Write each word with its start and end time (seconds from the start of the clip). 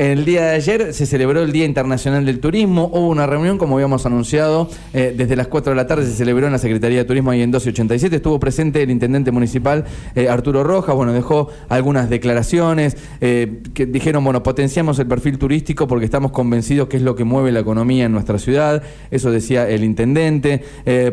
El 0.00 0.24
día 0.24 0.46
de 0.46 0.50
ayer 0.52 0.94
se 0.94 1.04
celebró 1.04 1.42
el 1.42 1.52
Día 1.52 1.66
Internacional 1.66 2.24
del 2.24 2.40
Turismo. 2.40 2.90
Hubo 2.90 3.08
una 3.08 3.26
reunión, 3.26 3.58
como 3.58 3.74
habíamos 3.74 4.06
anunciado, 4.06 4.70
eh, 4.94 5.12
desde 5.14 5.36
las 5.36 5.48
4 5.48 5.72
de 5.72 5.76
la 5.76 5.86
tarde 5.86 6.06
se 6.06 6.12
celebró 6.12 6.46
en 6.46 6.52
la 6.52 6.58
Secretaría 6.58 7.00
de 7.00 7.04
Turismo 7.04 7.32
ahí 7.32 7.42
en 7.42 7.50
1287. 7.50 8.16
Estuvo 8.16 8.40
presente 8.40 8.82
el 8.82 8.90
intendente 8.90 9.30
municipal 9.30 9.84
eh, 10.14 10.30
Arturo 10.30 10.64
Rojas. 10.64 10.94
Bueno, 10.94 11.12
dejó 11.12 11.50
algunas 11.68 12.08
declaraciones 12.08 12.96
eh, 13.20 13.60
que 13.74 13.84
dijeron, 13.84 14.24
bueno, 14.24 14.42
potenciamos 14.42 14.98
el 15.00 15.06
perfil 15.06 15.36
turístico 15.36 15.86
porque 15.86 16.06
estamos 16.06 16.30
convencidos 16.30 16.88
que 16.88 16.96
es 16.96 17.02
lo 17.02 17.14
que 17.14 17.24
mueve 17.24 17.52
la 17.52 17.60
economía 17.60 18.06
en 18.06 18.12
nuestra 18.12 18.38
ciudad. 18.38 18.82
Eso 19.10 19.30
decía 19.30 19.68
el 19.68 19.84
intendente. 19.84 20.64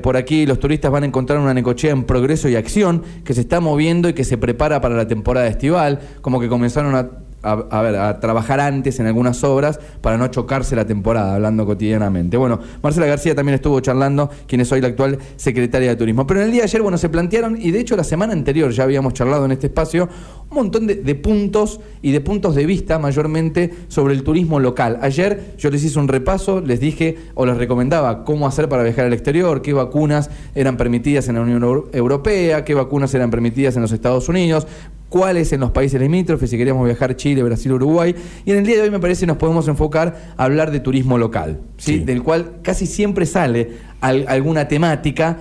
por 0.01 0.15
aquí 0.15 0.45
los 0.45 0.61
turistas 0.61 0.91
van 0.91 1.03
a 1.03 1.07
encontrar 1.07 1.39
una 1.39 1.53
necochea 1.53 1.91
en 1.91 2.05
progreso 2.05 2.47
y 2.47 2.55
acción 2.55 3.03
que 3.25 3.33
se 3.33 3.41
está 3.41 3.59
moviendo 3.59 4.07
y 4.07 4.13
que 4.13 4.23
se 4.23 4.37
prepara 4.37 4.79
para 4.79 4.95
la 4.95 5.09
temporada 5.09 5.47
estival. 5.47 5.99
Como 6.21 6.39
que 6.39 6.47
comenzaron 6.47 6.95
a 6.95 7.26
a, 7.43 7.81
ver, 7.81 7.95
a 7.95 8.19
trabajar 8.19 8.59
antes 8.59 8.99
en 8.99 9.05
algunas 9.05 9.43
obras 9.43 9.79
para 10.01 10.17
no 10.17 10.27
chocarse 10.27 10.75
la 10.75 10.85
temporada, 10.85 11.35
hablando 11.35 11.65
cotidianamente. 11.65 12.35
Bueno, 12.37 12.59
Marcela 12.81 13.05
García 13.05 13.35
también 13.35 13.55
estuvo 13.55 13.79
charlando, 13.79 14.29
quien 14.47 14.61
es 14.61 14.71
hoy 14.71 14.81
la 14.81 14.87
actual 14.87 15.17
secretaria 15.35 15.89
de 15.89 15.95
Turismo. 15.95 16.25
Pero 16.27 16.41
en 16.41 16.47
el 16.47 16.51
día 16.51 16.61
de 16.61 16.65
ayer, 16.65 16.81
bueno, 16.81 16.97
se 16.97 17.09
plantearon, 17.09 17.57
y 17.61 17.71
de 17.71 17.79
hecho 17.79 17.95
la 17.95 18.03
semana 18.03 18.33
anterior 18.33 18.71
ya 18.71 18.83
habíamos 18.83 19.13
charlado 19.13 19.45
en 19.45 19.51
este 19.51 19.67
espacio, 19.67 20.09
un 20.49 20.55
montón 20.55 20.87
de, 20.87 21.15
puntos 21.15 21.79
y 22.01 22.11
de 22.11 22.21
puntos 22.21 22.55
de 22.55 22.65
vista 22.65 22.99
mayormente 22.99 23.73
sobre 23.89 24.13
el 24.13 24.23
turismo 24.23 24.59
local. 24.59 24.97
Ayer 25.01 25.55
yo 25.57 25.69
les 25.69 25.83
hice 25.83 25.99
un 25.99 26.07
repaso, 26.07 26.61
les 26.61 26.79
dije 26.79 27.17
o 27.35 27.45
les 27.45 27.57
recomendaba 27.57 28.23
cómo 28.23 28.47
hacer 28.47 28.69
para 28.69 28.83
viajar 28.83 29.05
al 29.05 29.13
exterior, 29.13 29.61
qué 29.61 29.73
vacunas 29.73 30.29
eran 30.55 30.77
permitidas 30.77 31.27
en 31.27 31.35
la 31.35 31.41
Unión 31.41 31.87
Europea, 31.91 32.63
qué 32.63 32.73
vacunas 32.73 33.13
eran 33.13 33.29
permitidas 33.29 33.75
en 33.75 33.81
los 33.81 33.91
Estados 33.91 34.29
Unidos, 34.29 34.67
cuáles 35.09 35.51
en 35.53 35.61
los 35.61 35.71
países 35.71 35.99
limítrofes, 35.99 36.49
si 36.49 36.57
queríamos 36.57 36.85
viajar 36.85 37.15
Chile, 37.15 37.43
Brasil, 37.43 37.71
Uruguay. 37.73 38.15
Y 38.45 38.51
en 38.51 38.57
el 38.57 38.65
día 38.65 38.77
de 38.77 38.83
hoy 38.83 38.91
me 38.91 38.99
parece 38.99 39.25
nos 39.25 39.37
podemos 39.37 39.67
enfocar 39.67 40.33
a 40.37 40.43
hablar 40.43 40.71
de 40.71 40.79
turismo 40.79 41.17
local, 41.17 41.59
¿sí? 41.77 41.99
del 41.99 42.23
cual 42.23 42.57
casi 42.61 42.85
siempre 42.85 43.25
sale 43.25 43.71
alguna 44.01 44.67
temática 44.67 45.37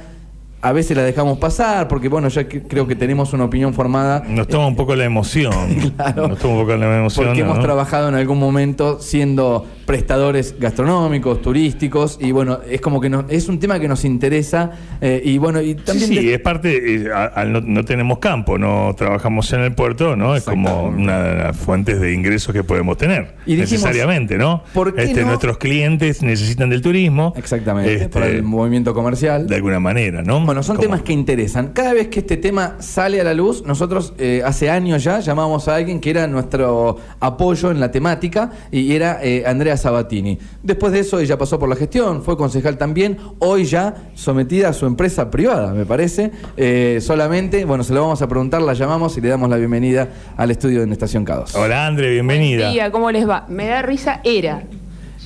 a 0.62 0.72
veces 0.72 0.96
la 0.96 1.02
dejamos 1.02 1.38
pasar, 1.38 1.86
porque 1.88 2.08
bueno, 2.08 2.28
ya 2.28 2.48
creo 2.48 2.86
que 2.86 2.96
tenemos 2.96 3.32
una 3.32 3.44
opinión 3.44 3.74
formada. 3.74 4.22
Nos 4.28 4.48
toma 4.48 4.66
un 4.66 4.76
poco 4.76 4.96
la 4.96 5.04
emoción. 5.04 5.92
claro. 5.96 6.28
Nos 6.28 6.38
toma 6.38 6.54
un 6.54 6.60
poco 6.60 6.76
la 6.76 6.98
emoción. 6.98 7.26
Porque 7.26 7.40
hemos 7.40 7.60
trabajado 7.60 8.08
en 8.08 8.14
algún 8.14 8.38
momento 8.38 8.98
siendo 9.00 9.66
prestadores 9.86 10.56
gastronómicos, 10.58 11.40
turísticos, 11.40 12.18
y 12.20 12.32
bueno, 12.32 12.58
es 12.68 12.80
como 12.80 13.00
que 13.00 13.10
es 13.28 13.48
un 13.48 13.60
tema 13.60 13.78
que 13.78 13.86
nos 13.86 14.04
interesa, 14.04 14.72
eh, 15.00 15.22
y 15.24 15.38
bueno, 15.38 15.60
y 15.60 15.76
también... 15.76 16.08
Sí, 16.08 16.32
es 16.32 16.40
parte, 16.40 16.96
eh, 16.96 17.10
no, 17.46 17.84
tenemos 17.84 18.18
campo, 18.18 18.58
no 18.58 18.94
trabajamos 18.96 19.52
en 19.52 19.60
el 19.60 19.74
puerto, 19.74 20.16
¿no? 20.16 20.34
Es 20.34 20.44
como 20.44 20.86
una 20.88 21.22
de 21.22 21.36
las 21.36 21.56
fuentes 21.56 22.00
de 22.00 22.12
ingresos 22.12 22.52
que 22.52 22.64
podemos 22.64 22.96
tener, 22.96 23.36
necesariamente, 23.46 24.36
¿no? 24.36 24.64
este, 24.96 25.24
Nuestros 25.24 25.58
clientes 25.58 26.22
necesitan 26.22 26.70
del 26.70 26.82
turismo. 26.82 27.32
Exactamente, 27.36 27.94
este, 27.94 28.08
para 28.08 28.26
el 28.26 28.42
movimiento 28.42 28.92
comercial. 28.92 29.46
De 29.46 29.54
alguna 29.54 29.78
manera, 29.78 30.22
¿no? 30.22 30.45
Bueno, 30.46 30.62
son 30.62 30.78
temas 30.78 31.02
que 31.02 31.12
interesan. 31.12 31.72
Cada 31.72 31.92
vez 31.92 32.06
que 32.06 32.20
este 32.20 32.36
tema 32.36 32.76
sale 32.78 33.20
a 33.20 33.24
la 33.24 33.34
luz, 33.34 33.64
nosotros 33.66 34.14
eh, 34.16 34.42
hace 34.44 34.70
años 34.70 35.02
ya 35.02 35.18
llamamos 35.18 35.66
a 35.66 35.74
alguien 35.74 36.00
que 36.00 36.10
era 36.10 36.28
nuestro 36.28 36.98
apoyo 37.18 37.72
en 37.72 37.80
la 37.80 37.90
temática 37.90 38.52
y 38.70 38.94
era 38.94 39.18
eh, 39.24 39.42
Andrea 39.44 39.76
Sabatini. 39.76 40.38
Después 40.62 40.92
de 40.92 41.00
eso 41.00 41.18
ella 41.18 41.36
pasó 41.36 41.58
por 41.58 41.68
la 41.68 41.74
gestión, 41.74 42.22
fue 42.22 42.36
concejal 42.36 42.78
también, 42.78 43.18
hoy 43.40 43.64
ya 43.64 43.94
sometida 44.14 44.68
a 44.68 44.72
su 44.72 44.86
empresa 44.86 45.32
privada, 45.32 45.72
me 45.74 45.84
parece. 45.84 46.30
Eh, 46.56 47.00
solamente, 47.02 47.64
bueno, 47.64 47.82
se 47.82 47.92
lo 47.92 48.02
vamos 48.02 48.22
a 48.22 48.28
preguntar, 48.28 48.62
la 48.62 48.74
llamamos 48.74 49.18
y 49.18 49.20
le 49.22 49.28
damos 49.30 49.50
la 49.50 49.56
bienvenida 49.56 50.08
al 50.36 50.52
estudio 50.52 50.86
de 50.86 50.92
Estación 50.92 51.26
K2. 51.26 51.56
Hola 51.56 51.88
Andrea, 51.88 52.12
bienvenida. 52.12 52.70
Buen 52.70 52.92
¿cómo 52.92 53.10
les 53.10 53.28
va? 53.28 53.46
Me 53.48 53.66
da 53.66 53.82
risa, 53.82 54.20
era. 54.22 54.62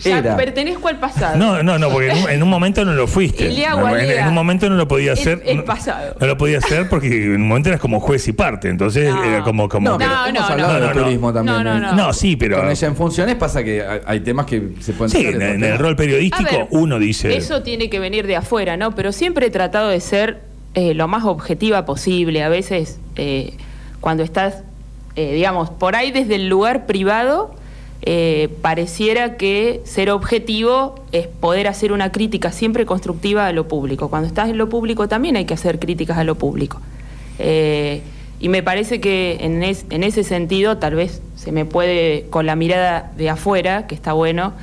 Ya 0.02 0.36
pertenezco 0.36 0.88
al 0.88 0.98
pasado. 0.98 1.36
No, 1.36 1.62
no, 1.62 1.78
no, 1.78 1.90
porque 1.90 2.10
en 2.10 2.42
un, 2.42 2.48
momento 2.48 2.84
no 2.84 2.92
lo 2.92 3.06
fuiste. 3.06 3.52
en, 3.52 4.28
un 4.28 4.34
momento 4.34 4.68
no 4.68 4.76
lo 4.76 4.88
podía 4.88 5.12
hacer. 5.12 5.42
El, 5.44 5.64
pasado. 5.64 6.16
No, 6.20 6.26
lo 6.26 6.36
podía 6.36 6.58
hacer 6.58 6.88
porque 6.88 7.06
en 7.06 7.42
un 7.42 7.48
momento 7.48 7.68
eras 7.68 7.80
como 7.80 8.00
juez 8.00 8.26
y 8.28 8.32
parte. 8.32 8.68
Entonces 8.68 9.12
era 9.24 9.42
como. 9.42 9.68
como 9.68 9.90
no, 9.90 9.98
no, 9.98 10.32
no, 10.32 10.56
no, 10.56 10.80
de 10.80 10.88
turismo 10.88 11.32
también. 11.32 11.62
No, 11.62 11.80
no, 11.80 11.92
no. 11.92 12.12
sí, 12.12 12.36
pero. 12.36 12.58
Con 12.58 12.70
ella 12.70 12.88
en 12.88 12.96
funciones 12.96 13.36
pasa 13.36 13.62
que 13.62 13.84
hay 14.04 14.20
temas 14.20 14.46
que 14.46 14.70
se 14.80 14.92
pueden. 14.92 15.10
Sí, 15.10 15.26
en, 15.26 15.62
el 15.62 15.78
rol 15.78 15.96
periodístico 15.96 16.68
uno 16.70 16.98
dice. 16.98 17.36
Eso 17.36 17.62
tiene 17.62 17.90
que 17.90 17.98
venir 17.98 18.26
de 18.26 18.36
afuera, 18.36 18.76
¿no? 18.76 18.94
Pero 18.94 19.12
siempre 19.12 19.46
he 19.46 19.50
tratado 19.50 19.88
de 19.88 20.00
ser 20.00 20.40
eh, 20.74 20.94
lo 20.94 21.08
más 21.08 21.24
objetiva 21.24 21.84
posible. 21.84 22.42
A 22.42 22.48
veces, 22.48 23.00
eh, 23.16 23.54
cuando 24.00 24.22
estás, 24.22 24.62
eh, 25.16 25.34
digamos, 25.34 25.70
por 25.70 25.96
ahí 25.96 26.12
desde 26.12 26.36
el 26.36 26.48
lugar 26.48 26.86
privado 26.86 27.54
eh, 28.02 28.48
pareciera 28.62 29.36
que 29.36 29.82
ser 29.84 30.10
objetivo 30.10 30.94
es 31.12 31.26
poder 31.26 31.68
hacer 31.68 31.92
una 31.92 32.12
crítica 32.12 32.50
siempre 32.50 32.86
constructiva 32.86 33.46
a 33.46 33.52
lo 33.52 33.68
público. 33.68 34.08
Cuando 34.08 34.26
estás 34.26 34.48
en 34.48 34.58
lo 34.58 34.68
público 34.68 35.06
también 35.08 35.36
hay 35.36 35.44
que 35.44 35.54
hacer 35.54 35.78
críticas 35.78 36.16
a 36.16 36.24
lo 36.24 36.34
público. 36.34 36.80
Eh, 37.38 38.02
y 38.38 38.48
me 38.48 38.62
parece 38.62 39.00
que 39.00 39.38
en, 39.40 39.62
ese 39.62 40.24
sentido 40.24 40.78
tal 40.78 40.94
vez 40.94 41.20
se 41.36 41.52
me 41.52 41.66
puede, 41.66 42.26
con 42.30 42.46
la 42.46 42.56
mirada 42.56 43.12
de 43.18 43.28
afuera, 43.28 43.86
que 43.86 43.94
está 43.94 44.14
bueno, 44.14 44.54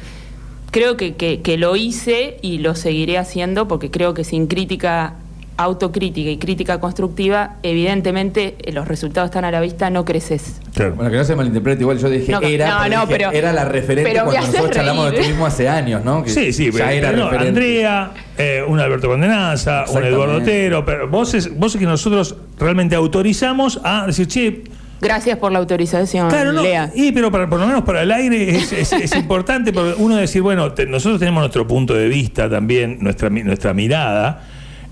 creo 0.71 0.97
que 0.97 1.55
lo 1.59 1.75
hice 1.75 2.37
y 2.41 2.57
lo 2.57 2.73
seguiré 2.73 3.19
haciendo 3.19 3.67
porque 3.67 3.91
creo 3.91 4.15
que 4.15 4.23
sin 4.23 4.47
crítica 4.47 5.13
autocrítica 5.57 6.29
y 6.29 6.37
crítica 6.37 6.79
constructiva, 6.79 7.57
evidentemente 7.63 8.55
eh, 8.59 8.71
los 8.71 8.87
resultados 8.87 9.29
están 9.29 9.43
a 9.43 9.51
la 9.51 9.59
vista, 9.59 9.89
no 9.89 10.05
creces. 10.05 10.61
Bueno, 10.95 11.09
que 11.09 11.17
no 11.17 11.23
se 11.23 11.35
malinterprete, 11.35 11.81
igual 11.81 11.97
yo 11.97 12.09
dije 12.09 12.33
era, 12.53 12.85
era 13.33 13.51
la 13.51 13.65
referente 13.65 14.13
cuando 14.13 14.33
nosotros 14.33 14.71
charlamos 14.71 15.11
de 15.11 15.17
turismo 15.17 15.45
hace 15.45 15.67
años, 15.67 16.05
¿no? 16.05 16.23
sí, 16.27 16.53
sí, 16.53 16.69
pero, 16.71 16.87
era 16.87 17.09
Andrea, 17.39 18.11
eh, 18.37 18.63
un 18.65 18.79
Alberto 18.79 19.07
Condenaza, 19.07 19.85
un 19.89 20.03
Eduardo 20.03 20.37
Otero, 20.37 20.85
pero 20.85 21.07
vos 21.07 21.33
es, 21.33 21.57
vos 21.57 21.73
es 21.73 21.79
que 21.79 21.87
nosotros 21.87 22.35
realmente 22.59 22.95
autorizamos 22.95 23.81
a 23.83 24.05
decir, 24.05 24.27
che, 24.27 24.63
Gracias 24.99 25.37
por 25.37 25.51
la 25.51 25.59
autorización, 25.59 26.27
claro, 26.27 26.53
no, 26.53 26.63
Lea. 26.63 26.91
Y, 26.95 27.11
pero 27.11 27.31
para, 27.31 27.47
por 27.47 27.59
lo 27.59 27.67
menos 27.67 27.83
para 27.83 28.01
el 28.01 28.11
aire 28.11 28.57
es, 28.57 29.15
importante 29.15 29.71
uno 29.97 30.15
decir, 30.15 30.41
bueno, 30.41 30.73
nosotros 30.87 31.19
tenemos 31.19 31.41
nuestro 31.41 31.67
punto 31.67 31.93
de 31.93 32.07
vista 32.07 32.49
también, 32.49 32.97
nuestra, 32.99 33.29
nuestra 33.29 33.73
mirada, 33.73 34.43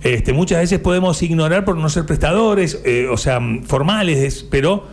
este, 0.06 0.34
muchas 0.34 0.60
veces 0.60 0.78
podemos 0.78 1.24
ignorar 1.24 1.66
por 1.66 1.78
no 1.78 1.90
ser 1.90 2.06
prestadores, 2.06 2.80
eh, 2.86 3.08
o 3.10 3.18
sea, 3.18 3.42
formales, 3.64 4.46
pero 4.52 4.86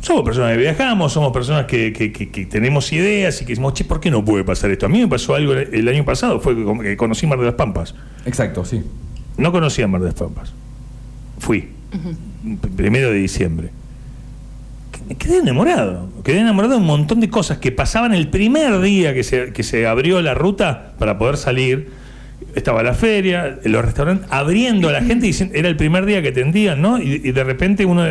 somos 0.00 0.22
personas 0.22 0.52
que 0.52 0.58
viajamos, 0.58 1.12
somos 1.12 1.32
personas 1.32 1.66
que, 1.66 2.46
tenemos 2.48 2.92
ideas 2.92 3.42
y 3.42 3.46
que 3.46 3.50
decimos, 3.50 3.74
che, 3.74 3.84
¿por 3.84 3.98
qué 3.98 4.12
no 4.12 4.24
puede 4.24 4.44
pasar 4.44 4.70
esto? 4.70 4.86
A 4.86 4.88
mí 4.88 5.00
me 5.00 5.08
pasó 5.08 5.34
algo 5.34 5.54
el 5.54 5.88
año 5.88 6.04
pasado, 6.04 6.38
fue 6.38 6.54
que 6.82 6.96
conocí 6.96 7.26
Mar 7.26 7.40
de 7.40 7.46
las 7.46 7.54
Pampas. 7.54 7.96
Exacto, 8.26 8.64
sí. 8.64 8.84
No 9.38 9.50
conocía 9.50 9.88
Mar 9.88 10.02
de 10.02 10.06
las 10.06 10.14
Pampas. 10.14 10.52
Fui. 11.40 11.70
Primero 12.76 13.10
de 13.10 13.16
diciembre. 13.16 13.70
Quedé 15.18 15.38
enamorado. 15.38 16.10
Quedé 16.22 16.38
enamorado 16.38 16.74
de 16.74 16.80
un 16.80 16.86
montón 16.86 17.18
de 17.18 17.28
cosas 17.28 17.58
que 17.58 17.72
pasaban 17.72 18.14
el 18.14 18.28
primer 18.28 18.80
día 18.82 19.14
que 19.14 19.24
se, 19.24 19.52
que 19.52 19.64
se 19.64 19.88
abrió 19.88 20.22
la 20.22 20.34
ruta 20.34 20.94
para 21.00 21.18
poder 21.18 21.38
salir 21.38 22.03
estaba 22.54 22.82
la 22.82 22.94
feria, 22.94 23.58
los 23.64 23.84
restaurantes 23.84 24.26
abriendo 24.30 24.88
a 24.88 24.92
la 24.92 25.02
gente, 25.02 25.26
y 25.28 25.34
era 25.52 25.68
el 25.68 25.76
primer 25.76 26.06
día 26.06 26.22
que 26.22 26.32
tendían, 26.32 26.80
¿no? 26.80 26.98
Y, 26.98 27.32
de 27.32 27.44
repente 27.44 27.84
uno 27.84 28.04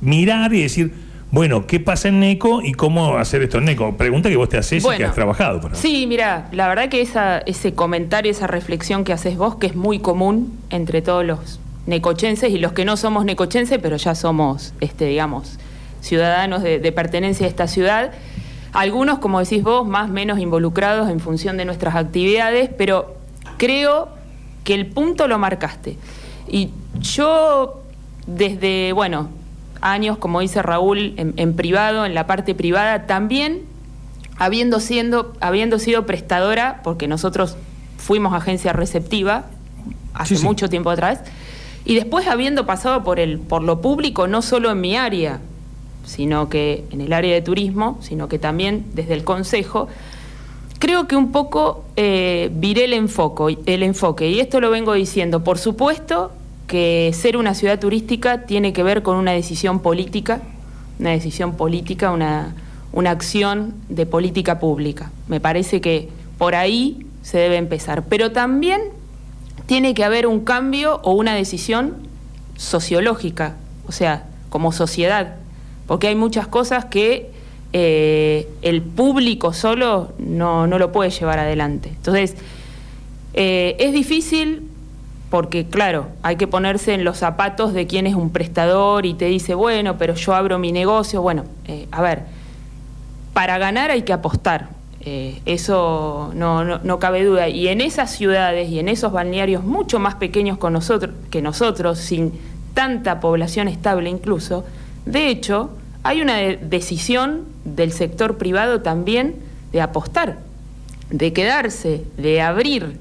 mirar 0.00 0.52
y 0.54 0.62
decir, 0.62 0.92
bueno, 1.30 1.66
¿qué 1.66 1.80
pasa 1.80 2.08
en 2.08 2.20
NECO 2.20 2.62
y 2.62 2.72
cómo 2.72 3.16
hacer 3.16 3.42
esto 3.42 3.58
en 3.58 3.64
NECO? 3.64 3.96
Pregunta 3.96 4.28
que 4.28 4.36
vos 4.36 4.48
te 4.48 4.58
haces 4.58 4.84
y 4.84 4.96
que 4.96 5.04
has 5.04 5.14
trabajado. 5.14 5.60
sí, 5.72 6.06
mira, 6.06 6.48
la 6.52 6.68
verdad 6.68 6.88
que 6.88 7.00
esa, 7.00 7.38
ese 7.38 7.74
comentario, 7.74 8.30
esa 8.30 8.46
reflexión 8.46 9.04
que 9.04 9.12
haces 9.12 9.36
vos, 9.36 9.56
que 9.56 9.68
es 9.68 9.74
muy 9.74 9.98
común 9.98 10.58
entre 10.70 11.02
todos 11.02 11.24
los 11.24 11.60
necochenses 11.86 12.50
y 12.50 12.58
los 12.58 12.72
que 12.72 12.84
no 12.84 12.96
somos 12.96 13.24
necochenses, 13.24 13.78
pero 13.82 13.96
ya 13.96 14.14
somos, 14.14 14.74
este, 14.80 15.06
digamos, 15.06 15.58
ciudadanos 16.00 16.62
de, 16.62 16.78
de 16.78 16.92
pertenencia 16.92 17.46
a 17.46 17.48
esta 17.48 17.66
ciudad. 17.66 18.12
Algunos, 18.72 19.18
como 19.18 19.40
decís 19.40 19.62
vos, 19.62 19.86
más 19.86 20.10
o 20.10 20.12
menos 20.12 20.38
involucrados 20.38 21.10
en 21.10 21.20
función 21.20 21.56
de 21.56 21.64
nuestras 21.64 21.94
actividades, 21.94 22.70
pero 22.76 23.21
creo 23.56 24.08
que 24.64 24.74
el 24.74 24.86
punto 24.86 25.28
lo 25.28 25.38
marcaste. 25.38 25.96
Y 26.48 26.70
yo, 27.00 27.82
desde, 28.26 28.92
bueno, 28.92 29.28
años, 29.80 30.18
como 30.18 30.40
dice 30.40 30.62
Raúl, 30.62 31.14
en, 31.16 31.54
privado, 31.54 32.06
en 32.06 32.14
la 32.14 32.26
parte 32.26 32.54
privada, 32.54 33.06
también 33.06 33.62
habiendo, 34.38 34.80
siendo, 34.80 35.32
habiendo 35.40 35.78
sido 35.78 36.06
prestadora, 36.06 36.80
porque 36.84 37.08
nosotros 37.08 37.56
fuimos 37.98 38.32
agencia 38.34 38.72
receptiva 38.72 39.46
hace 40.14 40.38
mucho 40.40 40.68
tiempo 40.68 40.90
atrás, 40.90 41.20
y 41.84 41.96
después 41.96 42.28
habiendo 42.28 42.64
pasado 42.64 43.02
por, 43.02 43.18
el, 43.18 43.38
por 43.38 43.62
lo 43.62 43.80
público, 43.80 44.28
no 44.28 44.42
solo 44.42 44.70
en 44.70 44.80
mi 44.80 44.96
área, 44.96 45.40
sino 46.04 46.48
que 46.48 46.84
en 46.90 47.00
el 47.00 47.12
área 47.12 47.34
de 47.34 47.42
turismo, 47.42 47.98
sino 48.00 48.28
que 48.28 48.38
también 48.38 48.86
desde 48.94 49.14
el 49.14 49.24
Consejo, 49.24 49.88
creo 50.82 51.06
que 51.06 51.14
un 51.14 51.30
poco 51.30 51.84
eh, 51.94 52.50
viré 52.54 52.86
el 52.86 52.92
enfoque, 52.92 53.56
el 53.66 53.84
enfoque, 53.84 54.28
y 54.28 54.40
esto 54.40 54.60
lo 54.60 54.68
vengo 54.68 54.94
diciendo, 54.94 55.44
por 55.44 55.58
supuesto 55.58 56.32
que 56.66 57.12
ser 57.14 57.36
una 57.36 57.54
ciudad 57.54 57.78
turística 57.78 58.46
tiene 58.46 58.72
que 58.72 58.82
ver 58.82 59.04
con 59.04 59.16
una 59.16 59.30
decisión 59.30 59.78
política, 59.78 60.42
una 60.98 61.10
decisión 61.10 61.54
política, 61.54 62.10
una, 62.10 62.56
una 62.92 63.12
acción 63.12 63.74
de 63.90 64.06
política 64.06 64.58
pública. 64.58 65.12
Me 65.28 65.38
parece 65.38 65.80
que 65.80 66.08
por 66.36 66.56
ahí 66.56 67.06
se 67.22 67.38
debe 67.38 67.58
empezar. 67.58 68.02
Pero 68.06 68.32
también 68.32 68.80
tiene 69.66 69.94
que 69.94 70.02
haber 70.02 70.26
un 70.26 70.40
cambio 70.40 70.98
o 71.04 71.12
una 71.12 71.36
decisión 71.36 71.94
sociológica, 72.56 73.54
o 73.86 73.92
sea, 73.92 74.24
como 74.48 74.72
sociedad, 74.72 75.36
porque 75.86 76.08
hay 76.08 76.16
muchas 76.16 76.48
cosas 76.48 76.86
que 76.86 77.31
eh, 77.74 78.48
el 78.60 78.82
público 78.82 79.54
solo 79.54 80.12
no, 80.18 80.66
no, 80.66 80.78
lo 80.78 80.92
puede 80.92 81.10
llevar 81.10 81.38
adelante. 81.38 81.88
Entonces, 81.88 82.36
eh, 83.32 83.76
es 83.78 83.92
difícil 83.92 84.68
porque, 85.30 85.66
claro, 85.66 86.08
hay 86.22 86.36
que 86.36 86.46
ponerse 86.46 86.92
en 86.92 87.04
los 87.04 87.16
zapatos 87.16 87.72
de 87.72 87.86
quien 87.86 88.06
es 88.06 88.14
un 88.14 88.30
prestador 88.30 89.06
y 89.06 89.14
te 89.14 89.24
dice, 89.24 89.54
bueno, 89.54 89.96
pero 89.96 90.14
yo 90.14 90.34
abro 90.34 90.58
mi 90.58 90.70
negocio. 90.70 91.22
Bueno, 91.22 91.44
eh, 91.66 91.88
a 91.90 92.02
ver, 92.02 92.24
para 93.32 93.56
ganar 93.56 93.90
hay 93.90 94.02
que 94.02 94.12
apostar. 94.12 94.68
eso 95.02 96.30
no, 96.34 96.64
no, 96.64 96.78
no, 96.84 96.98
cabe 96.98 97.24
duda. 97.24 97.48
Y 97.48 97.68
en 97.68 97.80
esas 97.80 98.10
ciudades 98.14 98.68
y 98.68 98.78
en 98.80 98.88
esos 98.88 99.12
balnearios 99.12 99.64
mucho 99.64 99.98
más 99.98 100.16
pequeños 100.16 100.58
con 100.58 100.74
nosotros, 100.74 101.14
que 101.30 101.40
nosotros, 101.40 101.98
sin 101.98 102.32
tanta 102.74 103.18
población 103.18 103.68
estable 103.68 104.10
incluso, 104.10 104.64
de 105.06 105.28
hecho, 105.28 105.70
hay 106.02 106.20
una 106.20 106.36
decisión 106.36 107.42
del 107.64 107.92
sector 107.92 108.36
privado 108.36 108.80
también 108.80 109.36
de 109.72 109.80
apostar, 109.80 110.38
de 111.10 111.32
quedarse, 111.32 112.04
de 112.16 112.40
abrir, 112.40 112.98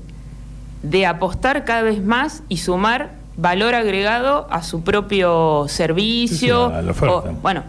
de 0.83 1.05
apostar 1.05 1.65
cada 1.65 1.81
vez 1.81 2.03
más 2.03 2.43
y 2.47 2.57
sumar 2.57 3.11
valor 3.37 3.75
agregado 3.75 4.47
a 4.51 4.63
su 4.63 4.83
propio 4.83 5.65
servicio. 5.67 6.71
bueno, 7.41 7.63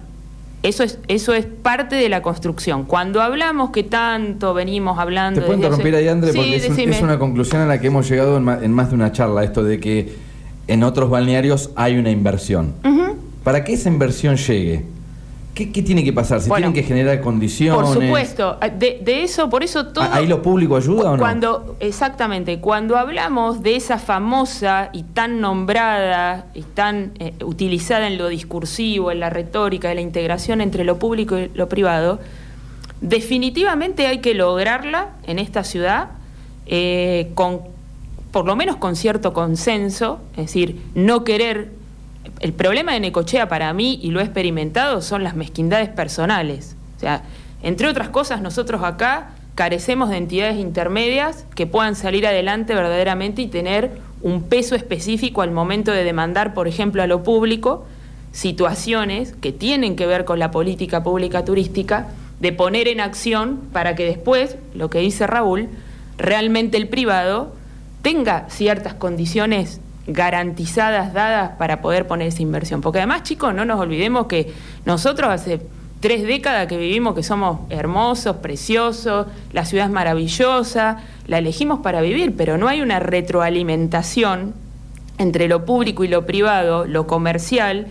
eso 0.62 0.84
es, 0.84 0.98
eso 1.08 1.34
es 1.34 1.46
parte 1.46 1.96
de 1.96 2.08
la 2.08 2.22
construcción. 2.22 2.84
Cuando 2.84 3.20
hablamos 3.20 3.70
que 3.70 3.82
tanto 3.82 4.54
venimos 4.54 4.98
hablando... 4.98 5.40
Te 5.40 5.46
puedo 5.46 5.58
interrumpir 5.58 5.96
ahí, 5.96 6.08
André, 6.08 6.32
porque 6.32 6.56
es, 6.56 7.02
una 7.02 7.18
conclusión 7.18 7.62
a 7.62 7.66
la 7.66 7.80
que 7.80 7.88
hemos 7.88 8.08
llegado 8.08 8.36
en 8.36 8.72
más, 8.72 8.88
de 8.90 8.94
una 8.94 9.12
charla, 9.12 9.44
esto 9.44 9.64
de 9.64 9.80
que 9.80 10.14
en 10.68 10.84
otros 10.84 11.10
balnearios 11.10 11.70
hay 11.74 11.96
una 11.96 12.10
inversión. 12.10 12.74
Para 13.42 13.64
que 13.64 13.72
esa 13.72 13.88
inversión 13.88 14.36
llegue, 14.36 14.84
¿Qué, 15.54 15.66
tiene 15.66 16.02
que 16.02 16.14
pasar? 16.14 16.40
¿Se 16.40 16.48
tienen 16.48 16.72
que 16.72 16.82
generar 16.82 17.20
condiciones? 17.20 17.90
Por 17.90 18.02
supuesto. 18.02 18.56
Ah, 18.60 18.70
de, 18.70 19.22
eso, 19.22 19.50
por 19.50 19.62
eso 19.62 19.88
todo. 19.88 20.06
¿Ahí 20.10 20.26
lo 20.26 20.40
público 20.40 20.76
ayuda 20.76 21.10
o 21.10 21.16
no? 21.16 21.18
Cuando, 21.18 21.76
exactamente. 21.78 22.58
Cuando 22.58 22.96
hablamos 22.96 23.62
de 23.62 23.76
esa 23.76 23.98
famosa 23.98 24.88
y 24.94 25.02
tan 25.02 25.42
nombrada 25.42 26.46
y 26.54 26.62
tan 26.62 27.12
eh, 27.18 27.34
utilizada 27.44 28.06
en 28.06 28.16
lo 28.16 28.28
discursivo, 28.28 29.10
en 29.12 29.20
la 29.20 29.28
retórica, 29.28 29.88
de 29.90 29.96
la 29.96 30.00
integración 30.00 30.62
entre 30.62 30.84
lo 30.84 30.98
público 30.98 31.38
y 31.38 31.50
lo 31.52 31.68
privado, 31.68 32.18
definitivamente 33.02 34.06
hay 34.06 34.18
que 34.18 34.32
lograrla 34.32 35.10
en 35.26 35.38
esta 35.38 35.64
ciudad 35.64 36.12
eh, 36.64 37.30
con, 37.34 37.60
por 38.30 38.46
lo 38.46 38.56
menos 38.56 38.76
con 38.76 38.96
cierto 38.96 39.34
consenso, 39.34 40.20
es 40.32 40.46
decir, 40.46 40.80
no 40.94 41.24
querer 41.24 41.81
el 42.42 42.52
problema 42.52 42.92
de 42.92 43.00
Necochea 43.00 43.48
para 43.48 43.72
mí, 43.72 44.00
y 44.02 44.10
lo 44.10 44.20
he 44.20 44.24
experimentado, 44.24 45.00
son 45.00 45.22
las 45.22 45.36
mezquindades 45.36 45.88
personales. 45.88 46.76
O 46.96 47.00
sea, 47.00 47.22
entre 47.62 47.88
otras 47.88 48.08
cosas, 48.08 48.42
nosotros 48.42 48.82
acá 48.82 49.30
carecemos 49.54 50.10
de 50.10 50.16
entidades 50.16 50.58
intermedias 50.58 51.46
que 51.54 51.68
puedan 51.68 51.94
salir 51.94 52.26
adelante 52.26 52.74
verdaderamente 52.74 53.42
y 53.42 53.46
tener 53.46 53.92
un 54.22 54.42
peso 54.42 54.74
específico 54.74 55.42
al 55.42 55.52
momento 55.52 55.92
de 55.92 56.02
demandar, 56.02 56.52
por 56.52 56.66
ejemplo, 56.66 57.02
a 57.02 57.06
lo 57.06 57.22
público, 57.22 57.86
situaciones 58.32 59.34
que 59.40 59.52
tienen 59.52 59.94
que 59.94 60.06
ver 60.06 60.24
con 60.24 60.40
la 60.40 60.50
política 60.50 61.04
pública 61.04 61.44
turística, 61.44 62.08
de 62.40 62.52
poner 62.52 62.88
en 62.88 63.00
acción 63.00 63.60
para 63.72 63.94
que 63.94 64.04
después, 64.04 64.56
lo 64.74 64.90
que 64.90 64.98
dice 64.98 65.28
Raúl, 65.28 65.68
realmente 66.18 66.76
el 66.76 66.88
privado 66.88 67.52
tenga 68.02 68.46
ciertas 68.48 68.94
condiciones 68.94 69.80
garantizadas, 70.06 71.12
dadas 71.12 71.52
para 71.58 71.80
poder 71.80 72.06
poner 72.06 72.28
esa 72.28 72.42
inversión. 72.42 72.80
Porque 72.80 72.98
además, 72.98 73.22
chicos, 73.22 73.54
no 73.54 73.64
nos 73.64 73.80
olvidemos 73.80 74.26
que 74.26 74.52
nosotros 74.84 75.30
hace 75.30 75.60
tres 76.00 76.24
décadas 76.24 76.66
que 76.66 76.76
vivimos 76.76 77.14
que 77.14 77.22
somos 77.22 77.60
hermosos, 77.70 78.36
preciosos, 78.36 79.28
la 79.52 79.64
ciudad 79.64 79.86
es 79.86 79.92
maravillosa, 79.92 80.98
la 81.28 81.38
elegimos 81.38 81.80
para 81.80 82.00
vivir, 82.00 82.34
pero 82.36 82.58
no 82.58 82.66
hay 82.66 82.80
una 82.80 82.98
retroalimentación 82.98 84.52
entre 85.18 85.46
lo 85.46 85.64
público 85.64 86.02
y 86.02 86.08
lo 86.08 86.26
privado, 86.26 86.86
lo 86.86 87.06
comercial, 87.06 87.86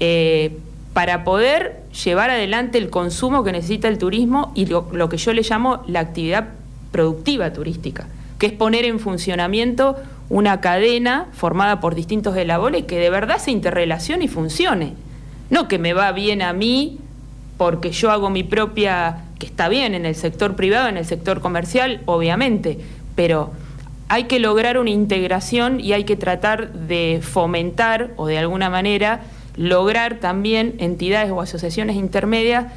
eh, 0.00 0.58
para 0.92 1.22
poder 1.22 1.82
llevar 2.04 2.30
adelante 2.30 2.78
el 2.78 2.90
consumo 2.90 3.44
que 3.44 3.52
necesita 3.52 3.86
el 3.86 3.98
turismo 3.98 4.50
y 4.56 4.66
lo 4.66 5.08
que 5.08 5.16
yo 5.16 5.32
le 5.32 5.42
llamo 5.42 5.82
la 5.86 6.00
actividad 6.00 6.48
productiva 6.90 7.52
turística, 7.52 8.08
que 8.38 8.46
es 8.46 8.52
poner 8.52 8.84
en 8.84 8.98
funcionamiento 8.98 9.96
una 10.32 10.62
cadena 10.62 11.26
formada 11.32 11.78
por 11.78 11.94
distintos 11.94 12.34
elabores 12.38 12.86
que 12.86 12.98
de 12.98 13.10
verdad 13.10 13.36
se 13.36 13.50
interrelacione 13.50 14.24
y 14.24 14.28
funcione. 14.28 14.94
No 15.50 15.68
que 15.68 15.78
me 15.78 15.92
va 15.92 16.10
bien 16.12 16.40
a 16.40 16.54
mí 16.54 16.96
porque 17.58 17.92
yo 17.92 18.10
hago 18.10 18.30
mi 18.30 18.42
propia, 18.42 19.24
que 19.38 19.44
está 19.44 19.68
bien 19.68 19.94
en 19.94 20.06
el 20.06 20.14
sector 20.14 20.56
privado, 20.56 20.88
en 20.88 20.96
el 20.96 21.04
sector 21.04 21.42
comercial, 21.42 22.00
obviamente, 22.06 22.78
pero 23.14 23.50
hay 24.08 24.24
que 24.24 24.38
lograr 24.38 24.78
una 24.78 24.88
integración 24.88 25.80
y 25.80 25.92
hay 25.92 26.04
que 26.04 26.16
tratar 26.16 26.72
de 26.72 27.20
fomentar 27.22 28.12
o 28.16 28.26
de 28.26 28.38
alguna 28.38 28.70
manera 28.70 29.20
lograr 29.58 30.14
también 30.14 30.76
entidades 30.78 31.30
o 31.30 31.42
asociaciones 31.42 31.94
intermedias 31.94 32.72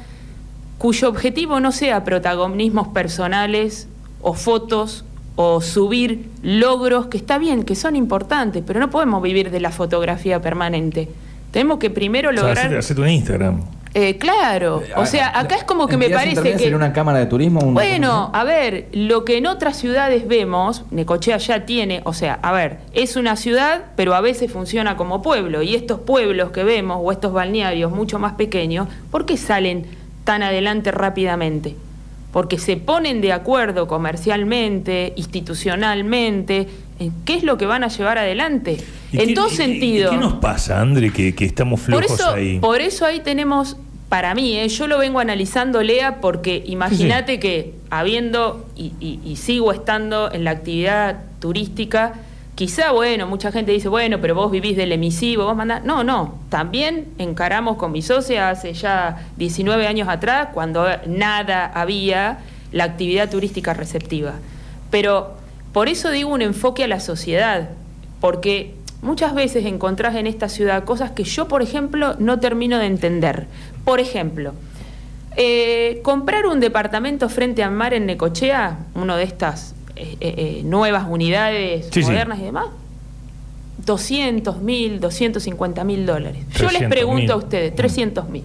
cuyo 0.76 1.08
objetivo 1.08 1.58
no 1.60 1.72
sea 1.72 2.04
protagonismos 2.04 2.88
personales 2.88 3.88
o 4.20 4.34
fotos 4.34 5.05
o 5.36 5.60
subir 5.60 6.28
logros 6.42 7.06
que 7.06 7.18
está 7.18 7.38
bien, 7.38 7.62
que 7.62 7.74
son 7.74 7.94
importantes, 7.94 8.62
pero 8.66 8.80
no 8.80 8.90
podemos 8.90 9.22
vivir 9.22 9.50
de 9.50 9.60
la 9.60 9.70
fotografía 9.70 10.40
permanente. 10.40 11.08
Tenemos 11.50 11.78
que 11.78 11.90
primero 11.90 12.32
lograr... 12.32 12.74
O 12.74 12.82
sea, 12.82 12.96
un 12.96 13.08
Instagram. 13.08 13.60
Eh, 13.98 14.18
claro, 14.18 14.82
o 14.94 15.00
ah, 15.00 15.06
sea, 15.06 15.38
acá 15.38 15.54
es 15.54 15.64
como 15.64 15.86
que 15.86 15.96
me 15.96 16.10
parece 16.10 16.54
que... 16.54 16.74
una 16.74 16.92
cámara 16.92 17.18
de 17.18 17.24
turismo? 17.24 17.60
bueno, 17.60 18.30
a 18.34 18.44
ver, 18.44 18.88
lo 18.92 19.24
que 19.24 19.38
en 19.38 19.46
otras 19.46 19.78
ciudades 19.78 20.28
vemos, 20.28 20.84
Necochea 20.90 21.38
ya 21.38 21.64
tiene, 21.64 22.02
o 22.04 22.12
sea, 22.12 22.38
a 22.42 22.52
ver, 22.52 22.80
es 22.92 23.16
una 23.16 23.36
ciudad, 23.36 23.84
pero 23.96 24.14
a 24.14 24.20
veces 24.20 24.52
funciona 24.52 24.98
como 24.98 25.22
pueblo, 25.22 25.62
y 25.62 25.74
estos 25.74 26.00
pueblos 26.00 26.50
que 26.50 26.62
vemos, 26.62 26.98
o 27.00 27.10
estos 27.10 27.32
balnearios 27.32 27.90
mucho 27.90 28.18
más 28.18 28.34
pequeños, 28.34 28.86
¿por 29.10 29.24
qué 29.24 29.38
salen 29.38 29.86
tan 30.24 30.42
adelante 30.42 30.90
rápidamente? 30.90 31.74
Porque 32.36 32.58
se 32.58 32.76
ponen 32.76 33.22
de 33.22 33.32
acuerdo 33.32 33.86
comercialmente, 33.88 35.14
institucionalmente, 35.16 36.68
en 36.98 37.10
qué 37.24 37.36
es 37.36 37.42
lo 37.42 37.56
que 37.56 37.64
van 37.64 37.82
a 37.82 37.88
llevar 37.88 38.18
adelante. 38.18 38.76
En 39.14 39.32
todo 39.32 39.48
sentido. 39.48 40.10
¿Qué 40.10 40.18
nos 40.18 40.34
pasa, 40.34 40.82
André, 40.82 41.10
que, 41.14 41.34
estamos 41.38 41.80
flojos 41.80 42.06
por 42.06 42.14
eso, 42.14 42.30
ahí? 42.34 42.58
Por 42.58 42.82
eso 42.82 43.06
ahí 43.06 43.20
tenemos, 43.20 43.78
para 44.10 44.34
mí, 44.34 44.54
eh, 44.58 44.68
yo 44.68 44.86
lo 44.86 44.98
vengo 44.98 45.18
analizando, 45.18 45.82
Lea, 45.82 46.20
porque 46.20 46.62
imagínate 46.66 47.40
que 47.40 47.72
habiendo 47.88 48.68
y 48.76 49.36
sigo 49.36 49.72
estando 49.72 50.30
en 50.30 50.44
la 50.44 50.50
actividad 50.50 51.22
turística, 51.40 52.16
Quizá, 52.56 52.90
bueno, 52.90 53.26
mucha 53.26 53.52
gente 53.52 53.70
dice, 53.70 53.88
bueno, 53.88 54.18
pero 54.18 54.34
vos 54.34 54.50
vivís 54.50 54.78
del 54.78 54.90
emisivo, 54.90 55.44
vos 55.44 55.54
mandás. 55.54 55.84
No, 55.84 56.02
no. 56.04 56.38
También 56.48 57.08
encaramos 57.18 57.76
con 57.76 57.92
mi 57.92 58.00
socia 58.00 58.48
hace 58.48 58.72
ya 58.72 59.26
19 59.36 59.86
años 59.86 60.08
atrás, 60.08 60.48
cuando 60.54 60.86
nada 61.06 61.66
había 61.66 62.38
la 62.72 62.84
actividad 62.84 63.30
turística 63.30 63.74
receptiva. 63.74 64.32
Pero 64.90 65.34
por 65.74 65.90
eso 65.90 66.10
digo 66.10 66.30
un 66.30 66.40
enfoque 66.40 66.84
a 66.84 66.88
la 66.88 66.98
sociedad, 66.98 67.68
porque 68.22 68.74
muchas 69.02 69.34
veces 69.34 69.66
encontrás 69.66 70.14
en 70.16 70.26
esta 70.26 70.48
ciudad 70.48 70.84
cosas 70.84 71.10
que 71.10 71.24
yo, 71.24 71.48
por 71.48 71.60
ejemplo, 71.60 72.16
no 72.18 72.40
termino 72.40 72.78
de 72.78 72.86
entender. 72.86 73.48
Por 73.84 74.00
ejemplo, 74.00 74.54
eh, 75.36 76.00
comprar 76.02 76.46
un 76.46 76.60
departamento 76.60 77.28
frente 77.28 77.62
al 77.62 77.72
mar 77.72 77.92
en 77.92 78.06
Necochea, 78.06 78.78
uno 78.94 79.18
de 79.18 79.24
estas 79.24 79.74
eh, 79.98 80.16
eh, 80.20 80.34
eh, 80.36 80.62
nuevas 80.62 81.06
unidades 81.08 81.88
modernas 82.02 82.38
y 82.38 82.42
demás, 82.42 82.66
200 83.86 84.60
mil, 84.60 85.00
250 85.00 85.84
mil 85.84 86.04
dólares. 86.04 86.44
Yo 86.54 86.70
les 86.70 86.86
pregunto 86.86 87.32
a 87.32 87.36
ustedes, 87.36 87.74
300 87.74 88.28
mil. 88.28 88.44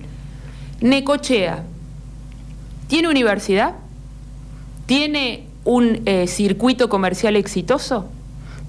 Necochea, 0.79 1.63
¿tiene 2.87 3.09
universidad? 3.09 3.73
¿Tiene 4.85 5.43
un 5.65 6.05
circuito 6.27 6.87
comercial 6.87 7.35
exitoso? 7.35 8.09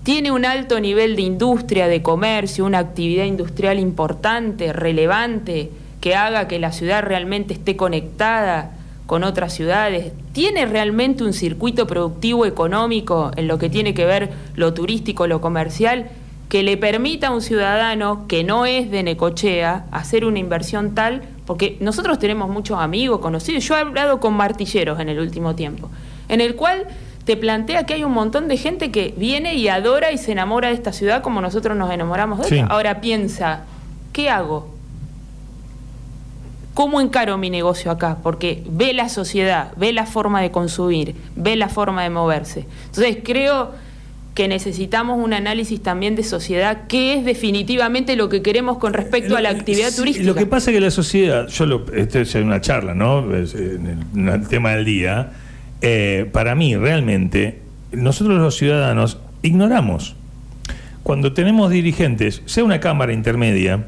¿Tiene 0.02 0.32
un 0.32 0.44
alto 0.44 0.80
nivel 0.80 1.14
de 1.14 1.22
industria, 1.22 1.86
de 1.86 2.02
comercio, 2.02 2.64
una 2.64 2.80
actividad 2.80 3.24
industrial 3.24 3.78
importante, 3.78 4.72
relevante, 4.72 5.70
que 6.00 6.16
haga 6.16 6.48
que 6.48 6.58
la 6.58 6.72
ciudad 6.72 7.04
realmente 7.04 7.54
esté 7.54 7.76
conectada? 7.76 8.72
Con 9.12 9.24
otras 9.24 9.52
ciudades? 9.52 10.10
¿Tiene 10.32 10.64
realmente 10.64 11.22
un 11.22 11.34
circuito 11.34 11.86
productivo 11.86 12.46
económico 12.46 13.30
en 13.36 13.46
lo 13.46 13.58
que 13.58 13.68
tiene 13.68 13.92
que 13.92 14.06
ver 14.06 14.30
lo 14.54 14.72
turístico, 14.72 15.26
lo 15.26 15.42
comercial, 15.42 16.06
que 16.48 16.62
le 16.62 16.78
permita 16.78 17.26
a 17.26 17.30
un 17.32 17.42
ciudadano 17.42 18.26
que 18.26 18.42
no 18.42 18.64
es 18.64 18.90
de 18.90 19.02
Necochea 19.02 19.84
hacer 19.90 20.24
una 20.24 20.38
inversión 20.38 20.94
tal 20.94 21.20
porque 21.44 21.76
nosotros 21.80 22.18
tenemos 22.18 22.48
muchos 22.48 22.78
amigos, 22.78 23.20
conocidos, 23.20 23.62
yo 23.68 23.76
he 23.76 23.80
hablado 23.80 24.18
con 24.18 24.32
martilleros 24.32 24.98
en 24.98 25.10
el 25.10 25.20
último 25.20 25.54
tiempo, 25.54 25.90
en 26.30 26.40
el 26.40 26.56
cual 26.56 26.86
te 27.26 27.36
plantea 27.36 27.84
que 27.84 27.92
hay 27.92 28.04
un 28.04 28.12
montón 28.12 28.48
de 28.48 28.56
gente 28.56 28.90
que 28.90 29.12
viene 29.18 29.56
y 29.56 29.68
adora 29.68 30.10
y 30.10 30.16
se 30.16 30.32
enamora 30.32 30.68
de 30.68 30.74
esta 30.74 30.94
ciudad 30.94 31.20
como 31.20 31.42
nosotros 31.42 31.76
nos 31.76 31.90
enamoramos 31.90 32.38
de 32.38 32.44
Sí. 32.46 32.54
ella. 32.54 32.66
Ahora 32.70 33.02
piensa, 33.02 33.64
¿qué 34.14 34.30
hago? 34.30 34.70
¿Cómo 36.74 37.00
encaro 37.00 37.36
mi 37.38 37.50
negocio 37.50 37.90
acá? 37.90 38.18
Porque 38.22 38.62
ve 38.70 38.92
la 38.94 39.08
sociedad, 39.08 39.72
ve 39.76 39.92
la 39.92 40.06
forma 40.06 40.40
de 40.40 40.50
consumir, 40.50 41.14
ve 41.36 41.56
la 41.56 41.68
forma 41.68 42.02
de 42.02 42.10
moverse. 42.10 42.66
Entonces 42.86 43.18
creo 43.22 43.72
que 44.34 44.48
necesitamos 44.48 45.22
un 45.22 45.34
análisis 45.34 45.82
también 45.82 46.16
de 46.16 46.22
sociedad, 46.22 46.84
qué 46.88 47.18
es 47.18 47.24
definitivamente 47.26 48.16
lo 48.16 48.30
que 48.30 48.40
queremos 48.40 48.78
con 48.78 48.94
respecto 48.94 49.36
a 49.36 49.42
la 49.42 49.50
actividad 49.50 49.90
Sí, 49.90 49.96
turística. 49.96 50.26
Lo 50.26 50.34
que 50.34 50.46
pasa 50.46 50.70
es 50.70 50.76
que 50.76 50.80
la 50.80 50.90
sociedad, 50.90 51.48
yo 51.48 51.66
lo, 51.66 51.84
esto 51.94 52.18
es 52.20 52.34
una 52.36 52.62
charla, 52.62 52.94
¿no? 52.94 53.34
Es, 53.36 53.54
eh, 53.54 53.74
en 53.76 53.86
el, 53.86 53.98
en 54.20 54.28
el 54.30 54.48
tema 54.48 54.70
del 54.70 54.86
día. 54.86 55.32
eh, 55.82 56.30
para 56.32 56.54
mí, 56.54 56.74
realmente, 56.76 57.60
nosotros 57.92 58.38
los 58.38 58.56
ciudadanos 58.56 59.18
ignoramos. 59.42 60.16
Cuando 61.02 61.34
tenemos 61.34 61.70
dirigentes, 61.70 62.40
sea 62.46 62.64
una 62.64 62.80
cámara 62.80 63.12
intermedia, 63.12 63.84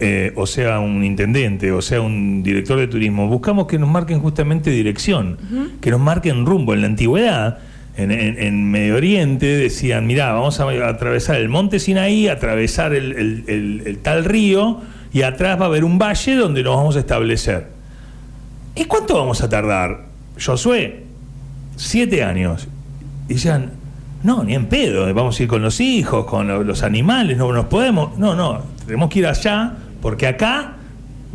eh, 0.00 0.32
o 0.36 0.46
sea 0.46 0.78
un 0.80 1.02
intendente, 1.04 1.72
o 1.72 1.80
sea 1.80 2.00
un 2.00 2.42
director 2.42 2.78
de 2.78 2.86
turismo, 2.86 3.28
buscamos 3.28 3.66
que 3.66 3.78
nos 3.78 3.88
marquen 3.88 4.20
justamente 4.20 4.70
dirección, 4.70 5.38
que 5.80 5.90
nos 5.90 6.00
marquen 6.00 6.44
rumbo. 6.46 6.74
En 6.74 6.82
la 6.82 6.86
antigüedad, 6.88 7.58
en, 7.96 8.10
en- 8.10 8.38
en 8.38 8.70
Medio 8.70 8.96
Oriente, 8.96 9.46
decían, 9.46 10.06
mirá, 10.06 10.32
vamos 10.32 10.60
a 10.60 10.64
atravesar 10.88 11.36
el 11.36 11.48
monte 11.48 11.78
Sinaí, 11.78 12.28
atravesar 12.28 12.94
el, 12.94 13.12
el- 13.12 13.44
el- 13.46 13.82
el 13.86 13.98
tal 13.98 14.24
río, 14.24 14.80
y 15.12 15.22
atrás 15.22 15.58
va 15.58 15.64
a 15.64 15.68
haber 15.68 15.82
un 15.84 15.98
valle 15.98 16.34
donde 16.36 16.62
nos 16.62 16.76
vamos 16.76 16.96
a 16.96 16.98
establecer. 16.98 17.68
¿Y 18.74 18.84
cuánto 18.84 19.16
vamos 19.16 19.40
a 19.42 19.48
tardar? 19.48 20.04
Josué, 20.38 21.04
siete 21.76 22.22
años. 22.22 22.68
Y 23.28 23.34
decían, 23.34 23.70
no, 24.22 24.44
ni 24.44 24.54
en 24.54 24.66
pedo, 24.66 25.12
vamos 25.14 25.38
a 25.40 25.42
ir 25.42 25.48
con 25.48 25.62
los 25.62 25.80
hijos, 25.80 26.26
con 26.26 26.48
lo- 26.48 26.62
los 26.62 26.82
animales, 26.82 27.38
no 27.38 27.50
nos 27.52 27.64
podemos. 27.66 28.18
No, 28.18 28.34
no, 28.34 28.60
tenemos 28.84 29.08
que 29.08 29.20
ir 29.20 29.26
allá, 29.26 29.72
porque 30.00 30.26
acá 30.26 30.76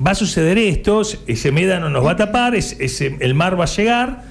va 0.05 0.11
a 0.11 0.15
suceder 0.15 0.57
esto, 0.57 1.01
ese 1.27 1.51
médano 1.51 1.89
nos 1.89 2.05
va 2.05 2.11
a 2.11 2.15
tapar, 2.15 2.55
ese, 2.55 3.17
el 3.19 3.33
mar 3.35 3.59
va 3.59 3.65
a 3.65 3.67
llegar, 3.67 4.23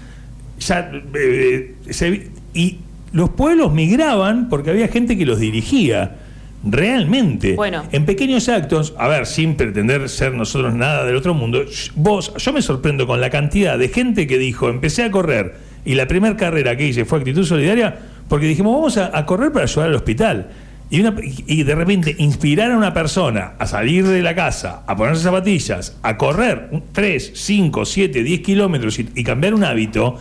ya, 0.58 0.90
eh, 1.14 1.75
se- 1.90 2.30
y 2.54 2.78
los 3.12 3.30
pueblos 3.30 3.72
migraban 3.72 4.49
porque 4.49 4.70
había 4.70 4.88
gente 4.88 5.16
que 5.18 5.26
los 5.26 5.38
dirigía. 5.40 6.16
Realmente, 6.62 7.54
Bueno. 7.54 7.84
en 7.90 8.04
pequeños 8.04 8.49
actos, 8.50 8.92
a 8.99 9.08
ver, 9.08 9.25
sin 9.25 9.54
pretender 9.54 10.06
ser 10.10 10.34
nosotros 10.34 10.75
nada 10.75 11.06
del 11.06 11.16
otro 11.16 11.32
mundo, 11.32 11.64
vos, 11.94 12.34
yo 12.37 12.52
me 12.52 12.60
sorprendo 12.60 13.06
con 13.06 13.18
la 13.18 13.30
cantidad 13.30 13.78
de 13.78 13.88
gente 13.88 14.26
que 14.26 14.37
dijo, 14.37 14.68
empecé 14.68 15.04
a 15.04 15.10
correr 15.10 15.54
y 15.87 15.94
la 15.94 16.06
primera 16.06 16.37
carrera 16.37 16.76
que 16.76 16.87
hice 16.87 17.06
fue 17.06 17.18
actitud 17.20 17.46
solidaria 17.46 17.96
porque 18.28 18.44
dijimos, 18.46 18.75
vamos 18.75 18.99
a, 18.99 19.16
a 19.16 19.25
correr 19.25 19.52
para 19.52 19.64
ayudar 19.64 19.88
al 19.88 19.94
hospital. 19.94 20.49
Y, 20.92 21.62
de 21.62 21.75
repente 21.76 22.16
inspirar 22.18 22.73
a 22.73 22.76
una 22.76 22.92
persona 22.92 23.52
a 23.61 23.66
salir 23.66 24.09
de 24.09 24.23
la 24.23 24.35
casa, 24.35 24.82
a 24.88 24.97
ponerse 24.97 25.23
zapatillas, 25.23 25.97
a 26.02 26.16
correr 26.16 26.68
3, 26.90 27.32
5, 27.32 27.85
7, 27.85 28.25
10 28.25 28.40
kilómetros 28.40 28.99
y, 28.99 29.09
y 29.14 29.23
cambiar 29.23 29.54
un 29.54 29.62
hábito, 29.62 30.18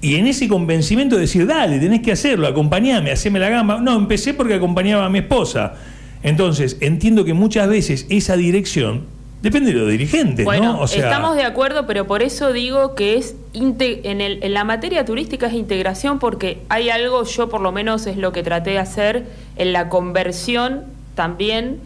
y 0.00 0.14
en 0.14 0.26
ese 0.26 0.48
convencimiento 0.48 1.16
de 1.16 1.22
decir, 1.22 1.46
dale, 1.46 1.78
tenés 1.78 2.00
que 2.00 2.12
hacerlo, 2.12 2.46
acompañame, 2.46 3.10
haceme 3.10 3.38
la 3.38 3.50
gamba. 3.50 3.80
No, 3.80 3.96
empecé 3.96 4.32
porque 4.32 4.54
acompañaba 4.54 5.04
a 5.04 5.10
mi 5.10 5.18
esposa. 5.18 5.74
Entonces, 6.22 6.76
entiendo 6.80 7.24
que 7.24 7.34
muchas 7.34 7.68
veces 7.68 8.06
esa 8.08 8.36
dirección 8.36 9.02
depende 9.42 9.72
de 9.72 9.78
los 9.78 9.90
dirigentes, 9.90 10.44
Bueno, 10.44 10.72
¿no? 10.74 10.80
O 10.80 10.86
sea, 10.86 11.04
estamos 11.04 11.36
de 11.36 11.42
acuerdo, 11.44 11.86
pero 11.86 12.06
por 12.06 12.22
eso 12.22 12.52
digo 12.52 12.94
que 12.94 13.16
es 13.16 13.36
en, 13.54 14.20
el- 14.20 14.42
en 14.42 14.52
la 14.54 14.64
materia 14.64 15.04
turística 15.04 15.46
es 15.46 15.52
integración 15.54 16.18
porque 16.18 16.58
hay 16.68 16.90
algo, 16.90 17.24
yo 17.24 17.48
por 17.48 17.60
lo 17.60 17.70
menos 17.72 18.06
es 18.06 18.16
lo 18.16 18.32
que 18.32 18.42
traté 18.42 18.70
de 18.70 18.78
hacer 18.78 19.26
en 19.56 19.72
la 19.72 19.88
conversión 19.88 20.84
también 21.14 21.78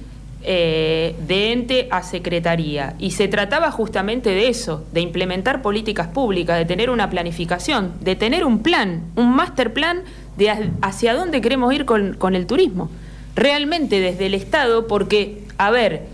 eh, 0.44 1.14
de 1.28 1.52
ente 1.52 1.88
a 1.92 2.02
secretaría. 2.02 2.96
Y 2.98 3.12
se 3.12 3.28
trataba 3.28 3.70
justamente 3.70 4.30
de 4.30 4.48
eso, 4.48 4.84
de 4.92 5.00
implementar 5.00 5.62
políticas 5.62 6.08
públicas, 6.08 6.58
de 6.58 6.64
tener 6.64 6.90
una 6.90 7.08
planificación, 7.10 7.92
de 8.00 8.16
tener 8.16 8.44
un 8.44 8.60
plan, 8.60 9.02
un 9.14 9.34
master 9.36 9.72
plan 9.72 10.00
de 10.36 10.50
ha- 10.50 10.70
hacia 10.80 11.14
dónde 11.14 11.40
queremos 11.40 11.72
ir 11.72 11.84
con, 11.84 12.14
con 12.14 12.34
el 12.34 12.46
turismo. 12.46 12.90
Realmente 13.36 14.00
desde 14.00 14.26
el 14.26 14.34
Estado, 14.34 14.86
porque, 14.88 15.44
a 15.58 15.70
ver, 15.70 16.06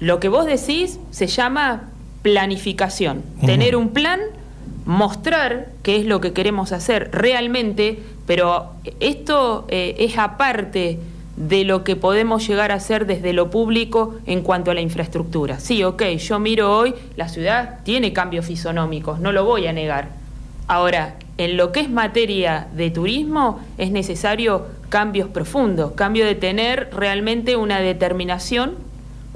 lo 0.00 0.20
que 0.20 0.28
vos 0.28 0.46
decís 0.46 0.98
se 1.10 1.26
llama 1.26 1.90
planificación. 2.22 3.22
Tener 3.44 3.76
un 3.76 3.90
plan, 3.90 4.20
mostrar 4.84 5.68
qué 5.82 5.96
es 5.96 6.06
lo 6.06 6.20
que 6.20 6.32
queremos 6.32 6.72
hacer 6.72 7.10
realmente, 7.12 7.98
pero 8.26 8.72
esto 9.00 9.66
eh, 9.68 9.96
es 9.98 10.18
aparte 10.18 10.98
de 11.36 11.64
lo 11.64 11.84
que 11.84 11.94
podemos 11.94 12.46
llegar 12.46 12.72
a 12.72 12.74
hacer 12.74 13.06
desde 13.06 13.32
lo 13.32 13.50
público 13.50 14.16
en 14.26 14.42
cuanto 14.42 14.70
a 14.72 14.74
la 14.74 14.80
infraestructura. 14.80 15.60
Sí, 15.60 15.84
ok, 15.84 16.02
yo 16.18 16.40
miro 16.40 16.76
hoy, 16.76 16.94
la 17.16 17.28
ciudad 17.28 17.78
tiene 17.84 18.12
cambios 18.12 18.46
fisonómicos, 18.46 19.20
no 19.20 19.30
lo 19.30 19.44
voy 19.44 19.66
a 19.68 19.72
negar. 19.72 20.08
Ahora, 20.66 21.14
en 21.38 21.56
lo 21.56 21.70
que 21.70 21.80
es 21.80 21.88
materia 21.88 22.66
de 22.74 22.90
turismo 22.90 23.60
es 23.78 23.92
necesario 23.92 24.66
cambios 24.88 25.28
profundos, 25.28 25.92
cambio 25.92 26.26
de 26.26 26.34
tener 26.34 26.90
realmente 26.92 27.56
una 27.56 27.78
determinación, 27.78 28.74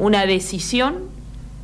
una 0.02 0.26
decisión 0.26 0.94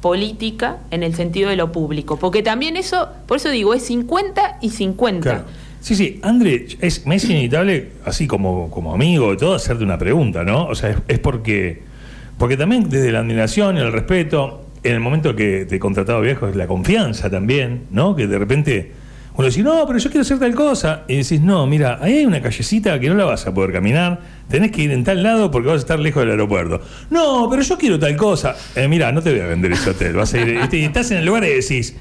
política 0.01 0.79
en 0.93 1.03
el 1.03 1.13
sentido 1.13 1.51
de 1.51 1.57
lo 1.57 1.73
público, 1.73 2.19
porque 2.19 2.41
también 2.41 2.77
eso, 2.77 3.09
por 3.27 3.39
eso 3.39 3.51
digo, 3.51 3.75
es 3.75 3.85
50 3.87 4.59
y 4.63 4.71
50. 4.71 5.21
Claro. 5.21 5.45
Sí, 5.81 5.97
sí, 5.97 6.21
André, 6.23 6.67
me 7.05 7.17
es 7.17 7.25
inevitable, 7.25 7.91
así 8.05 8.29
como, 8.29 8.71
como 8.71 8.95
amigo 8.95 9.33
y 9.33 9.37
todo, 9.37 9.57
hacerte 9.57 9.83
una 9.83 9.99
pregunta, 9.99 10.45
¿no? 10.45 10.67
O 10.67 10.77
sea, 10.77 10.97
es, 11.09 11.19
porque, 11.19 11.83
porque 12.39 12.57
también 12.57 12.89
desde 12.89 13.11
la 13.11 13.19
admiración 13.21 13.77
y 13.77 13.81
el 13.81 13.91
respeto, 13.91 14.67
en 14.85 14.95
el 14.95 15.01
momento 15.01 15.35
que 15.35 15.67
te 15.67 15.77
he 15.77 15.79
contratado 15.81 16.21
viejo, 16.21 16.47
es 16.47 16.55
la 16.55 16.69
confianza 16.69 17.29
también, 17.29 17.87
¿no? 17.91 18.15
Que 18.15 18.29
de 18.29 18.39
repente 18.39 18.93
uno 19.39 19.47
dice, 19.47 19.63
no, 19.63 19.85
pero 19.87 19.99
yo 19.99 20.11
quiero 20.11 20.23
hacer 20.23 20.39
tal 20.39 20.55
cosa. 20.55 21.05
Y 21.07 21.17
decís, 21.17 21.41
no, 21.41 21.65
mira, 21.67 21.99
ahí 22.01 22.19
hay 22.19 22.27
una 22.27 22.41
callecita 22.41 22.99
que 22.99 23.09
no 23.09 23.15
la 23.15 23.25
vas 23.25 23.47
a 23.47 23.55
poder 23.55 23.73
caminar, 23.73 24.21
tenés 24.49 24.71
que 24.73 24.83
ir 24.83 24.91
en 24.93 25.05
tal 25.05 25.23
lado 25.23 25.51
porque 25.51 25.69
vas 25.69 25.77
a 25.77 25.81
estar 25.81 25.99
lejos 25.99 26.23
del 26.23 26.31
aeropuerto. 26.31 26.81
No, 27.11 27.49
pero 27.51 27.63
yo 27.63 27.77
quiero 27.79 27.99
tal 27.99 28.17
cosa. 28.17 28.57
Eh, 28.75 28.89
mira, 28.89 29.13
no 29.13 29.23
te 29.23 29.31
voy 29.31 29.41
a 29.41 29.47
vender 29.47 29.73
ese 29.73 29.91
hotel, 29.91 30.15
vas 30.15 30.33
a 30.35 30.39
ir, 30.41 30.59
y 30.73 30.85
estás 30.85 31.11
en 31.11 31.19
el 31.19 31.27
lugar 31.27 31.45
y 31.45 31.49
decís, 31.51 31.95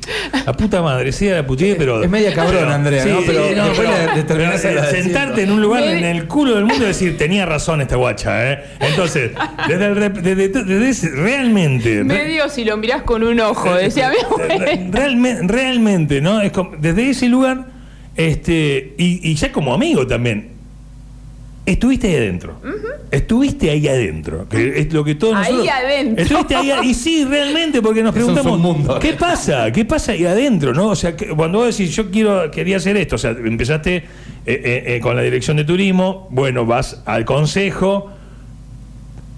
la 0.46 0.54
puta 0.54 0.82
madre, 0.82 1.12
sí, 1.12 1.27
la 1.30 1.46
puteé, 1.46 1.75
pero... 1.75 2.01
Es 2.04 2.10
media 2.10 2.34
cabrón, 2.34 2.58
pero- 2.62 2.74
Andrea, 2.74 3.06
¿no? 3.06 3.20
Pero 3.25 3.48
sí, 3.48 3.54
después 3.56 3.77
pero- 3.77 4.84
eh. 4.84 5.01
Sentarte 5.04 5.44
en 5.44 5.51
un 5.51 5.62
lugar 5.62 5.84
en 5.84 6.04
el 6.04 6.27
culo 6.27 6.56
del 6.56 6.66
mundo 6.66 6.84
y 6.84 6.88
decir, 6.88 7.18
tenía 7.18 7.46
razón 7.46 7.82
esta 7.82 7.96
guacha, 7.96 8.51
¿eh? 8.54 8.63
Entonces, 8.80 9.32
desde, 9.68 9.86
el 9.86 10.13
desde, 10.24 11.10
realmente... 11.16 11.98
re- 11.98 12.04
Medio 12.04 12.50
si 12.50 12.63
lo 12.66 12.77
mirás 12.77 13.04
con 13.04 13.24
un 13.24 13.39
ojo, 13.39 13.74
decía 13.75 14.10
mi. 14.12 14.92
Realmente, 14.92 15.42
realmente, 15.48 16.22
¿no? 16.22 16.42
Es 16.42 16.51
como- 16.51 16.72
desde 16.77 17.10
ese 17.10 17.27
lugar, 17.27 17.66
este, 18.16 18.96
y, 18.98 19.32
y 19.32 19.36
ya 19.36 19.51
como 19.51 19.74
amigo 19.74 20.06
también, 20.08 20.57
estuviste 21.72 22.08
ahí 22.08 22.16
adentro. 22.16 22.60
Estuviste 23.12 23.70
ahí 23.70 23.88
adentro. 23.88 24.48
Que 24.50 24.80
es 24.80 24.92
lo 24.94 25.04
que 25.04 25.16
todos 25.16 25.36
Ahí 25.36 25.54
nosotros- 25.54 25.76
adentro. 25.76 26.24
Estuviste 26.24 26.56
ahí 26.56 26.72
a- 26.72 26.84
y 26.84 26.94
sí, 26.94 27.26
realmente, 27.26 27.82
porque 27.82 28.02
nos 28.04 28.16
Es 28.16 28.24
un 28.24 28.34
preguntamos. 28.34 29.00
¿qué 29.00 29.14
pasa? 29.14 29.72
¿Qué 29.72 29.86
pasa 29.86 30.12
ahí 30.14 30.26
adentro? 30.26 30.74
¿no? 30.74 30.88
O 30.90 30.96
sea, 30.96 31.16
que 31.16 31.28
cuando 31.30 31.60
vos 31.60 31.78
decís, 31.78 31.96
yo 31.96 32.10
quiero, 32.10 32.50
quería 32.52 32.78
hacer 32.78 32.98
esto, 32.98 33.16
o 33.16 33.20
sea, 33.20 33.32
empezaste 33.32 33.96
eh, 33.98 34.04
eh, 34.46 34.84
eh, 34.96 35.00
con 35.02 35.16
la 35.16 35.22
dirección 35.22 35.58
de 35.58 35.66
turismo, 35.66 36.28
bueno, 36.32 36.66
vas 36.66 37.02
al 37.06 37.26
consejo, 37.26 38.12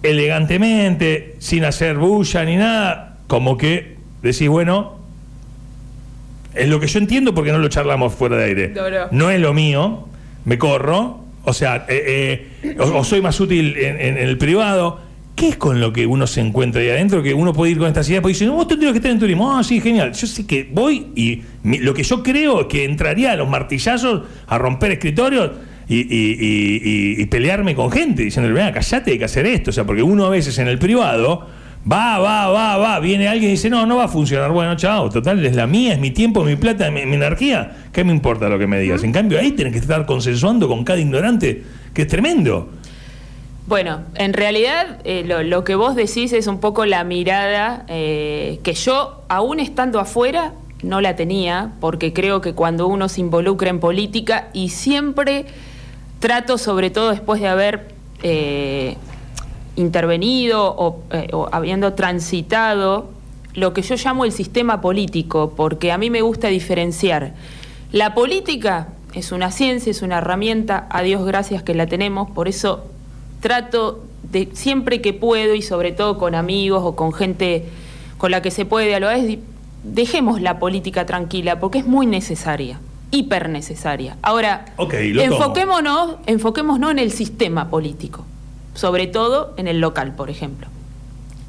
elegantemente, 0.03 1.35
sin 1.39 1.65
hacer 1.65 1.97
bulla 1.97 2.45
ni 2.45 2.55
nada, 2.55 3.17
como 3.27 3.57
que 3.57 3.97
decís, 4.21 4.47
bueno, 4.49 4.97
es 6.53 6.67
lo 6.67 6.79
que 6.79 6.87
yo 6.87 6.99
entiendo 6.99 7.33
porque 7.33 7.51
no 7.51 7.57
lo 7.59 7.67
charlamos 7.69 8.13
fuera 8.13 8.37
de 8.37 8.43
aire. 8.45 8.73
No 9.11 9.29
es 9.29 9.39
lo 9.39 9.53
mío, 9.53 10.07
me 10.45 10.57
corro, 10.57 11.25
o 11.43 11.53
sea, 11.53 11.85
eh, 11.89 12.47
eh, 12.63 12.75
o, 12.79 13.03
soy 13.03 13.21
más 13.21 13.39
útil 13.39 13.75
en, 13.77 13.99
en 13.99 14.17
el 14.17 14.37
privado. 14.37 15.07
¿Qué 15.35 15.47
es 15.49 15.55
con 15.55 15.79
lo 15.79 15.93
que 15.93 16.05
uno 16.05 16.27
se 16.27 16.41
encuentra 16.41 16.81
ahí 16.81 16.89
adentro? 16.89 17.23
Que 17.23 17.33
uno 17.33 17.53
puede 17.53 17.71
ir 17.71 17.77
con 17.77 17.87
estas 17.87 18.09
ideas, 18.09 18.21
porque 18.21 18.33
dice, 18.33 18.45
no, 18.45 18.53
vos 18.55 18.67
tendrías 18.67 18.91
que 18.91 18.97
estar 18.97 19.11
en 19.11 19.19
turismo. 19.19 19.57
Ah, 19.57 19.63
sí, 19.63 19.79
genial. 19.79 20.11
Yo 20.11 20.27
sé 20.27 20.45
que 20.45 20.67
voy 20.69 21.07
y 21.15 21.41
mi- 21.63 21.77
lo 21.77 21.93
que 21.93 22.03
yo 22.03 22.21
creo 22.23 22.61
es 22.61 22.67
que 22.67 22.83
entraría 22.83 23.31
a 23.31 23.35
los 23.37 23.47
martillazos 23.49 24.23
a 24.47 24.57
romper 24.57 24.91
escritorios 24.91 25.51
y 25.87 27.25
pelearme 27.27 27.73
con 27.75 27.89
gente, 27.91 28.23
diciéndole, 28.23 28.53
venga, 28.53 28.73
callate, 28.73 29.11
hay 29.11 29.17
que 29.17 29.25
hacer 29.25 29.45
esto. 29.45 29.69
O 29.69 29.73
sea, 29.73 29.85
porque 29.85 30.03
uno 30.03 30.25
a 30.25 30.29
veces 30.29 30.57
en 30.59 30.67
el 30.67 30.77
privado 30.77 31.47
va, 31.89 32.19
va, 32.19 32.49
va, 32.49 32.77
va, 32.77 32.99
viene 32.99 33.27
alguien 33.27 33.49
y 33.49 33.53
dice, 33.53 33.69
no, 33.69 33.85
no 33.85 33.97
va 33.97 34.05
a 34.05 34.07
funcionar. 34.07 34.51
Bueno, 34.51 34.75
chao, 34.75 35.09
total, 35.09 35.45
es 35.45 35.55
la 35.55 35.67
mía, 35.67 35.93
es 35.93 35.99
mi 35.99 36.11
tiempo, 36.11 36.43
mi 36.43 36.55
plata, 36.55 36.89
mi, 36.91 37.05
mi 37.05 37.15
energía. 37.15 37.71
¿Qué 37.91 38.03
me 38.03 38.11
importa 38.11 38.49
lo 38.49 38.57
que 38.57 38.67
me 38.67 38.79
digas? 38.79 39.03
En 39.03 39.11
cambio, 39.11 39.39
ahí 39.39 39.51
tenés 39.51 39.73
que 39.73 39.79
estar 39.79 40.05
consensuando 40.05 40.67
con 40.67 40.83
cada 40.83 40.99
ignorante, 40.99 41.63
que 41.93 42.03
es 42.03 42.07
tremendo. 42.07 42.69
Bueno, 43.67 44.01
en 44.15 44.33
realidad 44.33 44.97
eh, 45.03 45.23
lo, 45.27 45.43
lo 45.43 45.63
que 45.63 45.75
vos 45.75 45.95
decís 45.95 46.33
es 46.33 46.47
un 46.47 46.59
poco 46.59 46.87
la 46.87 47.03
mirada 47.03 47.85
eh, 47.87 48.59
que 48.63 48.73
yo, 48.73 49.21
aún 49.29 49.59
estando 49.59 49.99
afuera, 49.99 50.53
no 50.81 51.01
la 51.01 51.15
tenía, 51.15 51.73
porque 51.79 52.11
creo 52.11 52.41
que 52.41 52.53
cuando 52.53 52.87
uno 52.87 53.09
se 53.09 53.21
involucra 53.21 53.69
en 53.69 53.79
política 53.79 54.47
y 54.53 54.69
siempre 54.69 55.45
trato, 56.19 56.57
sobre 56.57 56.89
todo 56.89 57.11
después 57.11 57.41
de 57.41 57.47
haber 57.47 57.89
eh, 58.23 58.95
intervenido 59.79 60.75
o, 60.77 60.99
eh, 61.11 61.29
o 61.33 61.49
habiendo 61.51 61.93
transitado 61.93 63.09
lo 63.53 63.73
que 63.73 63.81
yo 63.81 63.95
llamo 63.95 64.25
el 64.25 64.31
sistema 64.31 64.81
político, 64.81 65.53
porque 65.55 65.91
a 65.91 65.97
mí 65.97 66.09
me 66.09 66.21
gusta 66.21 66.47
diferenciar. 66.49 67.33
La 67.91 68.13
política 68.13 68.89
es 69.13 69.31
una 69.31 69.51
ciencia, 69.51 69.89
es 69.89 70.01
una 70.01 70.19
herramienta, 70.19 70.87
a 70.91 71.01
Dios 71.01 71.25
gracias 71.25 71.63
que 71.63 71.73
la 71.73 71.87
tenemos, 71.87 72.29
por 72.29 72.47
eso 72.47 72.85
trato 73.41 74.03
de 74.31 74.49
siempre 74.53 75.01
que 75.01 75.13
puedo 75.13 75.55
y 75.55 75.61
sobre 75.61 75.91
todo 75.91 76.17
con 76.17 76.35
amigos 76.35 76.83
o 76.85 76.95
con 76.95 77.13
gente 77.13 77.65
con 78.17 78.31
la 78.31 78.41
que 78.41 78.51
se 78.51 78.65
puede 78.65 78.87
dialogar, 78.87 79.17
es 79.17 79.39
dejemos 79.83 80.41
la 80.41 80.59
política 80.59 81.05
tranquila 81.05 81.59
porque 81.59 81.79
es 81.79 81.87
muy 81.87 82.05
necesaria, 82.05 82.79
hiper 83.11 83.49
necesaria. 83.49 84.17
Ahora, 84.21 84.65
Ok, 84.75 84.93
lo 85.13 85.23
tomo. 85.23 85.35
enfoquémonos, 85.35 86.15
enfoquémonos 86.25 86.91
en 86.91 86.99
el 86.99 87.11
sistema 87.11 87.69
político, 87.69 88.25
sobre 88.79 89.07
todo 89.07 89.53
en 89.57 89.67
el 89.67 89.81
local, 89.81 90.15
por 90.15 90.29
ejemplo. 90.29 90.67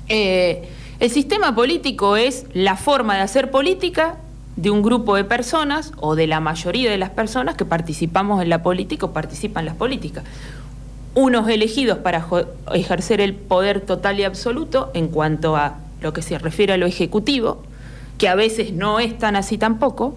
Eh, 0.08 0.68
el 0.98 1.10
sistema 1.10 1.54
político 1.54 2.16
es 2.16 2.44
la 2.54 2.74
forma 2.74 3.14
de 3.14 3.20
hacer 3.20 3.52
política 3.52 4.16
de 4.56 4.70
un 4.70 4.82
grupo 4.82 5.14
de 5.14 5.22
personas 5.22 5.92
o 5.98 6.16
de 6.16 6.26
la 6.26 6.40
mayoría 6.40 6.90
de 6.90 6.98
las 6.98 7.10
personas 7.10 7.54
que 7.54 7.64
participamos 7.64 8.42
en 8.42 8.48
la 8.48 8.64
política 8.64 9.06
o 9.06 9.12
participan 9.12 9.62
en 9.62 9.66
las 9.66 9.76
políticas. 9.76 10.24
Unos 11.14 11.48
elegidos 11.48 11.98
para 11.98 12.26
ejercer 12.74 13.20
el 13.20 13.34
poder 13.34 13.80
total 13.80 14.18
y 14.18 14.24
absoluto 14.24 14.90
en 14.92 15.06
cuanto 15.06 15.54
a 15.54 15.76
lo 16.00 16.12
que 16.12 16.22
se 16.22 16.36
refiere 16.36 16.72
a 16.72 16.78
lo 16.78 16.86
ejecutivo, 16.86 17.62
que 18.18 18.28
a 18.28 18.34
veces 18.34 18.72
no 18.72 18.98
es 18.98 19.16
tan 19.16 19.36
así 19.36 19.56
tampoco, 19.56 20.16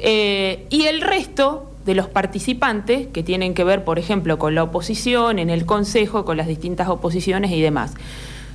eh, 0.00 0.66
y 0.68 0.86
el 0.86 1.00
resto 1.00 1.69
de 1.84 1.94
los 1.94 2.08
participantes 2.08 3.06
que 3.08 3.22
tienen 3.22 3.54
que 3.54 3.64
ver, 3.64 3.84
por 3.84 3.98
ejemplo, 3.98 4.38
con 4.38 4.54
la 4.54 4.62
oposición, 4.62 5.38
en 5.38 5.50
el 5.50 5.64
Consejo, 5.66 6.24
con 6.24 6.36
las 6.36 6.46
distintas 6.46 6.88
oposiciones 6.88 7.50
y 7.52 7.60
demás. 7.60 7.94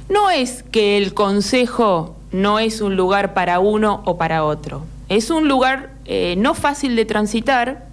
No 0.10 0.30
es 0.30 0.64
que 0.64 0.98
el 0.98 1.14
Consejo 1.14 2.16
no 2.32 2.60
es 2.60 2.82
un 2.82 2.96
lugar 2.96 3.34
para 3.34 3.60
uno 3.60 4.04
o 4.06 4.18
para 4.18 4.44
otro. 4.44 4.86
Es 5.10 5.30
un 5.30 5.48
lugar 5.48 5.92
eh, 6.06 6.36
no 6.38 6.54
fácil 6.54 6.96
de 6.96 7.06
transitar 7.06 7.88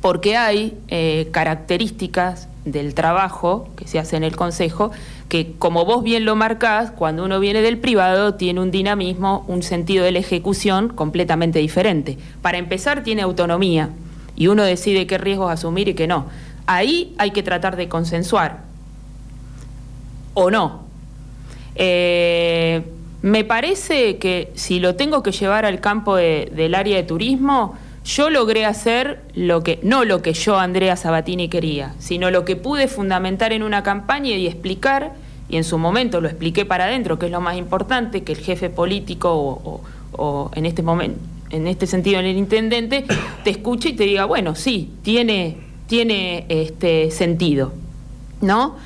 porque 0.00 0.36
hay 0.36 0.76
eh, 0.88 1.28
características 1.32 2.48
del 2.64 2.94
trabajo 2.94 3.68
que 3.76 3.86
se 3.86 3.98
hace 3.98 4.16
en 4.16 4.24
el 4.24 4.36
Consejo 4.36 4.90
que, 5.28 5.52
como 5.58 5.84
vos 5.84 6.02
bien 6.02 6.24
lo 6.24 6.36
marcás, 6.36 6.90
cuando 6.90 7.24
uno 7.24 7.40
viene 7.40 7.62
del 7.62 7.78
privado 7.78 8.34
tiene 8.34 8.60
un 8.60 8.70
dinamismo, 8.70 9.44
un 9.48 9.62
sentido 9.62 10.04
de 10.04 10.12
la 10.12 10.18
ejecución 10.18 10.88
completamente 10.88 11.58
diferente. 11.58 12.18
Para 12.42 12.58
empezar, 12.58 13.02
tiene 13.02 13.22
autonomía 13.22 13.90
y 14.38 14.46
uno 14.46 14.62
decide 14.62 15.06
qué 15.08 15.18
riesgos 15.18 15.50
asumir 15.50 15.88
y 15.88 15.94
qué 15.94 16.06
no. 16.06 16.26
Ahí 16.66 17.12
hay 17.18 17.32
que 17.32 17.42
tratar 17.42 17.74
de 17.76 17.88
consensuar. 17.88 18.60
¿O 20.34 20.50
no? 20.50 20.84
Eh, 21.74 22.82
me 23.22 23.42
parece 23.44 24.18
que 24.18 24.52
si 24.54 24.78
lo 24.78 24.94
tengo 24.94 25.24
que 25.24 25.32
llevar 25.32 25.64
al 25.66 25.80
campo 25.80 26.14
de- 26.14 26.52
del 26.54 26.76
área 26.76 26.96
de 26.96 27.02
turismo, 27.02 27.74
yo 28.04 28.30
logré 28.30 28.64
hacer 28.64 29.22
lo 29.34 29.64
que, 29.64 29.80
no 29.82 30.04
lo 30.04 30.22
que 30.22 30.32
yo, 30.34 30.56
Andrea 30.56 30.94
Sabatini, 30.96 31.48
quería, 31.48 31.94
sino 31.98 32.30
lo 32.30 32.44
que 32.44 32.54
pude 32.54 32.86
fundamentar 32.86 33.52
en 33.52 33.64
una 33.64 33.82
campaña 33.82 34.30
y 34.30 34.46
explicar, 34.46 35.14
y 35.48 35.56
en 35.56 35.64
su 35.64 35.78
momento 35.78 36.20
lo 36.20 36.28
expliqué 36.28 36.64
para 36.64 36.84
adentro, 36.84 37.18
que 37.18 37.26
es 37.26 37.32
lo 37.32 37.40
más 37.40 37.56
importante, 37.56 38.22
que 38.22 38.32
el 38.32 38.38
jefe 38.38 38.70
político 38.70 39.82
o 40.12 40.50
en 40.54 40.64
este 40.64 40.82
momento, 40.82 41.18
en 41.50 41.66
este 41.66 41.86
sentido, 41.86 42.20
el 42.20 42.26
intendente, 42.36 43.04
te 43.44 43.50
escuche 43.50 43.90
y 43.90 43.92
te 43.94 44.04
diga, 44.04 44.24
bueno, 44.26 44.54
sí, 44.54 44.90
tiene, 45.02 45.58
tiene 45.86 46.44
este 46.48 47.10
sentido. 47.10 47.72
¿no? 48.40 48.76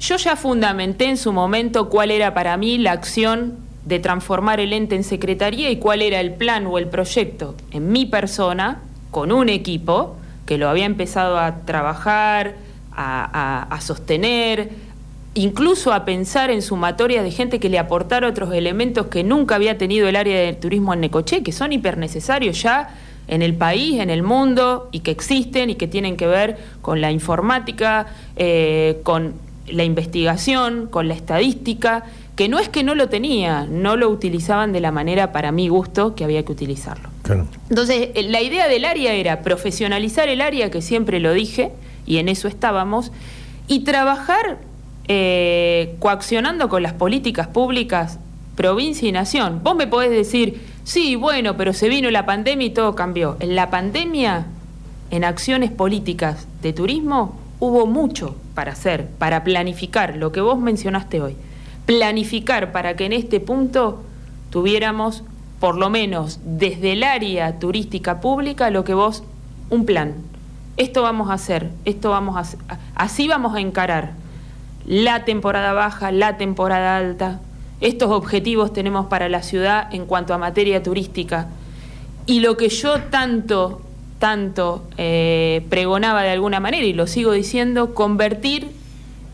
Yo 0.00 0.16
ya 0.16 0.36
fundamenté 0.36 1.06
en 1.06 1.16
su 1.16 1.32
momento 1.32 1.88
cuál 1.88 2.10
era 2.10 2.32
para 2.34 2.56
mí 2.56 2.78
la 2.78 2.92
acción 2.92 3.56
de 3.84 3.98
transformar 3.98 4.60
el 4.60 4.72
ente 4.72 4.94
en 4.94 5.04
secretaría 5.04 5.70
y 5.70 5.76
cuál 5.76 6.02
era 6.02 6.20
el 6.20 6.34
plan 6.34 6.66
o 6.66 6.78
el 6.78 6.86
proyecto 6.88 7.54
en 7.70 7.90
mi 7.90 8.06
persona, 8.06 8.82
con 9.10 9.32
un 9.32 9.48
equipo 9.48 10.16
que 10.46 10.58
lo 10.58 10.68
había 10.68 10.84
empezado 10.86 11.38
a 11.38 11.60
trabajar, 11.64 12.54
a- 12.92 13.62
a 13.70 13.80
sostener, 13.80 14.70
incluso 15.34 15.92
a 15.92 16.04
pensar 16.04 16.50
en 16.50 16.62
sumatoria 16.62 17.22
de 17.22 17.30
gente 17.30 17.60
que 17.60 17.68
le 17.68 17.78
aportara 17.78 18.28
otros 18.28 18.52
elementos 18.52 19.06
que 19.06 19.22
nunca 19.22 19.54
había 19.54 19.78
tenido 19.78 20.08
el 20.08 20.16
área 20.16 20.38
de 20.40 20.52
turismo 20.54 20.92
en 20.92 21.00
Necoché, 21.00 21.42
que 21.42 21.52
son 21.52 21.72
hipernecesarios 21.72 22.60
ya 22.62 22.94
en 23.28 23.42
el 23.42 23.54
país, 23.54 24.00
en 24.00 24.10
el 24.10 24.24
mundo, 24.24 24.88
y 24.90 25.00
que 25.00 25.12
existen 25.12 25.70
y 25.70 25.76
que 25.76 25.86
tienen 25.86 26.16
que 26.16 26.26
ver 26.26 26.58
con 26.82 27.00
la 27.00 27.12
informática, 27.12 28.08
eh, 28.34 28.98
con 29.04 29.34
la 29.68 29.84
investigación, 29.84 30.88
con 30.88 31.06
la 31.06 31.14
estadística, 31.14 32.04
que 32.34 32.48
no 32.48 32.58
es 32.58 32.68
que 32.68 32.82
no 32.82 32.96
lo 32.96 33.08
tenía, 33.08 33.66
no 33.70 33.96
lo 33.96 34.08
utilizaban 34.08 34.72
de 34.72 34.80
la 34.80 34.90
manera 34.90 35.30
para 35.30 35.52
mi 35.52 35.68
gusto 35.68 36.16
que 36.16 36.24
había 36.24 36.44
que 36.44 36.50
utilizarlo. 36.50 37.08
Claro. 37.22 37.46
Entonces, 37.68 38.08
eh, 38.14 38.24
la 38.24 38.40
idea 38.40 38.66
del 38.66 38.84
área 38.84 39.12
era 39.12 39.42
profesionalizar 39.42 40.28
el 40.28 40.40
área, 40.40 40.70
que 40.70 40.82
siempre 40.82 41.20
lo 41.20 41.32
dije, 41.32 41.70
y 42.06 42.16
en 42.16 42.28
eso 42.28 42.48
estábamos, 42.48 43.12
y 43.68 43.80
trabajar 43.80 44.58
eh, 45.12 45.96
coaccionando 45.98 46.68
con 46.68 46.84
las 46.84 46.92
políticas 46.92 47.48
públicas, 47.48 48.20
provincia 48.54 49.08
y 49.08 49.10
nación. 49.10 49.60
Vos 49.64 49.74
me 49.74 49.88
podés 49.88 50.12
decir, 50.12 50.64
sí, 50.84 51.16
bueno, 51.16 51.56
pero 51.56 51.72
se 51.72 51.88
vino 51.88 52.08
la 52.12 52.26
pandemia 52.26 52.68
y 52.68 52.70
todo 52.70 52.94
cambió. 52.94 53.36
En 53.40 53.56
la 53.56 53.70
pandemia, 53.70 54.46
en 55.10 55.24
acciones 55.24 55.72
políticas 55.72 56.46
de 56.62 56.72
turismo, 56.72 57.34
hubo 57.58 57.86
mucho 57.86 58.36
para 58.54 58.70
hacer, 58.70 59.08
para 59.18 59.42
planificar, 59.42 60.14
lo 60.16 60.30
que 60.30 60.42
vos 60.42 60.60
mencionaste 60.60 61.20
hoy. 61.20 61.34
Planificar 61.86 62.70
para 62.70 62.94
que 62.94 63.06
en 63.06 63.12
este 63.12 63.40
punto 63.40 64.04
tuviéramos, 64.50 65.24
por 65.58 65.76
lo 65.76 65.90
menos 65.90 66.38
desde 66.44 66.92
el 66.92 67.02
área 67.02 67.58
turística 67.58 68.20
pública, 68.20 68.70
lo 68.70 68.84
que 68.84 68.94
vos, 68.94 69.24
un 69.70 69.86
plan. 69.86 70.14
Esto 70.76 71.02
vamos 71.02 71.30
a 71.30 71.32
hacer, 71.32 71.72
esto 71.84 72.10
vamos 72.10 72.54
a 72.68 72.78
así 72.94 73.26
vamos 73.26 73.56
a 73.56 73.60
encarar 73.60 74.19
la 74.90 75.24
temporada 75.24 75.72
baja, 75.72 76.10
la 76.10 76.36
temporada 76.36 76.96
alta. 76.96 77.38
Estos 77.80 78.10
objetivos 78.10 78.72
tenemos 78.72 79.06
para 79.06 79.28
la 79.28 79.40
ciudad 79.40 79.86
en 79.94 80.04
cuanto 80.04 80.34
a 80.34 80.38
materia 80.38 80.82
turística. 80.82 81.46
Y 82.26 82.40
lo 82.40 82.56
que 82.56 82.70
yo 82.70 82.98
tanto, 83.02 83.82
tanto 84.18 84.82
eh, 84.96 85.64
pregonaba 85.70 86.22
de 86.24 86.30
alguna 86.30 86.58
manera, 86.58 86.84
y 86.84 86.92
lo 86.92 87.06
sigo 87.06 87.30
diciendo, 87.30 87.94
convertir 87.94 88.66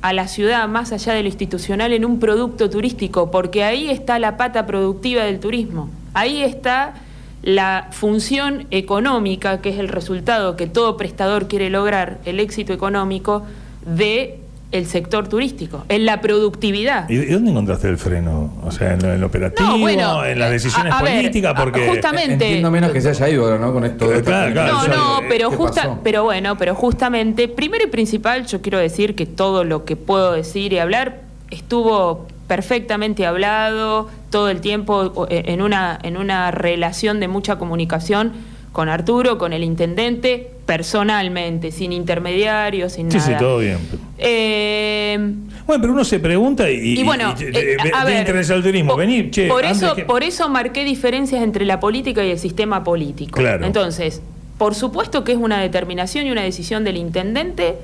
a 0.02 0.12
la 0.12 0.28
ciudad 0.28 0.68
más 0.68 0.92
allá 0.92 1.14
de 1.14 1.22
lo 1.22 1.28
institucional 1.28 1.94
en 1.94 2.04
un 2.04 2.20
producto 2.20 2.68
turístico, 2.68 3.30
porque 3.30 3.64
ahí 3.64 3.88
está 3.88 4.18
la 4.18 4.36
pata 4.36 4.66
productiva 4.66 5.24
del 5.24 5.40
turismo. 5.40 5.88
Ahí 6.12 6.42
está 6.42 6.96
la 7.42 7.88
función 7.92 8.66
económica, 8.70 9.62
que 9.62 9.70
es 9.70 9.78
el 9.78 9.88
resultado 9.88 10.54
que 10.54 10.66
todo 10.66 10.98
prestador 10.98 11.48
quiere 11.48 11.70
lograr, 11.70 12.18
el 12.26 12.40
éxito 12.40 12.74
económico 12.74 13.46
de 13.86 14.40
el 14.72 14.86
sector 14.86 15.28
turístico, 15.28 15.84
en 15.88 16.04
la 16.06 16.20
productividad. 16.20 17.08
¿Y 17.08 17.16
de 17.16 17.32
dónde 17.32 17.50
encontraste 17.52 17.88
el 17.88 17.98
freno? 17.98 18.52
O 18.64 18.70
sea, 18.72 18.94
en 18.94 19.02
lo, 19.02 19.12
en 19.14 19.20
lo 19.20 19.26
operativo, 19.28 19.68
No, 19.70 19.78
bueno, 19.78 20.24
en 20.24 20.38
las 20.38 20.48
eh, 20.48 20.52
decisiones 20.54 20.92
a- 20.92 20.98
a 20.98 21.02
ver, 21.02 21.16
políticas, 21.16 21.52
a- 21.56 21.62
porque... 21.62 21.88
justamente- 21.88 22.32
Entiendo 22.32 22.70
menos 22.70 22.90
que 22.90 23.00
se 23.00 23.10
haya 23.10 23.28
ido 23.28 23.44
ahora, 23.44 23.58
¿no? 23.58 23.72
Con 23.72 23.84
esto 23.84 24.08
de 24.08 24.22
Claro, 24.22 24.52
claro, 24.52 24.72
No, 24.72 24.88
no, 24.88 25.28
pero 25.28 25.50
¿Qué 25.50 25.56
justa, 25.56 25.82
pasó? 25.82 26.00
pero 26.02 26.24
bueno, 26.24 26.56
pero 26.58 26.74
justamente, 26.74 27.46
primero 27.48 27.84
y 27.86 27.90
principal, 27.90 28.44
yo 28.46 28.60
quiero 28.60 28.78
decir 28.78 29.14
que 29.14 29.24
todo 29.26 29.62
lo 29.64 29.84
que 29.84 29.94
puedo 29.96 30.32
decir 30.32 30.72
y 30.72 30.78
hablar 30.78 31.20
estuvo 31.50 32.26
perfectamente 32.48 33.24
hablado 33.26 34.08
todo 34.30 34.50
el 34.50 34.60
tiempo 34.60 35.26
eh, 35.30 35.44
en 35.46 35.62
una 35.62 35.98
en 36.02 36.16
una 36.16 36.50
relación 36.50 37.18
de 37.20 37.28
mucha 37.28 37.56
comunicación 37.56 38.32
con 38.76 38.90
Arturo, 38.90 39.38
con 39.38 39.54
el 39.54 39.64
intendente, 39.64 40.50
personalmente, 40.66 41.70
sin 41.72 41.92
intermediarios, 41.92 42.92
sin 42.92 43.10
Sí, 43.10 43.16
nada. 43.16 43.30
sí, 43.30 43.34
todo 43.42 43.58
bien. 43.60 43.78
Eh, 44.18 45.18
Bueno, 45.66 45.80
pero 45.80 45.92
uno 45.94 46.04
se 46.04 46.20
pregunta 46.20 46.70
y... 46.70 46.98
y 47.00 47.02
bueno, 47.02 47.34
y- 47.40 47.42
eh, 47.56 47.76
a 47.94 48.04
ver, 48.04 48.18
interés 48.18 48.50
al 48.50 48.62
turismo, 48.62 48.94
vení, 48.94 49.30
che, 49.30 49.48
por 49.48 49.64
eso, 49.64 49.94
que- 49.94 50.04
por 50.04 50.22
eso 50.22 50.50
marqué 50.50 50.84
diferencias 50.84 51.42
entre 51.42 51.64
la 51.64 51.80
política 51.80 52.22
y 52.22 52.30
el 52.32 52.38
sistema 52.38 52.84
político. 52.84 53.38
Claro. 53.40 53.64
Entonces, 53.64 54.20
por 54.58 54.74
supuesto 54.74 55.24
que 55.24 55.32
es 55.32 55.38
una 55.38 55.58
determinación 55.58 56.26
y 56.26 56.30
una 56.30 56.42
decisión 56.42 56.84
del 56.84 56.98
intendente. 56.98 57.76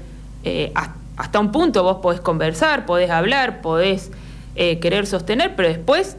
eh, 0.45 0.73
has- 0.75 0.91
hasta 1.17 1.41
un 1.41 1.53
punto 1.53 1.83
vos 1.85 1.99
podés 2.03 2.21
conversar, 2.21 2.85
podés 2.85 3.09
hablar, 3.11 3.63
podés 3.63 4.11
eh, 4.57 4.79
querer 4.81 5.07
sostener, 5.07 5.55
pero 5.57 5.69
después 5.71 6.19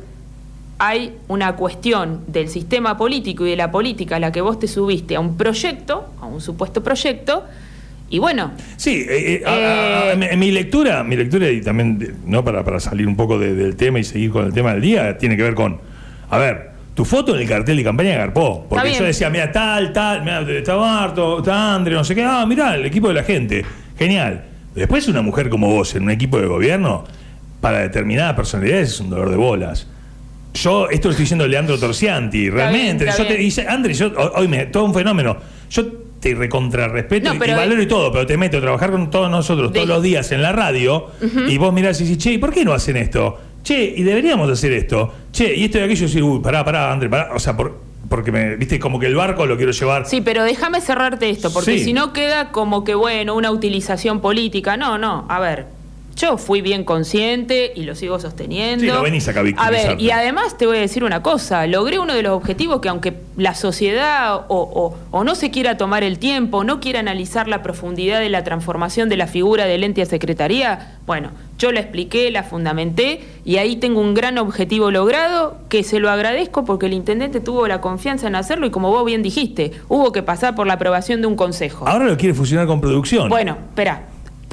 hay 0.85 1.13
una 1.29 1.55
cuestión 1.55 2.21
del 2.27 2.49
sistema 2.49 2.97
político 2.97 3.45
y 3.47 3.51
de 3.51 3.55
la 3.55 3.71
política 3.71 4.17
a 4.17 4.19
la 4.19 4.31
que 4.33 4.41
vos 4.41 4.59
te 4.59 4.67
subiste 4.67 5.15
a 5.15 5.19
un 5.21 5.37
proyecto, 5.37 6.09
a 6.21 6.25
un 6.25 6.41
supuesto 6.41 6.83
proyecto, 6.83 7.43
Y 8.09 8.19
bueno. 8.19 8.51
Sí, 8.77 9.05
eh, 9.09 9.41
eh, 9.41 9.43
a- 9.43 9.49
a- 9.49 10.09
a- 10.09 10.13
en 10.13 10.37
mi 10.39 10.51
lectura, 10.51 11.03
mi 11.03 11.15
lectura 11.15 11.49
y 11.49 11.61
también, 11.61 12.17
no 12.27 12.43
para, 12.43 12.63
para 12.63 12.79
salir 12.79 13.07
un 13.07 13.15
poco 13.15 13.39
de- 13.39 13.55
del 13.55 13.75
tema 13.75 13.97
y 13.97 14.03
seguir 14.03 14.29
con 14.29 14.45
el 14.45 14.53
tema 14.53 14.73
del 14.73 14.81
día, 14.81 15.17
tiene 15.17 15.35
que 15.35 15.41
ver 15.41 15.55
con, 15.55 15.79
a 16.29 16.37
ver, 16.37 16.71
tu 16.93 17.05
foto 17.05 17.33
en 17.33 17.41
el 17.41 17.47
cartel 17.47 17.75
de 17.77 17.83
campaña 17.83 18.15
garpó. 18.15 18.67
Porque 18.69 18.93
yo 18.93 19.03
decía, 19.05 19.31
mira, 19.31 19.51
tal, 19.51 19.93
tal, 19.93 20.19
mira, 20.21 20.41
está 20.41 20.75
Barto, 20.75 21.39
está 21.39 21.73
Andre, 21.73 21.95
no 21.95 22.03
sé 22.03 22.13
qué, 22.13 22.23
ah, 22.23 22.45
mira, 22.45 22.75
el 22.75 22.85
equipo 22.85 23.07
de 23.07 23.15
la 23.15 23.23
gente, 23.23 23.65
genial. 23.97 24.43
Después 24.75 25.07
una 25.07 25.23
mujer 25.23 25.49
como 25.49 25.69
vos 25.69 25.95
en 25.95 26.03
un 26.03 26.11
equipo 26.11 26.37
de 26.39 26.45
gobierno, 26.45 27.05
para 27.61 27.79
determinadas 27.79 28.35
personalidades 28.35 28.89
es 28.89 28.99
un 28.99 29.09
dolor 29.09 29.31
de 29.31 29.37
bolas. 29.37 29.87
Yo, 30.53 30.87
esto 30.89 31.07
lo 31.07 31.11
estoy 31.11 31.23
diciendo 31.23 31.47
Leandro 31.47 31.77
Torcianti, 31.79 32.49
realmente. 32.49 33.05
está 33.05 33.17
yo 33.23 33.27
te 33.27 33.33
bien. 33.33 33.45
dice, 33.45 33.67
André, 33.67 33.93
yo, 33.93 34.07
ho- 34.15 34.33
hoy 34.39 34.47
me, 34.47 34.65
todo 34.67 34.85
un 34.85 34.93
fenómeno. 34.93 35.35
Yo 35.69 35.85
te 36.19 36.35
recontrarrespeto 36.35 37.33
No, 37.33 37.43
y- 37.45 37.49
y 37.49 37.53
valoro 37.53 37.81
y 37.81 37.87
todo, 37.87 38.11
pero 38.11 38.25
te 38.27 38.37
meto 38.37 38.57
a 38.57 38.61
trabajar 38.61 38.91
con 38.91 39.09
todos 39.09 39.29
nosotros 39.31 39.73
De- 39.73 39.79
todos 39.79 39.89
los 39.89 40.03
días 40.03 40.31
en 40.31 40.41
la 40.41 40.51
radio 40.51 41.07
y 41.47 41.57
vos 41.57 41.73
mirás 41.73 41.99
y 42.01 42.03
decís, 42.05 42.17
che, 42.19 42.31
¿y 42.33 42.37
por 42.37 42.53
qué 42.53 42.63
no 42.63 42.71
hacen 42.73 42.97
esto? 42.97 43.39
Che, 43.63 43.93
y 43.97 44.03
deberíamos 44.03 44.49
hacer 44.49 44.71
esto. 44.73 45.11
Che, 45.31 45.55
y 45.55 45.63
esto 45.65 45.79
y 45.79 45.81
aquello, 45.81 46.03
y 46.05 46.07
decís, 46.07 46.21
uy, 46.21 46.39
pará, 46.39 46.63
pará, 46.63 46.91
André, 46.91 47.09
pará. 47.09 47.31
O 47.33 47.39
sea, 47.39 47.57
por- 47.57 47.79
porque 48.09 48.31
me, 48.31 48.55
viste, 48.57 48.77
como 48.77 48.99
que 48.99 49.07
el 49.07 49.15
barco 49.15 49.45
lo 49.47 49.57
quiero 49.57 49.71
llevar. 49.71 50.05
Sí, 50.05 50.21
pero 50.21 50.43
déjame 50.43 50.81
cerrarte 50.81 51.29
esto, 51.29 51.51
porque 51.51 51.79
Sí. 51.79 51.85
si 51.85 51.93
no 51.93 52.13
queda 52.13 52.51
como 52.51 52.83
que, 52.83 52.93
bueno, 52.93 53.33
una 53.35 53.49
utilización 53.51 54.21
política. 54.21 54.77
No, 54.77 54.97
no, 54.99 55.25
a 55.29 55.39
ver. 55.39 55.65
Yo 56.15 56.37
fui 56.37 56.61
bien 56.61 56.83
consciente 56.83 57.73
y 57.75 57.83
lo 57.83 57.95
sigo 57.95 58.19
sosteniendo. 58.19 58.85
Sí, 58.85 58.91
no 58.91 59.01
venís 59.01 59.27
acá 59.27 59.41
a 59.57 59.65
A 59.67 59.71
ver, 59.71 59.99
y 59.99 60.11
además 60.11 60.57
te 60.57 60.67
voy 60.67 60.77
a 60.77 60.79
decir 60.81 61.03
una 61.03 61.23
cosa. 61.23 61.65
Logré 61.67 61.97
uno 61.99 62.13
de 62.13 62.21
los 62.21 62.33
objetivos 62.33 62.81
que 62.81 62.89
aunque 62.89 63.13
la 63.35 63.55
sociedad 63.55 64.35
o, 64.35 64.45
o- 64.49 64.95
o 65.11 65.23
no 65.23 65.33
se 65.35 65.49
quiera 65.49 65.75
tomar 65.75 66.03
el 66.03 66.19
tiempo, 66.19 66.63
no 66.63 66.79
quiera 66.79 66.99
analizar 66.99 67.47
la 67.47 67.63
profundidad 67.63 68.19
de 68.19 68.29
la 68.29 68.43
transformación 68.43 69.09
de 69.09 69.17
la 69.17 69.25
figura 69.27 69.65
del 69.65 69.83
ente 69.83 70.01
a 70.03 70.05
secretaría, 70.05 70.97
bueno, 71.07 71.31
yo 71.57 71.71
la 71.71 71.79
expliqué, 71.79 72.29
la 72.29 72.43
fundamenté 72.43 73.21
y 73.43 73.57
ahí 73.57 73.75
tengo 73.77 73.99
un 73.99 74.13
gran 74.13 74.37
objetivo 74.37 74.91
logrado 74.91 75.57
que 75.69 75.83
se 75.83 75.99
lo 75.99 76.09
agradezco 76.11 76.63
porque 76.63 76.85
el 76.85 76.93
intendente 76.93 77.39
tuvo 77.39 77.67
la 77.67 77.81
confianza 77.81 78.27
en 78.27 78.35
hacerlo 78.35 78.67
y 78.67 78.69
como 78.71 78.91
vos 78.91 79.03
bien 79.05 79.23
dijiste, 79.23 79.71
hubo 79.89 80.11
que 80.11 80.21
pasar 80.23 80.53
por 80.55 80.67
la 80.67 80.73
aprobación 80.73 81.21
de 81.21 81.27
un 81.27 81.35
consejo. 81.35 81.87
Ahora 81.87 82.05
lo 82.05 82.17
quiere 82.17 82.33
fusionar 82.35 82.67
con 82.67 82.79
producción. 82.81 83.29
Bueno, 83.29 83.57
espera. 83.69 84.03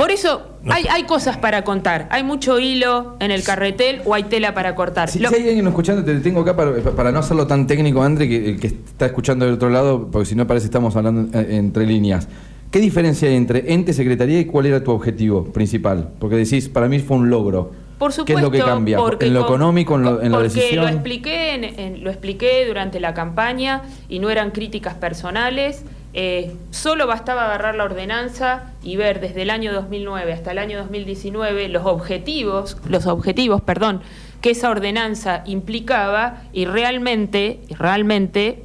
Por 0.00 0.10
eso 0.10 0.56
No. 0.62 0.72
hay, 0.72 0.86
hay 0.90 1.02
cosas 1.02 1.36
para 1.36 1.62
contar. 1.62 2.08
Hay 2.10 2.22
mucho 2.24 2.58
hilo 2.58 3.16
en 3.20 3.30
el 3.30 3.42
carretel 3.42 4.00
o 4.06 4.14
hay 4.14 4.22
tela 4.22 4.54
para 4.54 4.74
cortar. 4.74 5.10
Si, 5.10 5.18
Lo- 5.18 5.28
si 5.28 5.34
hay 5.34 5.46
alguien 5.48 5.66
escuchando, 5.66 6.02
te 6.02 6.18
tengo 6.20 6.40
acá 6.40 6.56
para, 6.56 6.72
para 6.72 7.12
no 7.12 7.18
hacerlo 7.18 7.46
tan 7.46 7.66
técnico, 7.66 8.02
André, 8.02 8.26
que 8.26 8.48
el 8.48 8.58
que 8.58 8.68
está 8.68 9.04
escuchando 9.04 9.44
del 9.44 9.56
otro 9.56 9.68
lado, 9.68 10.08
porque 10.10 10.24
si 10.24 10.34
no 10.34 10.46
parece 10.46 10.64
que 10.64 10.68
estamos 10.68 10.96
hablando 10.96 11.38
entre 11.38 11.84
líneas. 11.84 12.28
¿Qué 12.70 12.78
diferencia 12.78 13.28
hay 13.28 13.34
entre 13.36 13.74
ente, 13.74 13.92
secretaría 13.92 14.40
y 14.40 14.46
cuál 14.46 14.64
era 14.64 14.82
tu 14.82 14.90
objetivo 14.90 15.44
principal? 15.52 16.08
Porque 16.18 16.36
decís, 16.36 16.70
para 16.70 16.88
mí 16.88 16.98
fue 17.00 17.18
un 17.18 17.28
logro. 17.28 17.70
Por 17.98 18.10
¿Qué 18.12 18.16
supuesto, 18.16 18.38
es 18.38 18.42
lo 18.44 18.50
que 18.52 18.58
cambia? 18.60 18.96
porque 18.96 19.26
¿En 19.26 19.34
lo 19.34 19.40
con- 19.40 19.48
económico, 19.56 19.96
en, 19.96 20.02
lo- 20.02 20.22
en 20.22 20.32
la 20.32 20.38
porque 20.38 20.54
decisión? 20.54 20.84
lo 20.86 20.88
expliqué, 20.90 21.52
en- 21.56 21.64
en- 21.64 22.04
lo 22.04 22.08
expliqué 22.08 22.64
durante 22.66 23.00
la 23.00 23.12
campaña 23.12 23.82
y 24.08 24.18
no 24.18 24.30
eran 24.30 24.50
críticas 24.52 24.94
personales. 24.94 25.84
Eh, 26.12 26.56
solo 26.72 27.06
bastaba 27.06 27.44
agarrar 27.44 27.76
la 27.76 27.84
ordenanza 27.84 28.72
y 28.82 28.96
ver 28.96 29.20
desde 29.20 29.42
el 29.42 29.50
año 29.50 29.72
2009 29.72 30.32
hasta 30.32 30.50
el 30.50 30.58
año 30.58 30.78
2019 30.78 31.68
los 31.68 31.86
objetivos, 31.86 32.76
los 32.88 33.06
objetivos, 33.06 33.60
perdón, 33.60 34.00
que 34.40 34.50
esa 34.50 34.70
ordenanza 34.70 35.44
implicaba 35.46 36.42
y 36.52 36.64
realmente, 36.64 37.60
realmente, 37.78 38.64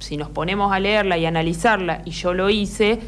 si 0.00 0.18
nos 0.18 0.28
ponemos 0.28 0.70
a 0.72 0.80
leerla 0.80 1.16
y 1.16 1.24
analizarla, 1.24 2.02
y 2.04 2.10
yo 2.10 2.34
lo 2.34 2.50
hice, 2.50 2.98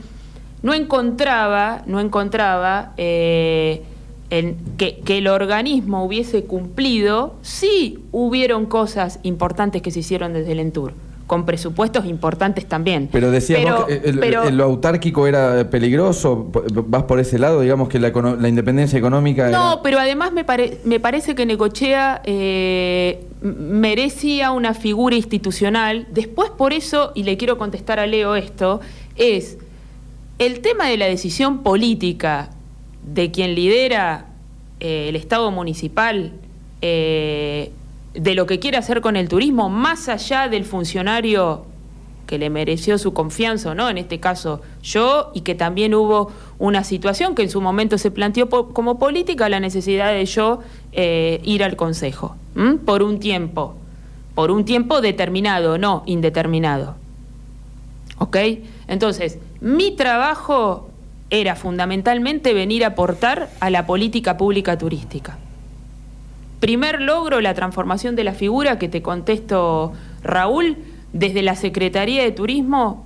no 0.62 0.72
encontraba, 0.72 1.82
no 1.86 2.00
encontraba 2.00 2.94
eh, 2.96 3.82
en 4.30 4.56
que, 4.78 5.00
que 5.00 5.18
el 5.18 5.28
organismo 5.28 6.04
hubiese 6.04 6.44
cumplido, 6.44 7.34
sí 7.42 7.98
hubieron 8.12 8.64
cosas 8.64 9.20
importantes 9.24 9.82
que 9.82 9.90
se 9.90 9.98
hicieron 10.00 10.32
desde 10.32 10.52
el 10.52 10.60
Entur, 10.60 10.94
con 11.26 11.46
presupuestos 11.46 12.04
importantes 12.04 12.66
también. 12.66 13.08
Pero 13.10 13.30
decías 13.30 13.60
Pero- 13.62 13.86
que 13.86 13.94
el, 14.04 14.18
pero- 14.18 14.44
el- 14.44 14.56
lo 14.56 14.64
autárquico 14.64 15.26
era 15.26 15.70
peligroso, 15.70 16.50
vas 16.86 17.04
por 17.04 17.18
ese 17.18 17.38
lado, 17.38 17.60
digamos 17.62 17.88
que 17.88 17.98
la, 17.98 18.08
independencia 18.48 18.98
económica 18.98 19.48
No, 19.48 19.72
era... 19.74 19.82
pero 19.82 19.98
además 19.98 20.32
me, 20.32 20.44
pare- 20.44 20.78
me 20.84 21.00
parece 21.00 21.34
que 21.34 21.46
Necochea 21.46 22.20
eh, 22.24 23.24
merecía 23.42 24.50
una 24.50 24.74
figura 24.74 25.16
institucional. 25.16 26.06
Después, 26.12 26.50
por 26.50 26.72
eso, 26.72 27.12
y 27.14 27.22
le 27.22 27.36
quiero 27.36 27.56
contestar 27.58 27.98
a 28.00 28.06
Leo 28.06 28.36
esto, 28.36 28.80
es 29.16 29.56
el 30.38 30.60
tema 30.60 30.88
de 30.88 30.98
la 30.98 31.06
decisión 31.06 31.62
política 31.62 32.50
de 33.14 33.30
quien 33.30 33.54
lidera 33.54 34.26
eh, 34.80 35.06
el 35.08 35.16
Estado 35.16 35.50
municipal, 35.50 36.32
eh, 36.82 37.70
de 38.14 38.34
lo 38.34 38.46
que 38.46 38.58
quiere 38.58 38.76
hacer 38.76 39.00
con 39.00 39.16
el 39.16 39.28
turismo, 39.28 39.68
más 39.68 40.08
allá 40.08 40.48
del 40.48 40.64
funcionario 40.64 41.66
que 42.26 42.38
le 42.38 42.48
mereció 42.48 42.96
su 42.96 43.12
confianza 43.12 43.72
o 43.72 43.74
no, 43.74 43.90
en 43.90 43.98
este 43.98 44.18
caso 44.18 44.62
yo, 44.82 45.30
y 45.34 45.42
que 45.42 45.54
también 45.54 45.94
hubo 45.94 46.32
una 46.58 46.84
situación 46.84 47.34
que 47.34 47.42
en 47.42 47.50
su 47.50 47.60
momento 47.60 47.98
se 47.98 48.10
planteó 48.10 48.48
como 48.48 48.98
política, 48.98 49.48
la 49.48 49.60
necesidad 49.60 50.12
de 50.12 50.24
yo 50.24 50.60
eh, 50.92 51.40
ir 51.44 51.62
al 51.62 51.76
Consejo, 51.76 52.36
por 52.84 53.02
un 53.02 53.20
tiempo, 53.20 53.74
por 54.34 54.50
un 54.50 54.64
tiempo 54.64 55.00
determinado, 55.00 55.76
no 55.76 56.02
indeterminado. 56.06 56.94
¿Ok? 58.18 58.36
Entonces, 58.86 59.38
mi 59.60 59.90
trabajo 59.90 60.88
era 61.30 61.56
fundamentalmente 61.56 62.54
venir 62.54 62.84
a 62.84 62.88
aportar 62.88 63.50
a 63.60 63.70
la 63.70 63.86
política 63.86 64.36
pública 64.36 64.78
turística. 64.78 65.36
Primer 66.64 67.02
logro, 67.02 67.42
la 67.42 67.52
transformación 67.52 68.16
de 68.16 68.24
la 68.24 68.32
figura 68.32 68.78
que 68.78 68.88
te 68.88 69.02
contesto, 69.02 69.92
Raúl, 70.22 70.78
desde 71.12 71.42
la 71.42 71.56
Secretaría 71.56 72.22
de 72.22 72.32
Turismo, 72.32 73.04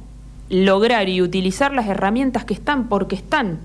lograr 0.48 1.08
y 1.08 1.22
utilizar 1.22 1.72
las 1.72 1.88
herramientas 1.88 2.44
que 2.44 2.54
están, 2.54 2.88
porque 2.88 3.16
están, 3.16 3.58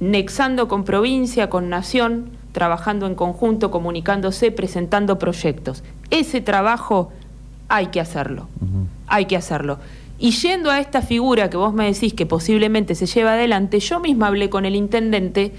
nexando 0.00 0.66
con 0.66 0.82
provincia, 0.82 1.48
con 1.48 1.68
nación, 1.68 2.30
trabajando 2.50 3.06
en 3.06 3.14
conjunto, 3.14 3.70
comunicándose, 3.70 4.50
presentando 4.50 5.16
proyectos. 5.20 5.84
Ese 6.10 6.40
trabajo 6.40 7.12
hay 7.68 7.86
que 7.86 8.00
hacerlo, 8.00 8.48
hay 9.06 9.26
que 9.26 9.36
hacerlo. 9.36 9.78
Y 10.18 10.32
yendo 10.32 10.72
a 10.72 10.80
esta 10.80 11.02
figura 11.02 11.50
que 11.50 11.56
vos 11.56 11.72
me 11.72 11.84
decís 11.84 12.14
que 12.14 12.26
posiblemente 12.26 12.96
se 12.96 13.06
lleva 13.06 13.34
adelante, 13.34 13.78
yo 13.78 14.00
misma 14.00 14.26
hablé 14.26 14.50
con 14.50 14.64
el 14.64 14.74
intendente 14.74 15.52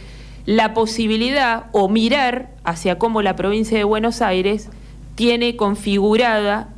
la 0.47 0.73
posibilidad 0.73 1.65
o 1.73 1.89
mirar 1.89 2.51
hacia 2.63 2.97
cómo 2.97 3.21
la 3.21 3.35
provincia 3.35 3.77
de 3.77 3.83
Buenos 3.83 4.21
Aires 4.21 4.69
tiene 5.15 5.57
configurada 5.57 6.69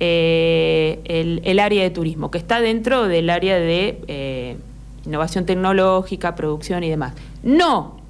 eh, 0.00 1.40
el, 1.44 1.58
área 1.58 1.82
de 1.82 1.90
turismo, 1.90 2.30
que 2.30 2.38
está 2.38 2.62
dentro 2.62 3.06
del 3.06 3.28
área 3.28 3.58
de 3.58 4.00
eh, 4.08 4.56
innovación 5.04 5.44
tecnológica, 5.44 6.34
producción 6.36 6.82
y 6.84 6.88
demás. 6.88 7.12
No 7.42 8.00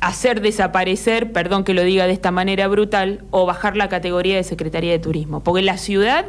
hacer 0.00 0.40
desaparecer, 0.40 1.32
perdón 1.32 1.62
que 1.62 1.72
lo 1.72 1.84
diga 1.84 2.08
de 2.08 2.12
esta 2.12 2.32
manera 2.32 2.66
brutal, 2.66 3.22
o 3.30 3.46
bajar 3.46 3.76
la 3.76 3.88
categoría 3.88 4.34
de 4.34 4.42
Secretaría 4.42 4.90
de 4.90 4.98
Turismo. 4.98 5.44
Porque 5.44 5.62
la 5.62 5.78
ciudad, 5.78 6.24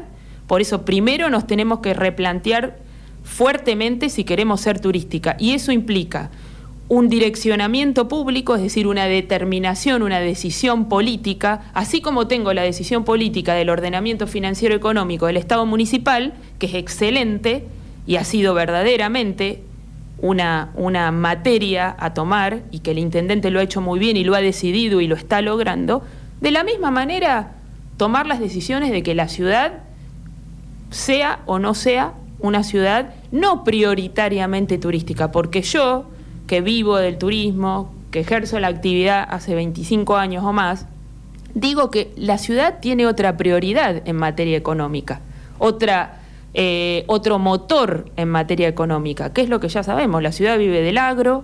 por 0.46 0.62
eso 0.62 0.86
primero 0.86 1.32
nos 1.32 1.48
tenemos 1.48 1.80
que 1.80 1.96
replantear 1.96 2.78
fuertemente 3.24 4.10
si 4.10 4.26
queremos 4.26 4.62
ser 4.62 4.80
turística. 4.80 5.36
Y 5.40 5.54
eso 5.54 5.72
implica 5.72 6.30
un 6.90 7.08
direccionamiento 7.08 8.08
público, 8.08 8.56
es 8.56 8.64
decir, 8.64 8.88
una 8.88 9.06
determinación, 9.06 10.02
una 10.02 10.20
decisión 10.20 10.90
política, 10.90 11.72
así 11.74 12.02
como 12.02 12.28
tengo 12.28 12.52
la 12.52 12.64
decisión 12.64 13.06
política 13.06 13.54
del 13.54 13.70
ordenamiento 13.70 14.26
financiero 14.26 14.76
económico 14.76 15.28
del 15.28 15.38
Estado 15.38 15.68
municipal, 15.68 16.34
que 16.58 16.66
es 16.66 16.74
excelente 16.74 17.66
y 18.08 18.16
ha 18.16 18.24
sido 18.24 18.56
verdaderamente 18.56 19.62
una, 20.18 20.72
una 20.74 21.12
materia 21.12 21.96
a 22.00 22.16
tomar 22.16 22.64
y 22.72 22.80
que 22.80 22.92
el 22.92 22.98
intendente 22.98 23.52
lo 23.52 23.60
ha 23.60 23.64
hecho 23.64 23.82
muy 23.82 24.00
bien 24.00 24.18
y 24.18 24.24
lo 24.24 24.34
ha 24.34 24.42
decidido 24.42 25.00
y 25.00 25.08
lo 25.08 25.16
está 25.16 25.42
logrando, 25.44 26.04
de 26.42 26.50
la 26.50 26.64
misma 26.64 26.90
manera 26.90 27.54
tomar 27.98 28.26
las 28.26 28.40
decisiones 28.40 28.92
de 28.92 29.04
que 29.04 29.14
la 29.14 29.28
ciudad 29.28 29.84
sea 30.90 31.42
o 31.46 31.60
no 31.60 31.76
sea 31.76 32.14
una 32.40 32.64
ciudad 32.64 33.14
no 33.32 33.64
prioritariamente 33.64 34.78
turística, 34.78 35.32
porque 35.32 35.62
yo, 35.62 36.10
que 36.50 36.62
vivo 36.62 36.98
del 36.98 37.20
turismo, 37.20 37.94
que 38.10 38.22
ejerzo 38.22 38.60
la 38.60 38.70
actividad 38.70 39.24
hace 39.30 39.54
25 39.54 40.18
años 40.18 40.44
o 40.44 40.52
más, 40.52 40.88
digo 41.54 41.92
que 41.92 42.12
la 42.18 42.40
ciudad 42.40 42.80
tiene 42.82 43.06
otra 43.06 43.38
prioridad 43.38 44.02
en 44.06 44.16
materia 44.16 44.58
económica, 44.58 45.22
otra, 45.60 46.22
eh, 46.56 47.04
otro 47.06 47.38
motor 47.38 48.10
en 48.16 48.30
materia 48.30 48.68
económica, 48.68 49.32
que 49.32 49.42
es 49.42 49.50
lo 49.50 49.60
que 49.60 49.70
ya 49.70 49.84
sabemos, 49.84 50.24
la 50.24 50.32
ciudad 50.32 50.58
vive 50.58 50.82
del 50.82 50.98
agro, 50.98 51.44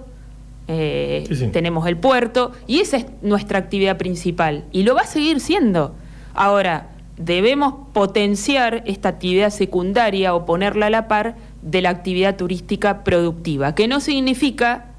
eh, 0.67 1.25
Sí, 1.27 1.35
sí. 1.35 1.47
tenemos 1.49 1.87
el 1.87 1.97
puerto, 1.97 2.53
y 2.65 2.79
esa 2.79 2.97
es 2.97 3.05
nuestra 3.21 3.59
actividad 3.59 3.97
principal, 3.97 4.63
y 4.71 4.81
lo 4.81 4.95
va 4.95 5.01
a 5.01 5.05
seguir 5.05 5.39
siendo. 5.39 5.93
Ahora, 6.33 6.89
debemos 7.17 7.75
potenciar 7.93 8.81
esta 8.87 9.09
actividad 9.09 9.51
secundaria 9.51 10.33
o 10.33 10.47
ponerla 10.47 10.87
a 10.87 10.89
la 10.89 11.07
par 11.07 11.35
de 11.61 11.83
la 11.83 11.91
actividad 11.91 12.37
turística 12.37 13.03
productiva, 13.03 13.75
que 13.75 13.87
no 13.87 13.99
significa 13.99 14.94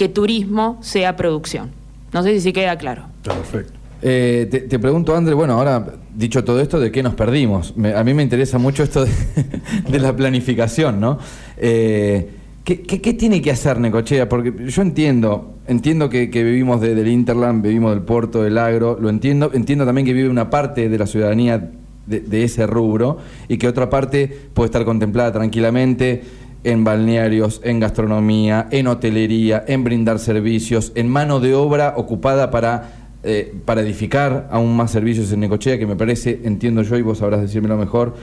que 0.00 0.08
turismo 0.08 0.78
sea 0.80 1.14
producción. 1.14 1.68
No 2.14 2.22
sé 2.22 2.32
si 2.32 2.40
se 2.40 2.52
queda 2.54 2.78
claro. 2.78 3.02
Perfecto. 3.22 3.74
Eh, 4.00 4.48
te, 4.50 4.60
te 4.60 4.78
pregunto, 4.78 5.14
André, 5.14 5.34
bueno, 5.34 5.52
ahora 5.52 5.84
dicho 6.16 6.42
todo 6.42 6.58
esto, 6.58 6.80
¿de 6.80 6.90
qué 6.90 7.02
nos 7.02 7.12
perdimos? 7.14 7.76
Me- 7.76 7.92
a 7.92 8.02
mí 8.02 8.14
me 8.14 8.22
interesa 8.22 8.56
mucho 8.56 8.82
esto 8.82 9.04
de, 9.04 9.10
de 9.92 9.98
la 9.98 10.16
planificación, 10.16 11.00
¿no? 11.00 11.18
Eh, 11.58 12.30
¿qué, 12.64 12.80
qué, 12.80 13.02
qué 13.02 13.12
tiene 13.12 13.42
que 13.42 13.50
hacer 13.50 13.78
Necochea? 13.78 14.26
Porque 14.26 14.54
yo 14.68 14.80
entiendo, 14.80 15.56
entiendo 15.66 16.08
que, 16.08 16.30
que 16.30 16.44
vivimos 16.44 16.80
de- 16.80 16.94
del 16.94 17.06
Interland, 17.08 17.62
vivimos 17.62 17.92
del 17.92 18.00
puerto, 18.02 18.42
del 18.42 18.56
agro, 18.56 18.96
lo 18.98 19.10
entiendo, 19.10 19.50
entiendo 19.52 19.84
también 19.84 20.06
que 20.06 20.14
vive 20.14 20.30
una 20.30 20.48
parte 20.48 20.88
de 20.88 20.96
la 20.98 21.06
ciudadanía 21.06 21.72
de, 22.06 22.20
de 22.20 22.44
ese 22.44 22.66
rubro 22.66 23.18
y 23.48 23.58
que 23.58 23.68
otra 23.68 23.90
parte 23.90 24.34
puede 24.54 24.68
estar 24.68 24.86
contemplada 24.86 25.30
tranquilamente 25.30 26.22
en 26.64 26.84
balnearios, 26.84 27.60
en 27.64 27.80
gastronomía, 27.80 28.68
en 28.70 28.86
hotelería, 28.86 29.64
en 29.66 29.84
brindar 29.84 30.18
servicios, 30.18 30.92
en 30.94 31.08
mano 31.08 31.40
de 31.40 31.54
obra 31.54 31.94
ocupada 31.96 32.50
para 32.50 33.00
eh, 33.22 33.52
para 33.66 33.82
edificar 33.82 34.48
aún 34.50 34.74
más 34.74 34.92
servicios 34.92 35.30
en 35.30 35.40
Necochea, 35.40 35.78
que 35.78 35.86
me 35.86 35.94
parece, 35.94 36.40
entiendo 36.44 36.80
yo 36.80 36.96
y 36.96 37.02
vos 37.02 37.18
sabrás 37.18 37.42
decírmelo 37.42 37.76
mejor, 37.76 38.14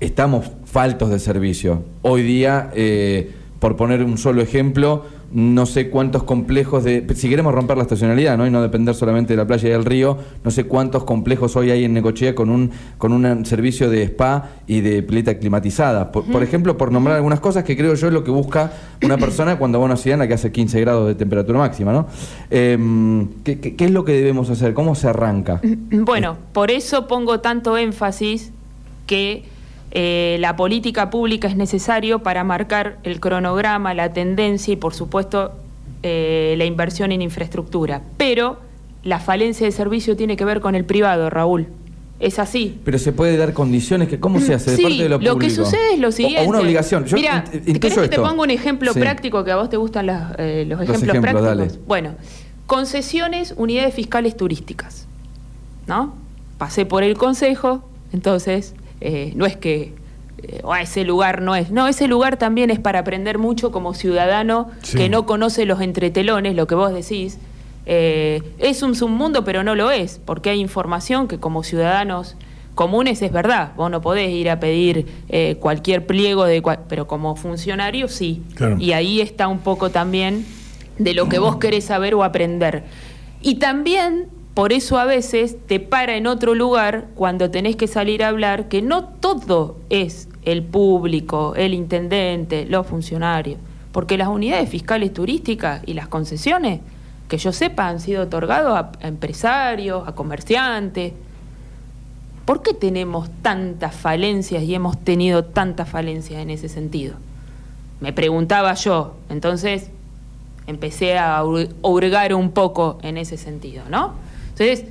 estamos 0.00 0.50
faltos 0.64 1.10
de 1.10 1.20
servicio. 1.20 1.84
Hoy 2.02 2.22
día, 2.22 2.68
eh, 2.74 3.30
por 3.60 3.76
poner 3.76 4.02
un 4.02 4.18
solo 4.18 4.42
ejemplo, 4.42 5.04
no 5.34 5.66
sé 5.66 5.90
cuántos 5.90 6.22
complejos 6.22 6.84
de... 6.84 7.04
Si 7.16 7.28
queremos 7.28 7.52
romper 7.52 7.76
la 7.76 7.82
estacionalidad 7.82 8.38
¿no? 8.38 8.46
y 8.46 8.50
no 8.50 8.62
depender 8.62 8.94
solamente 8.94 9.32
de 9.32 9.36
la 9.36 9.46
playa 9.46 9.68
y 9.68 9.72
del 9.72 9.84
río, 9.84 10.16
no 10.44 10.50
sé 10.52 10.64
cuántos 10.64 11.02
complejos 11.02 11.56
hoy 11.56 11.72
hay 11.72 11.82
en 11.82 11.92
Necochea 11.92 12.36
con 12.36 12.50
un, 12.50 12.70
con 12.98 13.12
un 13.12 13.44
servicio 13.44 13.90
de 13.90 14.04
spa 14.04 14.50
y 14.68 14.80
de 14.80 15.02
pileta 15.02 15.36
climatizada. 15.36 16.12
Por, 16.12 16.24
por 16.24 16.44
ejemplo, 16.44 16.78
por 16.78 16.92
nombrar 16.92 17.16
algunas 17.16 17.40
cosas 17.40 17.64
que 17.64 17.76
creo 17.76 17.94
yo 17.94 18.06
es 18.06 18.12
lo 18.12 18.22
que 18.22 18.30
busca 18.30 18.72
una 19.02 19.18
persona 19.18 19.58
cuando 19.58 19.80
va 19.80 19.86
a 19.86 19.86
una 19.86 19.96
ciudad 19.96 20.14
en 20.14 20.20
la 20.20 20.28
que 20.28 20.34
hace 20.34 20.52
15 20.52 20.80
grados 20.80 21.08
de 21.08 21.16
temperatura 21.16 21.58
máxima. 21.58 21.92
¿no? 21.92 22.06
Em, 22.48 23.26
¿qué, 23.42 23.58
qué, 23.58 23.74
qué 23.74 23.86
es 23.86 23.90
lo 23.90 24.04
que 24.04 24.12
debemos 24.12 24.50
hacer? 24.50 24.72
¿Cómo 24.72 24.94
se 24.94 25.08
arranca? 25.08 25.60
Bueno, 25.90 26.36
por 26.52 26.70
eso 26.70 27.08
pongo 27.08 27.40
tanto 27.40 27.76
énfasis 27.76 28.52
que 29.08 29.42
eh, 29.94 30.36
la 30.40 30.56
política 30.56 31.08
pública 31.10 31.46
es 31.48 31.56
necesario 31.56 32.18
para 32.20 32.42
marcar 32.44 32.98
el 33.04 33.20
cronograma, 33.20 33.94
la 33.94 34.12
tendencia 34.12 34.72
y, 34.72 34.76
por 34.76 34.92
supuesto, 34.94 35.52
eh, 36.02 36.54
la 36.58 36.64
inversión 36.64 37.12
en 37.12 37.22
infraestructura. 37.22 38.02
Pero 38.16 38.58
la 39.04 39.20
falencia 39.20 39.66
de 39.66 39.72
servicio 39.72 40.16
tiene 40.16 40.36
que 40.36 40.44
ver 40.44 40.60
con 40.60 40.74
el 40.74 40.84
privado, 40.84 41.30
Raúl. 41.30 41.68
Es 42.20 42.38
así. 42.38 42.78
Pero 42.84 42.98
se 42.98 43.12
puede 43.12 43.36
dar 43.36 43.52
condiciones 43.52 44.08
que 44.08 44.18
cómo 44.20 44.40
se 44.40 44.54
hace 44.54 44.70
de 44.72 44.76
Sí, 44.78 44.82
parte 44.82 45.02
de 45.02 45.08
lo 45.08 45.16
público. 45.18 45.38
que 45.38 45.50
sucede 45.50 45.94
es 45.94 45.98
lo 46.00 46.10
siguiente. 46.12 46.46
O, 46.46 46.50
una 46.50 46.60
obligación. 46.60 47.04
Yo 47.04 47.16
Mira, 47.16 47.44
int- 47.44 47.54
intuyo 47.66 47.80
¿querés 47.80 47.98
que 47.98 48.08
te 48.08 48.16
pongo 48.20 48.42
un 48.42 48.50
ejemplo 48.50 48.92
Sí. 48.92 49.00
práctico 49.00 49.44
que 49.44 49.50
a 49.50 49.56
vos 49.56 49.68
te 49.68 49.76
gustan 49.76 50.06
las, 50.06 50.32
eh, 50.38 50.64
los 50.66 50.78
Los 50.80 50.88
ejemplos 50.88 51.16
ejemplos, 51.16 51.42
prácticos? 51.42 51.72
dale. 51.74 51.86
Bueno, 51.86 52.10
concesiones, 52.66 53.54
unidades 53.56 53.94
fiscales 53.94 54.36
turísticas. 54.36 55.06
¿No? 55.86 56.14
Pasé 56.58 56.86
por 56.86 57.02
el 57.02 57.16
consejo, 57.18 57.86
entonces 58.12 58.74
eh, 59.00 59.32
no 59.36 59.46
es 59.46 59.56
que 59.56 59.92
"Ah, 60.68 60.82
ese 60.82 61.04
lugar 61.04 61.40
no 61.42 61.54
es. 61.56 61.70
No, 61.70 61.88
ese 61.88 62.06
lugar 62.06 62.36
también 62.36 62.70
es 62.70 62.78
para 62.78 62.98
aprender 62.98 63.38
mucho 63.38 63.70
como 63.72 63.94
ciudadano 63.94 64.70
Sí. 64.82 64.98
que 64.98 65.08
no 65.08 65.24
conoce 65.26 65.64
los 65.64 65.80
entretelones, 65.80 66.54
lo 66.54 66.66
que 66.66 66.74
vos 66.74 66.92
decís. 66.92 67.38
Eh, 67.86 68.42
es 68.58 68.82
un 68.82 68.94
submundo, 68.94 69.44
pero 69.44 69.62
no 69.62 69.74
lo 69.74 69.90
es, 69.90 70.20
porque 70.24 70.50
hay 70.50 70.60
información 70.60 71.28
que 71.28 71.38
como 71.38 71.62
ciudadanos 71.62 72.36
comunes 72.74 73.22
es 73.22 73.30
verdad. 73.32 73.72
Vos 73.76 73.90
no 73.90 74.00
podés 74.00 74.30
ir 74.30 74.50
a 74.50 74.58
pedir 74.60 75.06
eh, 75.28 75.56
cualquier 75.60 76.06
pliego, 76.06 76.44
de 76.44 76.60
cual- 76.60 76.80
pero 76.88 77.06
como 77.06 77.36
funcionario 77.36 78.08
sí. 78.08 78.42
Claro. 78.54 78.76
Y 78.78 78.92
ahí 78.92 79.20
está 79.20 79.48
un 79.48 79.58
poco 79.60 79.90
también 79.90 80.44
de 80.98 81.14
lo 81.14 81.28
que 81.28 81.38
vos 81.38 81.56
querés 81.56 81.84
saber 81.84 82.14
o 82.14 82.24
aprender. 82.24 82.84
Y 83.42 83.56
también, 83.56 84.28
por 84.54 84.72
eso 84.72 84.98
a 84.98 85.04
veces 85.04 85.56
te 85.66 85.80
para 85.80 86.16
en 86.16 86.26
otro 86.26 86.54
lugar 86.54 87.06
cuando 87.16 87.50
tenés 87.50 87.74
que 87.76 87.88
salir 87.88 88.22
a 88.22 88.28
hablar, 88.28 88.68
que 88.68 88.82
no 88.82 89.04
todo 89.04 89.76
es 89.90 90.28
el 90.44 90.62
público, 90.62 91.54
el 91.56 91.74
intendente, 91.74 92.64
los 92.66 92.86
funcionarios. 92.86 93.58
Porque 93.90 94.16
las 94.16 94.28
unidades 94.28 94.68
fiscales 94.68 95.12
turísticas 95.12 95.82
y 95.86 95.94
las 95.94 96.08
concesiones, 96.08 96.80
que 97.28 97.38
yo 97.38 97.52
sepa, 97.52 97.88
han 97.88 98.00
sido 98.00 98.22
otorgados 98.22 98.76
a, 98.76 98.92
a 99.02 99.08
empresarios, 99.08 100.06
a 100.06 100.14
comerciantes. 100.14 101.12
¿Por 102.44 102.62
qué 102.62 102.74
tenemos 102.74 103.30
tantas 103.42 103.94
falencias 103.94 104.62
y 104.62 104.74
hemos 104.74 104.98
tenido 104.98 105.44
tantas 105.44 105.88
falencias 105.88 106.40
en 106.42 106.50
ese 106.50 106.68
sentido? 106.68 107.14
Me 108.00 108.12
preguntaba 108.12 108.74
yo, 108.74 109.14
entonces 109.30 109.90
empecé 110.66 111.16
a 111.16 111.42
hur- 111.42 111.72
hurgar 111.82 112.34
un 112.34 112.50
poco 112.50 112.98
en 113.02 113.16
ese 113.16 113.36
sentido, 113.36 113.84
¿no? 113.88 114.12
Entonces, 114.56 114.84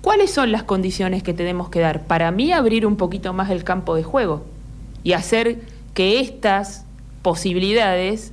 ¿cuáles 0.00 0.32
son 0.32 0.50
las 0.50 0.62
condiciones 0.62 1.22
que 1.22 1.34
tenemos 1.34 1.68
que 1.68 1.80
dar? 1.80 2.04
Para 2.04 2.30
mí, 2.30 2.52
abrir 2.52 2.86
un 2.86 2.96
poquito 2.96 3.32
más 3.34 3.50
el 3.50 3.64
campo 3.64 3.94
de 3.94 4.02
juego 4.02 4.44
y 5.02 5.12
hacer 5.12 5.60
que 5.92 6.20
estas 6.20 6.86
posibilidades 7.22 8.32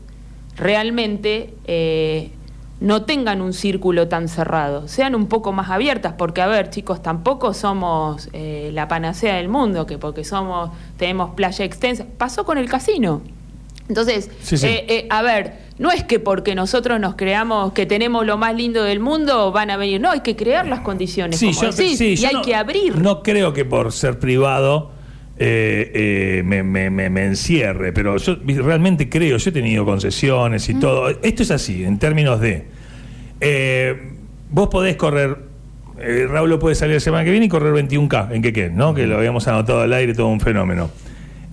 realmente 0.55 1.53
eh, 1.65 2.31
no 2.79 3.03
tengan 3.03 3.41
un 3.41 3.53
círculo 3.53 4.07
tan 4.07 4.27
cerrado, 4.27 4.87
sean 4.87 5.13
un 5.13 5.27
poco 5.27 5.51
más 5.51 5.69
abiertas, 5.69 6.13
porque 6.17 6.41
a 6.41 6.47
ver, 6.47 6.69
chicos, 6.69 7.03
tampoco 7.03 7.53
somos 7.53 8.29
eh, 8.33 8.71
la 8.73 8.87
panacea 8.87 9.35
del 9.35 9.49
mundo, 9.49 9.85
que 9.85 9.97
porque 9.97 10.23
somos, 10.23 10.71
tenemos 10.97 11.31
playa 11.35 11.65
extensa, 11.65 12.05
pasó 12.17 12.45
con 12.45 12.57
el 12.57 12.69
casino. 12.69 13.21
Entonces, 13.91 14.29
Sí, 14.41 14.57
sí. 14.57 14.67
eh, 14.67 14.85
eh, 14.87 15.07
a 15.09 15.21
ver, 15.21 15.53
no 15.77 15.91
es 15.91 16.03
que 16.03 16.19
porque 16.19 16.55
nosotros 16.55 16.99
nos 16.99 17.15
creamos 17.15 17.73
que 17.73 17.85
tenemos 17.85 18.25
lo 18.25 18.37
más 18.37 18.55
lindo 18.55 18.83
del 18.83 18.99
mundo 18.99 19.51
van 19.51 19.69
a 19.69 19.77
venir, 19.77 19.99
no, 19.99 20.11
hay 20.11 20.21
que 20.21 20.35
crear 20.35 20.65
las 20.65 20.79
condiciones, 20.79 21.39
como 21.39 21.51
decís, 21.71 21.97
sí, 21.97 22.05
y 22.13 22.15
yo 22.15 22.27
hay 22.29 22.33
no- 22.35 22.41
que 22.41 22.55
abrir. 22.55 22.97
No 22.97 23.21
creo 23.23 23.51
que 23.53 23.65
por 23.65 23.91
ser 23.91 24.17
privado 24.19 24.91
eh, 25.37 25.91
eh, 26.39 26.43
me, 26.45 26.61
me- 26.63 26.89
me- 26.89 27.09
me 27.09 27.25
encierre, 27.25 27.91
pero 27.93 28.15
yo 28.17 28.37
realmente 28.45 29.09
creo, 29.09 29.37
yo 29.37 29.49
he 29.49 29.53
tenido 29.53 29.83
concesiones 29.85 30.69
y 30.69 30.75
todo. 30.75 31.09
Esto 31.21 31.41
es 31.43 31.51
así, 31.51 31.83
en 31.83 31.97
términos 31.99 32.39
de. 32.39 32.65
eh, 33.39 34.11
vos 34.51 34.69
podés 34.69 34.95
correr. 34.97 35.37
eh, 35.99 36.27
Raúl 36.29 36.57
puede 36.59 36.75
salir 36.75 36.95
la 36.95 36.99
semana 36.99 37.23
que 37.25 37.31
viene 37.31 37.45
y 37.47 37.49
correr 37.49 37.73
21K 37.73 38.29
en 38.33 38.41
Quequén, 38.41 38.75
¿no? 38.75 38.93
Que 38.93 39.05
lo 39.07 39.17
habíamos 39.17 39.47
anotado 39.47 39.81
al 39.81 39.93
aire, 39.93 40.13
todo 40.13 40.27
un 40.27 40.39
fenómeno. 40.39 40.89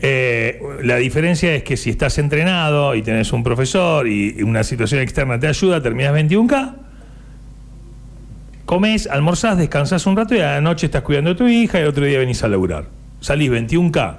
Eh, 0.00 0.60
la 0.82 0.96
diferencia 0.96 1.54
es 1.54 1.64
que 1.64 1.76
si 1.76 1.90
estás 1.90 2.18
entrenado 2.18 2.94
y 2.94 3.02
tenés 3.02 3.32
un 3.32 3.42
profesor 3.42 4.06
y 4.06 4.42
una 4.42 4.62
situación 4.62 5.00
externa 5.00 5.40
te 5.40 5.48
ayuda, 5.48 5.82
terminas 5.82 6.14
21K, 6.14 6.74
comés, 8.64 9.08
almorzás, 9.08 9.58
descansás 9.58 10.06
un 10.06 10.16
rato 10.16 10.34
y 10.34 10.40
a 10.40 10.52
la 10.52 10.60
noche 10.60 10.86
estás 10.86 11.02
cuidando 11.02 11.30
a 11.30 11.36
tu 11.36 11.48
hija 11.48 11.80
y 11.80 11.84
otro 11.84 12.04
día 12.04 12.18
venís 12.18 12.42
a 12.44 12.48
laburar. 12.48 12.86
Salís 13.20 13.50
21K. 13.50 14.18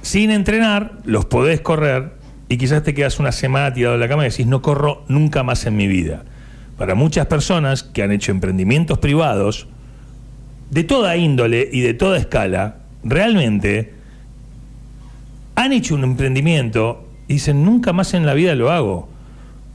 Sin 0.00 0.30
entrenar, 0.30 0.92
los 1.04 1.26
podés 1.26 1.60
correr 1.60 2.12
y 2.48 2.56
quizás 2.56 2.82
te 2.82 2.94
quedas 2.94 3.18
una 3.18 3.32
semana 3.32 3.74
tirado 3.74 3.94
en 3.94 4.00
la 4.00 4.08
cama 4.08 4.26
y 4.26 4.30
decís, 4.30 4.46
no 4.46 4.62
corro 4.62 5.04
nunca 5.08 5.42
más 5.42 5.66
en 5.66 5.76
mi 5.76 5.86
vida. 5.86 6.24
Para 6.78 6.94
muchas 6.94 7.26
personas 7.26 7.82
que 7.82 8.02
han 8.02 8.12
hecho 8.12 8.30
emprendimientos 8.30 8.98
privados, 8.98 9.66
de 10.70 10.84
toda 10.84 11.16
índole 11.16 11.68
y 11.70 11.80
de 11.80 11.94
toda 11.94 12.16
escala, 12.16 12.76
realmente 13.02 13.97
han 15.58 15.72
hecho 15.72 15.94
un 15.96 16.04
emprendimiento 16.04 17.04
y 17.26 17.34
dicen, 17.34 17.64
nunca 17.64 17.92
más 17.92 18.14
en 18.14 18.24
la 18.24 18.34
vida 18.34 18.54
lo 18.54 18.70
hago. 18.70 19.08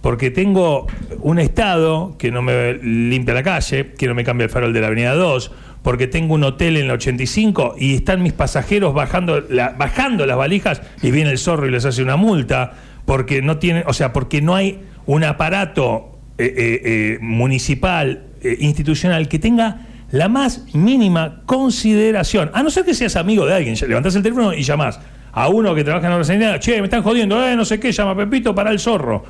Porque 0.01 0.31
tengo 0.31 0.87
un 1.19 1.39
Estado 1.39 2.15
que 2.17 2.31
no 2.31 2.41
me 2.41 2.73
limpia 2.75 3.33
la 3.33 3.43
calle, 3.43 3.91
que 3.97 4.07
no 4.07 4.15
me 4.15 4.23
cambia 4.23 4.45
el 4.45 4.49
farol 4.49 4.71
de 4.73 4.81
la 4.81 4.87
Avenida 4.87 5.13
2, 5.13 5.51
porque 5.81 6.07
tengo 6.07 6.35
un 6.35 6.43
hotel 6.45 6.77
en 6.77 6.87
la 6.87 6.93
85 6.93 7.75
y 7.77 7.95
están 7.95 8.21
mis 8.23 8.31
pasajeros 8.33 8.93
bajando, 8.93 9.41
la- 9.49 9.69
bajando 9.77 10.25
las 10.25 10.37
valijas 10.37 10.81
y 11.01 11.11
viene 11.11 11.31
el 11.31 11.37
zorro 11.37 11.67
y 11.67 11.71
les 11.71 11.83
hace 11.85 12.01
una 12.01 12.15
multa, 12.15 12.73
porque 13.05 13.41
no 13.41 13.57
tienen, 13.57 13.83
o 13.85 13.93
sea, 13.93 14.13
porque 14.13 14.41
no 14.41 14.55
hay 14.55 14.79
un 15.05 15.23
aparato 15.25 16.17
eh, 16.37 16.45
eh, 16.57 16.81
eh, 16.83 17.17
municipal, 17.21 18.27
institucional, 18.59 19.27
que 19.27 19.37
tenga 19.39 19.81
la 20.11 20.29
más 20.29 20.65
mínima 20.73 21.41
consideración. 21.45 22.51
A 22.53 22.63
no 22.63 22.69
ser 22.69 22.85
que 22.85 22.93
seas 22.93 23.15
amigo 23.17 23.45
de 23.45 23.53
alguien, 23.53 23.75
levantás 23.87 24.15
el 24.15 24.23
teléfono 24.23 24.53
y 24.53 24.63
llamás 24.63 24.99
a 25.33 25.49
uno 25.49 25.73
que 25.73 25.83
trabaja 25.83 26.07
en 26.07 26.17
la 26.17 26.23
sanitaria, 26.23 26.59
che, 26.59 26.77
me 26.79 26.85
están 26.85 27.01
jodiendo, 27.01 27.45
eh, 27.45 27.55
no 27.55 27.65
sé 27.65 27.79
qué, 27.79 27.91
llama 27.91 28.15
Pepito 28.15 28.53
para 28.53 28.71
el 28.71 28.79
zorro. 28.79 29.23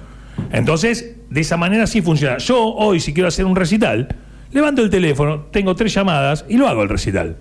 Entonces, 0.52 1.16
de 1.30 1.42
esa 1.42 1.58
manera 1.58 1.88
sí 1.88 2.02
funciona. 2.02 2.38
Yo 2.38 2.62
hoy, 2.62 3.00
si 3.00 3.13
quiero 3.13 3.30
hacer 3.30 3.46
un 3.46 3.56
recital, 3.56 4.10
levanto 4.52 4.82
el 4.82 4.89
teléfono, 4.89 5.46
tengo 5.52 5.76
tres 5.76 5.94
llamadas 5.94 6.46
y 6.50 6.58
lo 6.58 6.68
hago 6.68 6.84
el 6.84 6.89
recital. 6.89 7.38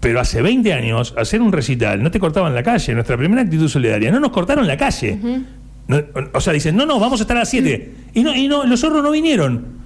Pero 0.00 0.20
hace 0.20 0.40
20 0.42 0.72
años, 0.72 1.14
hacer 1.16 1.42
un 1.42 1.52
recital, 1.52 2.02
no 2.02 2.10
te 2.10 2.20
cortaban 2.20 2.54
la 2.54 2.62
calle. 2.62 2.94
Nuestra 2.94 3.16
primera 3.16 3.42
actitud 3.42 3.68
solidaria, 3.68 4.10
no 4.10 4.20
nos 4.20 4.30
cortaron 4.30 4.66
la 4.66 4.76
calle. 4.76 5.18
No, 5.88 6.00
o 6.32 6.40
sea, 6.40 6.52
dicen, 6.52 6.76
no, 6.76 6.86
no, 6.86 7.00
vamos 7.00 7.20
a 7.20 7.24
estar 7.24 7.36
a 7.36 7.40
las 7.40 7.50
7. 7.50 7.94
Y 8.14 8.22
no, 8.22 8.34
y 8.34 8.46
no, 8.46 8.64
los 8.64 8.80
zorros 8.80 9.02
no 9.02 9.10
vinieron. 9.10 9.78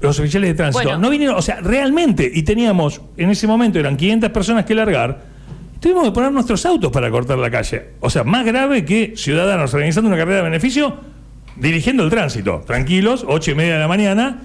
Los 0.00 0.18
oficiales 0.18 0.50
de 0.50 0.54
tránsito 0.54 0.84
Bueno. 0.84 0.98
no 0.98 1.10
vinieron, 1.10 1.36
o 1.36 1.42
sea, 1.42 1.60
realmente. 1.60 2.30
Y 2.32 2.42
teníamos, 2.42 3.00
en 3.16 3.30
ese 3.30 3.46
momento 3.46 3.78
eran 3.78 3.96
500 3.96 4.30
personas 4.30 4.64
que 4.64 4.74
largar. 4.74 5.37
Tuvimos 5.80 6.04
que 6.04 6.10
poner 6.10 6.32
nuestros 6.32 6.64
autos 6.66 6.90
para 6.90 7.10
cortar 7.10 7.38
la 7.38 7.50
calle. 7.50 7.90
O 8.00 8.10
sea, 8.10 8.24
más 8.24 8.44
grave 8.44 8.84
que 8.84 9.14
ciudadanos 9.16 9.72
organizando 9.72 10.08
una 10.08 10.16
carrera 10.18 10.38
de 10.38 10.42
beneficio, 10.44 10.96
dirigiendo 11.56 12.02
el 12.04 12.10
tránsito, 12.10 12.62
tranquilos, 12.66 13.24
ocho 13.28 13.52
y 13.52 13.54
media 13.54 13.74
de 13.74 13.80
la 13.80 13.88
mañana, 13.88 14.40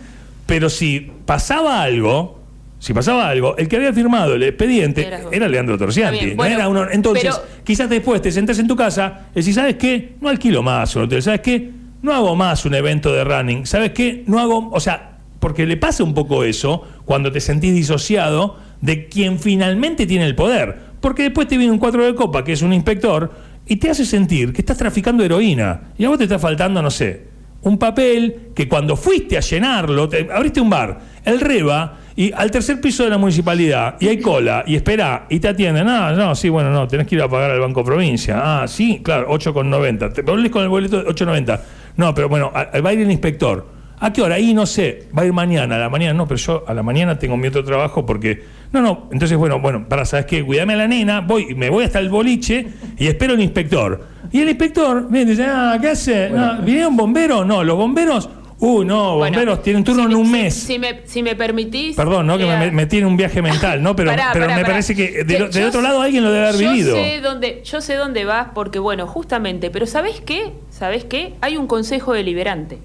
pero 0.46 0.69
si 0.69 1.12
pasaba 1.26 1.82
algo, 1.82 2.39
si 2.80 2.93
pasaba 2.93 3.30
algo, 3.30 3.58
el 3.58 3.67
que 3.67 3.78
había 3.78 3.93
firmado 3.93 4.36
el 4.36 4.43
expediente 4.43 5.02
era 5.32 5.48
Leandro 5.48 5.78
Torcianti. 5.78 6.19
No 6.36 6.43
era 6.56 6.67
uno. 6.67 6.86
Entonces, 6.91 7.24
pero- 7.24 7.63
quizás 7.63 7.89
después 7.89 8.22
te 8.22 8.32
sentás 8.32 8.60
en 8.60 8.67
tu 8.67 8.76
casa 8.76 9.28
y 9.34 9.39
decís, 9.39 9.56
¿sabes 9.56 9.76
qué? 9.76 10.13
No 10.22 10.30
alquilo 10.30 10.62
más 10.62 10.96
un 10.96 11.04
hotel, 11.04 11.24
¿sabes 11.24 11.41
qué? 11.41 11.72
No 12.04 12.13
hago 12.13 12.36
más 12.36 12.65
un 12.65 12.76
evento 12.76 13.12
de 13.13 13.24
running, 13.24 13.65
¿sabes 13.65 13.91
qué? 13.91 14.24
No 14.28 14.39
hago, 14.39 14.69
o 14.72 14.80
sea, 14.80 15.17
porque 15.39 15.65
le 15.65 15.78
pasa 15.78 16.04
un 16.04 16.13
poco 16.13 16.43
eso 16.43 16.84
cuando 17.06 17.32
te 17.32 17.39
sentís 17.39 17.74
disociado 17.74 18.58
de 18.82 19.08
quien 19.08 19.39
finalmente 19.39 20.06
tiene 20.06 20.26
el 20.26 20.36
poder. 20.36 20.92
Porque 21.03 21.23
después 21.23 21.49
te 21.49 21.57
viene 21.57 21.73
un 21.73 21.79
cuatro 21.79 22.05
de 22.05 22.15
copa, 22.15 22.45
que 22.45 22.53
es 22.53 22.61
un 22.61 22.71
inspector, 22.71 23.29
y 23.67 23.75
te 23.75 23.89
hace 23.89 24.05
sentir 24.05 24.53
que 24.53 24.61
estás 24.61 24.77
traficando 24.77 25.21
heroína. 25.21 25.81
Y 25.97 26.05
a 26.05 26.07
vos 26.09 26.17
te 26.17 26.23
está 26.23 26.39
faltando, 26.39 26.81
no 26.81 26.89
sé, 26.89 27.27
un 27.63 27.77
papel 27.77 28.51
que 28.55 28.69
cuando 28.69 28.95
fuiste 28.95 29.35
a 29.35 29.41
llenarlo, 29.41 30.07
te- 30.07 30.29
abriste 30.33 30.61
un 30.61 30.69
bar, 30.69 30.97
el 31.25 31.41
Reba, 31.41 31.97
y 32.15 32.31
al 32.31 32.49
tercer 32.51 32.79
piso 32.79 33.03
de 33.03 33.09
la 33.09 33.17
municipalidad, 33.17 33.95
y 33.99 34.07
hay 34.07 34.21
cola, 34.21 34.63
y 34.65 34.75
espera, 34.77 35.25
y 35.29 35.41
te 35.41 35.49
atienden. 35.49 35.89
Ah, 35.89 36.13
no, 36.13 36.35
sí, 36.35 36.47
bueno, 36.47 36.69
no, 36.71 36.87
tenés 36.87 37.05
que 37.05 37.15
ir 37.15 37.21
a 37.21 37.27
pagar 37.27 37.51
al 37.51 37.59
Banco 37.59 37.83
Provincia. 37.83 38.39
Ah, 38.63 38.65
sí, 38.69 39.01
claro, 39.03 39.27
8,90. 39.29 40.13
Te 40.13 40.21
volvés 40.21 40.51
con 40.51 40.63
el 40.63 40.69
boleto 40.69 41.03
de 41.03 41.09
8,90. 41.09 41.59
No, 41.97 42.15
pero 42.15 42.29
bueno, 42.29 42.49
a- 42.55 42.79
va 42.79 42.89
a 42.91 42.93
ir 42.93 43.01
el 43.01 43.11
inspector. 43.11 43.67
¿A 43.99 44.12
qué 44.12 44.21
hora? 44.21 44.36
Ahí 44.36 44.53
no 44.53 44.65
sé, 44.65 45.08
va 45.17 45.21
a 45.23 45.25
ir 45.25 45.34
mañana, 45.34 45.75
a 45.75 45.79
la 45.79 45.89
mañana 45.89 46.13
no, 46.13 46.27
pero 46.27 46.38
yo 46.38 46.63
a 46.67 46.73
la 46.73 46.84
mañana 46.84 47.17
tengo 47.17 47.38
mi 47.38 47.47
otro 47.47 47.63
trabajo 47.63 48.06
porque. 48.06 48.43
No, 48.71 48.82
no, 48.82 49.08
entonces 49.12 49.38
bueno, 49.38 49.60
bueno, 49.60 49.88
para, 49.88 50.03
¿sabes 50.03 50.25
qué? 50.25 50.43
Cuídame 50.43 50.73
a 50.73 50.77
la 50.77 50.88
nena, 50.88 51.21
voy, 51.21 51.53
me 51.56 51.69
voy 51.69 51.86
hasta 51.86 51.99
el 51.99 52.10
boliche 52.10 52.67
y 52.97 53.08
espero 53.08 53.34
al 53.34 53.41
inspector. 53.41 54.03
Y 54.32 54.41
el 54.41 54.49
inspector 54.49 55.08
viene 55.10 55.32
y 55.32 55.36
dice, 55.36 55.47
ah, 55.47 55.77
¿qué 55.79 55.89
hace? 55.89 56.29
No, 56.32 56.58
¿Vinieron 56.63 56.97
bomberos? 56.97 57.45
No, 57.45 57.63
los 57.63 57.77
bomberos, 57.77 58.27
uh, 58.58 58.84
no, 58.84 59.17
Bueno, 59.17 59.38
bomberos 59.38 59.62
tienen 59.62 59.84
turno 59.84 60.08
si 60.08 60.12
en 60.12 60.17
un 60.17 60.32
mes. 60.32 60.56
Si, 60.56 60.79
me, 60.79 61.01
si 61.06 61.21
me 61.21 61.36
permitís. 61.36 61.95
Perdón, 61.95 62.25
¿no? 62.25 62.38
Que 62.38 62.45
me 62.45 62.71
metí 62.71 62.97
en 62.97 63.06
un 63.06 63.15
viaje 63.15 63.43
mental, 63.43 63.84
¿no? 63.84 63.95
Pero, 63.95 64.10
Pará, 64.10 64.32
pero 64.34 64.45
pará, 64.45 64.56
me 64.58 64.62
pará. 64.63 64.73
parece 64.73 64.95
que 64.95 65.23
del, 65.23 65.38
Yo 65.38 65.49
del 65.49 65.65
otro 65.67 65.82
lado 65.82 66.01
alguien 66.01 66.23
lo 66.23 66.32
debe 66.32 66.47
haber 66.47 66.60
yo 66.60 66.71
vivido. 66.71 66.95
Sé 66.95 67.21
dónde, 67.21 67.62
yo 67.63 67.79
sé 67.79 67.93
dónde 67.93 68.25
vas 68.25 68.47
porque, 68.56 68.79
bueno, 68.79 69.06
justamente, 69.06 69.69
pero 69.69 69.86
¿sabés 69.86 70.19
qué? 70.19 70.53
¿Sabés 70.71 71.06
qué? 71.06 71.36
Hay 71.41 71.58
un 71.58 71.67
consejo 71.67 72.13
deliberante. 72.13 72.79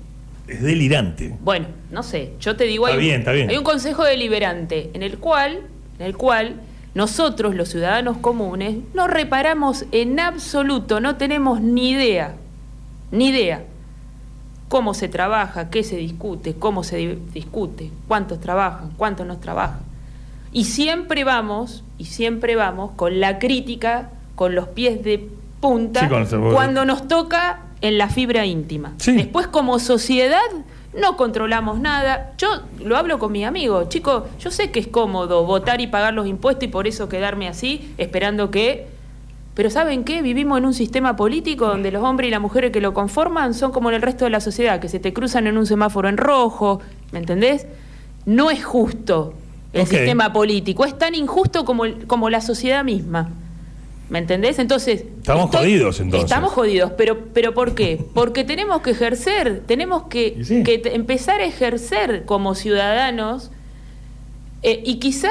Es 0.48 0.62
delirante. 0.62 1.36
Bueno, 1.40 1.66
no 1.90 2.02
sé, 2.02 2.32
yo 2.40 2.56
te 2.56 2.64
digo, 2.64 2.86
Está 2.88 2.94
hay, 2.98 2.98
un- 2.98 3.04
bien, 3.08 3.20
está 3.20 3.32
bien. 3.32 3.50
hay 3.50 3.56
un 3.58 3.64
consejo 3.64 4.04
deliberante 4.04 4.90
en 4.94 5.02
el 5.02 5.18
cual, 5.18 5.60
en 5.98 6.06
el 6.06 6.16
cual 6.16 6.54
nosotros, 6.94 7.54
los 7.54 7.68
ciudadanos 7.68 8.16
comunes, 8.18 8.76
no 8.94 9.06
reparamos 9.06 9.84
en 9.92 10.18
absoluto, 10.20 11.00
no 11.00 11.16
tenemos 11.16 11.60
ni 11.60 11.90
idea, 11.90 12.34
ni 13.12 13.28
idea 13.28 13.62
cómo 14.68 14.92
se 14.94 15.08
trabaja, 15.08 15.70
qué 15.70 15.82
se 15.82 15.96
discute, 15.96 16.54
cómo 16.54 16.82
se 16.84 16.96
di- 16.96 17.18
discute, 17.32 17.90
cuántos 18.06 18.40
trabajan, 18.40 18.90
cuántos 18.96 19.26
no 19.26 19.38
trabajan. 19.38 19.80
Y 20.52 20.64
siempre 20.64 21.24
vamos, 21.24 21.84
y 21.98 22.06
siempre 22.06 22.56
vamos 22.56 22.92
con 22.96 23.20
la 23.20 23.38
crítica, 23.38 24.10
con 24.34 24.54
los 24.54 24.68
pies 24.68 25.02
de 25.04 25.26
punta, 25.60 26.00
Sí, 26.00 26.36
cuando 26.52 26.84
nos 26.84 27.06
toca 27.08 27.60
en 27.80 27.98
la 27.98 28.08
fibra 28.08 28.44
íntima. 28.46 28.94
Sí. 28.98 29.12
Después, 29.12 29.46
como 29.46 29.78
sociedad, 29.78 30.40
no 30.98 31.16
controlamos 31.16 31.78
nada. 31.78 32.32
Yo 32.38 32.48
lo 32.84 32.96
hablo 32.96 33.18
con 33.18 33.30
mi 33.32 33.44
amigo, 33.44 33.84
chico, 33.88 34.26
yo 34.40 34.50
sé 34.50 34.70
que 34.70 34.80
es 34.80 34.88
cómodo 34.88 35.44
votar 35.44 35.80
y 35.80 35.86
pagar 35.86 36.14
los 36.14 36.26
impuestos 36.26 36.64
y 36.64 36.68
por 36.68 36.86
eso 36.86 37.08
quedarme 37.08 37.48
así, 37.48 37.92
esperando 37.98 38.50
que... 38.50 38.86
Pero 39.54 39.70
¿saben 39.70 40.04
qué? 40.04 40.22
Vivimos 40.22 40.56
en 40.58 40.66
un 40.66 40.74
sistema 40.74 41.16
político 41.16 41.66
donde 41.66 41.90
los 41.90 42.02
hombres 42.04 42.28
y 42.28 42.30
las 42.30 42.40
mujeres 42.40 42.70
que 42.70 42.80
lo 42.80 42.94
conforman 42.94 43.54
son 43.54 43.72
como 43.72 43.88
en 43.88 43.96
el 43.96 44.02
resto 44.02 44.24
de 44.24 44.30
la 44.30 44.40
sociedad, 44.40 44.78
que 44.78 44.88
se 44.88 45.00
te 45.00 45.12
cruzan 45.12 45.48
en 45.48 45.58
un 45.58 45.66
semáforo 45.66 46.08
en 46.08 46.16
rojo, 46.16 46.80
¿me 47.10 47.18
entendés? 47.18 47.66
No 48.24 48.50
es 48.52 48.64
justo 48.64 49.34
el 49.72 49.80
sistema 49.86 50.32
político, 50.32 50.84
es 50.84 50.96
tan 50.96 51.14
injusto 51.16 51.64
como, 51.64 51.84
el- 51.86 52.06
como 52.06 52.30
la 52.30 52.40
sociedad 52.40 52.84
misma. 52.84 53.30
¿Me 54.10 54.18
entendés? 54.20 54.58
Entonces. 54.58 55.04
Estamos 55.18 55.50
jodidos, 55.54 56.00
entonces. 56.00 56.30
Estamos 56.30 56.52
jodidos, 56.52 56.92
pero, 56.96 57.26
pero 57.34 57.52
¿por 57.52 57.74
qué? 57.74 58.02
Porque 58.14 58.42
tenemos 58.44 58.80
que 58.80 58.92
ejercer, 58.92 59.62
tenemos 59.66 60.04
que, 60.04 60.38
sí. 60.44 60.62
empezar 60.66 61.40
a 61.40 61.44
ejercer 61.44 62.24
como 62.24 62.54
ciudadanos 62.54 63.50
eh, 64.62 64.82
y 64.84 64.96
quizá 64.98 65.28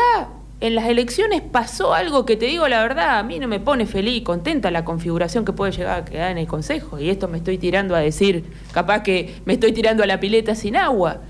en 0.60 0.76
las 0.76 0.86
elecciones 0.86 1.42
pasó 1.42 1.94
algo 1.94 2.26
que 2.26 2.36
te 2.36 2.46
digo 2.46 2.68
la 2.68 2.82
verdad, 2.82 3.20
a 3.20 3.24
mí 3.24 3.40
no 3.40 3.48
me 3.48 3.60
pone 3.60 3.86
feliz, 3.86 4.24
contenta 4.24 4.70
la 4.72 4.86
configuración 4.86 5.44
que 5.46 5.54
puede 5.54 5.72
llegar 5.72 6.00
a 6.02 6.06
quedar 6.06 6.32
en 6.32 6.38
el 6.38 6.48
Consejo. 6.48 7.00
Y 7.00 7.10
esto 7.10 7.28
me 7.28 7.38
estoy 7.40 7.58
tirando 7.58 7.96
a 7.96 8.00
decir, 8.00 8.44
capaz 8.74 9.02
que 9.04 9.36
me 9.46 9.54
estoy 9.54 9.72
tirando 9.72 10.04
a 10.04 10.06
la 10.08 10.20
pileta 10.20 10.54
sin 10.56 10.76
agua. 10.76 11.22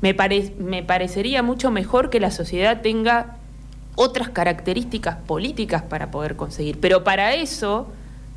Me, 0.00 0.14
pare- 0.14 0.52
me 0.58 0.82
parecería 0.82 1.42
mucho 1.42 1.70
mejor 1.70 2.10
que 2.10 2.18
la 2.20 2.30
sociedad 2.32 2.80
tenga 2.80 3.36
otras 3.94 4.28
características 4.30 5.16
políticas 5.26 5.82
para 5.82 6.10
poder 6.10 6.36
conseguir. 6.36 6.78
Pero 6.80 7.04
para 7.04 7.34
eso 7.34 7.88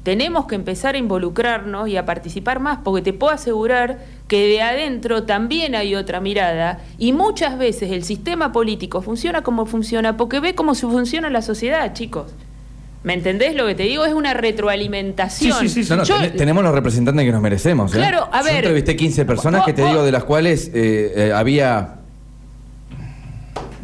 tenemos 0.03 0.45
que 0.45 0.55
empezar 0.55 0.95
a 0.95 0.97
involucrarnos 0.99 1.87
y 1.89 1.97
a 1.97 2.05
participar 2.05 2.59
más, 2.59 2.79
porque 2.83 3.01
te 3.01 3.13
puedo 3.13 3.33
asegurar 3.33 3.99
que 4.27 4.47
de 4.47 4.61
adentro 4.61 5.23
también 5.23 5.73
hay 5.75 5.95
otra 5.95 6.19
mirada 6.19 6.79
y 6.99 7.11
muchas 7.13 7.57
veces 7.57 7.91
el 7.91 8.03
sistema 8.03 8.51
político 8.51 9.01
funciona 9.01 9.41
como 9.41 9.65
funciona 9.65 10.15
porque 10.17 10.39
ve 10.39 10.53
cómo 10.53 10.75
se 10.75 10.85
funciona 10.87 11.29
la 11.29 11.41
sociedad, 11.41 11.93
chicos. 11.93 12.33
¿Me 13.03 13.13
entendés 13.13 13.55
lo 13.55 13.67
que 13.67 13.75
te 13.75 13.83
digo? 13.83 14.03
Es 14.05 14.13
una 14.13 14.33
retroalimentación. 14.33 15.59
Sí, 15.59 15.69
sí, 15.69 15.83
sí, 15.83 15.89
No, 15.91 15.97
no, 15.97 16.03
Yo- 16.03 16.17
ten- 16.19 16.35
tenemos 16.37 16.63
los 16.63 16.73
representantes 16.73 17.23
que 17.25 17.31
nos 17.31 17.41
merecemos. 17.41 17.93
¿eh? 17.93 17.97
Claro, 17.97 18.27
a 18.31 18.39
Yo 18.39 18.45
ver. 18.45 18.55
entrevisté 18.57 18.95
15 18.95 19.25
personas 19.25 19.59
Vos- 19.61 19.67
que 19.67 19.73
te 19.73 19.81
vos- 19.83 19.91
digo 19.91 20.03
de 20.03 20.11
las 20.11 20.23
cuales 20.23 20.71
eh, 20.73 21.13
eh, 21.15 21.33
había 21.33 21.95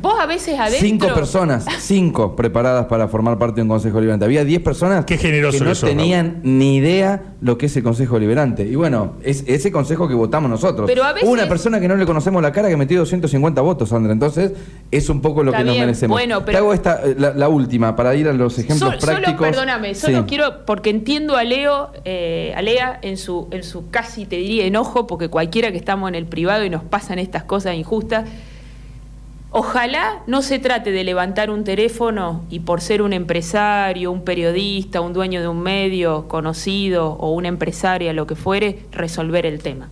Vos 0.02 0.16
a 0.20 0.26
veces 0.26 0.60
adentro... 0.60 0.80
cinco 0.88 1.14
personas, 1.14 1.66
cinco 1.80 2.36
preparadas 2.36 2.86
para 2.88 3.08
formar 3.08 3.38
parte 3.38 3.58
de 3.58 3.62
un 3.64 3.68
Consejo 3.70 3.98
Deliberante. 3.98 4.26
Había 4.26 4.44
10 4.44 4.62
personas 4.62 5.06
Qué 5.06 5.18
generoso 5.18 5.60
que 5.60 5.64
no 5.66 5.74
tenían 5.76 6.40
ni 6.44 6.78
idea 6.78 7.36
lo 7.42 7.58
que 7.58 7.68
es 7.68 7.78
el 7.78 7.84
Consejo 7.84 8.16
Deliberante. 8.16 8.64
Y 8.64 8.76
bueno, 8.76 9.14
es 9.24 9.44
ese 9.48 9.72
consejo 9.72 10.08
que 10.08 10.14
votamos 10.14 10.50
nosotros. 10.50 10.88
Pero 10.88 11.04
a 11.04 11.14
veces- 11.14 11.28
Hubo 11.28 11.34
una 11.34 11.48
persona 11.48 11.80
que 11.80 11.88
no 11.88 11.96
le 11.96 12.06
conocemos 12.06 12.42
la 12.42 12.52
cara 12.52 12.68
que 12.70 12.78
metió 12.78 13.00
250 13.00 13.62
votos, 13.62 13.90
Sandra. 13.90 14.12
Entonces, 14.14 14.54
es 14.90 15.10
un 15.10 15.22
poco 15.22 15.44
lo 15.44 15.52
Está 15.52 15.60
que 15.64 15.66
nos 15.70 15.78
merecemos. 15.78 16.16
bueno, 16.16 16.40
Te 16.40 16.46
pero- 16.46 16.58
hago 16.60 16.74
esta, 16.74 17.02
eh, 17.04 17.16
la, 17.18 17.34
la 17.34 17.48
última, 17.50 17.96
para 17.96 18.16
ir 18.16 18.28
a 18.28 18.34
los 18.34 18.58
ejemplos 18.58 18.80
Sol- 18.92 19.00
prácticos. 19.00 19.38
Solo, 19.40 19.52
perdóname, 19.52 19.96
solo 19.96 20.20
Sí. 20.20 20.24
quiero, 20.28 20.66
porque 20.66 20.90
entiendo 20.90 21.38
a 21.38 21.44
Leo, 21.44 21.92
eh, 22.06 22.54
a 22.56 22.62
Lea 22.62 23.00
en 23.02 23.18
su, 23.18 23.48
en 23.52 23.64
su 23.64 23.90
casi 23.90 24.26
te 24.26 24.38
diría 24.38 24.66
enojo, 24.66 25.06
porque 25.08 25.28
cualquiera 25.30 25.72
que 25.72 25.78
estamos 25.78 26.10
en 26.10 26.16
el 26.16 26.26
privado 26.26 26.66
y 26.66 26.70
nos 26.70 26.84
pasan 26.84 27.20
estas 27.20 27.44
cosas 27.44 27.76
injustas. 27.76 28.26
Ojalá 29.54 30.24
no 30.28 30.44
se 30.44 30.60
trate 30.60 30.94
de 30.94 31.04
levantar 31.04 31.50
un 31.50 31.66
teléfono 31.66 32.46
y 32.50 32.62
por 32.62 32.80
ser 32.80 33.02
un 33.02 33.12
empresario, 33.12 34.10
un 34.10 34.24
periodista, 34.24 35.02
un 35.02 35.12
dueño 35.12 35.42
de 35.42 35.50
un 35.50 35.62
medio 35.62 36.30
conocido 36.30 37.18
o 37.20 37.32
una 37.32 37.50
empresaria, 37.50 38.14
lo 38.14 38.28
que 38.28 38.36
fuere, 38.36 38.86
resolver 38.94 39.46
el 39.46 39.62
tema. 39.62 39.90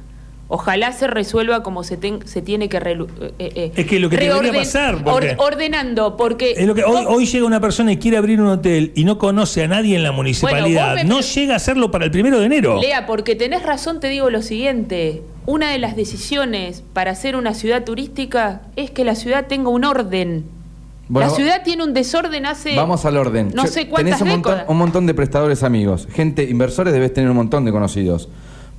Ojalá 0.51 0.91
se 0.93 1.05
resuelva 1.05 1.61
como 1.61 1.83
se, 1.83 1.95
ten- 1.95 2.27
se 2.27 2.41
tiene 2.41 2.69
que 2.69 2.79
relu- 2.81 3.07
eh, 3.21 3.33
eh, 3.37 3.71
Es 3.75 3.85
que 3.85 3.99
lo 3.99 4.09
que 4.09 4.17
debería 4.17 4.51
pasar, 4.51 5.03
porque- 5.03 5.35
or- 5.37 5.53
ordenando, 5.53 6.17
porque 6.17 6.53
Es 6.57 6.65
lo 6.65 6.73
que, 6.73 6.83
hoy, 6.83 7.05
vos- 7.05 7.15
hoy 7.15 7.25
llega 7.27 7.45
una 7.45 7.59
persona 7.61 7.91
y 7.91 7.97
quiere 7.97 8.17
abrir 8.17 8.41
un 8.41 8.47
hotel 8.47 8.91
y 8.95 9.03
no 9.03 9.19
conoce 9.19 9.63
a 9.63 9.67
nadie 9.67 9.95
en 9.95 10.01
la 10.01 10.11
municipalidad. 10.11 10.95
me- 10.95 11.03
no 11.03 11.21
llega 11.21 11.53
a 11.53 11.57
hacerlo 11.57 11.91
para 11.91 12.05
el 12.05 12.09
primero 12.11 12.39
de 12.39 12.47
enero. 12.47 12.81
Lea, 12.81 13.05
porque 13.05 13.35
tenés 13.35 13.61
razón, 13.61 13.99
te 13.99 14.09
digo 14.09 14.31
lo 14.31 14.41
siguiente. 14.41 15.21
Una 15.45 15.69
de 15.71 15.77
las 15.77 15.95
decisiones 15.95 16.83
para 16.93 17.11
hacer 17.11 17.35
una 17.35 17.53
ciudad 17.53 17.83
turística 17.83 18.63
es 18.75 18.89
que 18.89 19.03
la 19.05 19.13
ciudad 19.13 19.45
tenga 19.45 19.69
un 19.69 19.85
orden. 19.85 20.45
Bueno, 21.09 21.29
la 21.29 21.35
ciudad 21.35 21.61
tiene 21.63 21.83
un 21.83 21.93
desorden 21.93 22.47
hace. 22.47 22.75
Vamos 22.75 23.05
al 23.05 23.17
orden. 23.17 23.51
No 23.53 23.65
Yo- 23.65 23.71
sé 23.71 23.87
cuántas 23.87 24.17
Tenés 24.17 24.21
un 24.21 24.29
montón, 24.29 24.59
un 24.67 24.77
montón 24.77 25.05
de 25.05 25.13
prestadores 25.13 25.61
amigos. 25.61 26.07
Gente, 26.11 26.43
inversores, 26.43 26.91
debes 26.91 27.13
tener 27.13 27.29
un 27.29 27.35
montón 27.35 27.65
de 27.65 27.71
conocidos. 27.71 28.29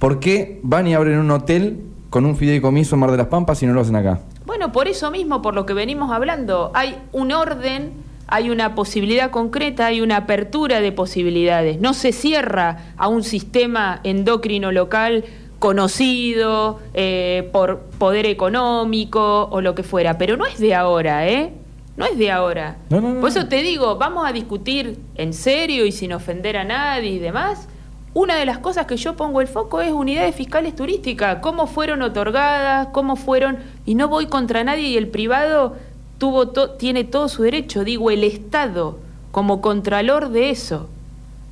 ¿Por 0.00 0.18
qué 0.18 0.58
van 0.62 0.86
y 0.86 0.94
abren 0.94 1.18
un 1.18 1.30
hotel 1.30 1.78
con 2.08 2.24
un 2.24 2.34
fideicomiso 2.34 2.96
en 2.96 3.00
Mar 3.00 3.10
de 3.10 3.18
las 3.18 3.26
Pampas 3.26 3.62
y 3.62 3.66
no 3.66 3.74
lo 3.74 3.82
hacen 3.82 3.96
acá? 3.96 4.20
Bueno, 4.46 4.72
por 4.72 4.88
eso 4.88 5.10
mismo, 5.10 5.42
por 5.42 5.54
lo 5.54 5.66
que 5.66 5.74
venimos 5.74 6.10
hablando, 6.10 6.70
hay 6.72 6.96
un 7.12 7.32
orden, 7.32 7.92
hay 8.26 8.48
una 8.48 8.74
posibilidad 8.74 9.30
concreta, 9.30 9.84
hay 9.84 10.00
una 10.00 10.16
apertura 10.16 10.80
de 10.80 10.90
posibilidades. 10.90 11.82
No 11.82 11.92
se 11.92 12.12
cierra 12.12 12.94
a 12.96 13.08
un 13.08 13.22
sistema 13.22 14.00
endocrino 14.02 14.72
local 14.72 15.26
conocido 15.58 16.80
eh, 16.94 17.50
por 17.52 17.80
poder 17.98 18.24
económico 18.24 19.48
o 19.50 19.60
lo 19.60 19.74
que 19.74 19.82
fuera, 19.82 20.16
pero 20.16 20.38
no 20.38 20.46
es 20.46 20.58
de 20.58 20.74
ahora, 20.74 21.28
¿eh? 21.28 21.52
No 21.98 22.06
es 22.06 22.16
de 22.16 22.30
ahora. 22.30 22.78
No, 22.88 23.02
no, 23.02 23.12
no, 23.12 23.20
por 23.20 23.28
eso 23.28 23.48
te 23.48 23.62
digo, 23.62 23.96
vamos 23.96 24.26
a 24.26 24.32
discutir 24.32 24.98
en 25.16 25.34
serio 25.34 25.84
y 25.84 25.92
sin 25.92 26.14
ofender 26.14 26.56
a 26.56 26.64
nadie 26.64 27.10
y 27.10 27.18
demás. 27.18 27.68
Una 28.12 28.34
de 28.36 28.44
las 28.44 28.58
cosas 28.58 28.86
que 28.86 28.96
yo 28.96 29.14
pongo 29.16 29.40
el 29.40 29.46
foco 29.46 29.80
es 29.80 29.92
unidades 29.92 30.34
fiscales 30.34 30.74
turísticas, 30.74 31.38
cómo 31.40 31.66
fueron 31.68 32.02
otorgadas, 32.02 32.88
cómo 32.92 33.14
fueron, 33.14 33.58
y 33.86 33.94
no 33.94 34.08
voy 34.08 34.26
contra 34.26 34.64
nadie 34.64 34.88
y 34.88 34.96
el 34.96 35.08
privado 35.08 35.76
tuvo 36.18 36.48
to- 36.48 36.70
tiene 36.72 37.04
todo 37.04 37.28
su 37.28 37.42
derecho, 37.44 37.84
digo, 37.84 38.10
el 38.10 38.24
Estado 38.24 38.98
como 39.30 39.60
contralor 39.60 40.30
de 40.30 40.50
eso, 40.50 40.88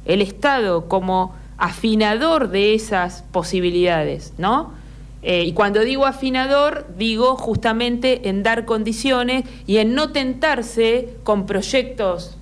el 0.05 0.21
Estado 0.21 0.89
como 0.89 1.35
afinador 1.59 2.49
de 2.51 2.75
esas 2.75 3.23
posibilidades, 3.31 4.33
¿no? 4.37 4.73
Eh, 5.23 5.45
y 5.45 5.53
cuando 5.53 5.81
digo 5.81 6.07
afinador, 6.07 6.87
digo 6.97 7.37
justamente 7.37 8.29
en 8.29 8.43
dar 8.45 8.65
condiciones 8.65 9.45
y 9.67 9.79
en 9.79 9.95
no 9.95 10.11
tentarse 10.13 11.11
con 11.25 11.45
proyectos 11.47 12.38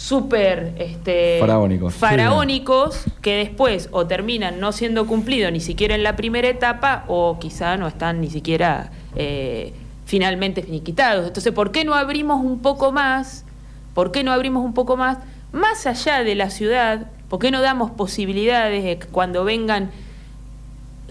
súper 0.00 0.72
este, 0.78 1.36
Faraónicos. 1.40 1.92
faraónicos 1.92 3.04
que 3.20 3.36
después 3.36 3.90
o 3.92 4.06
terminan 4.06 4.58
no 4.58 4.72
siendo 4.72 5.06
cumplidos 5.06 5.52
ni 5.52 5.60
siquiera 5.60 5.94
en 5.94 6.02
la 6.02 6.16
primera 6.16 6.48
etapa 6.48 7.04
o 7.06 7.38
quizá 7.38 7.76
no 7.76 7.86
están 7.86 8.22
ni 8.22 8.30
siquiera 8.30 8.90
eh, 9.14 9.74
finalmente 10.06 10.62
finiquitados. 10.62 11.26
Entonces, 11.26 11.52
¿por 11.52 11.70
qué 11.70 11.84
no 11.84 11.94
abrimos 11.94 12.42
un 12.42 12.60
poco 12.60 12.92
más? 12.92 13.44
¿Por 13.92 14.10
qué 14.10 14.24
no 14.24 14.32
abrimos 14.32 14.64
un 14.64 14.72
poco 14.72 14.96
más? 14.96 15.18
Más 15.52 15.86
allá 15.86 16.24
de 16.24 16.34
la 16.34 16.48
ciudad, 16.48 17.08
¿por 17.28 17.38
qué 17.38 17.50
no 17.50 17.60
damos 17.60 17.90
posibilidades 17.90 18.82
de 18.82 18.98
que 18.98 19.06
cuando 19.06 19.44
vengan 19.44 19.90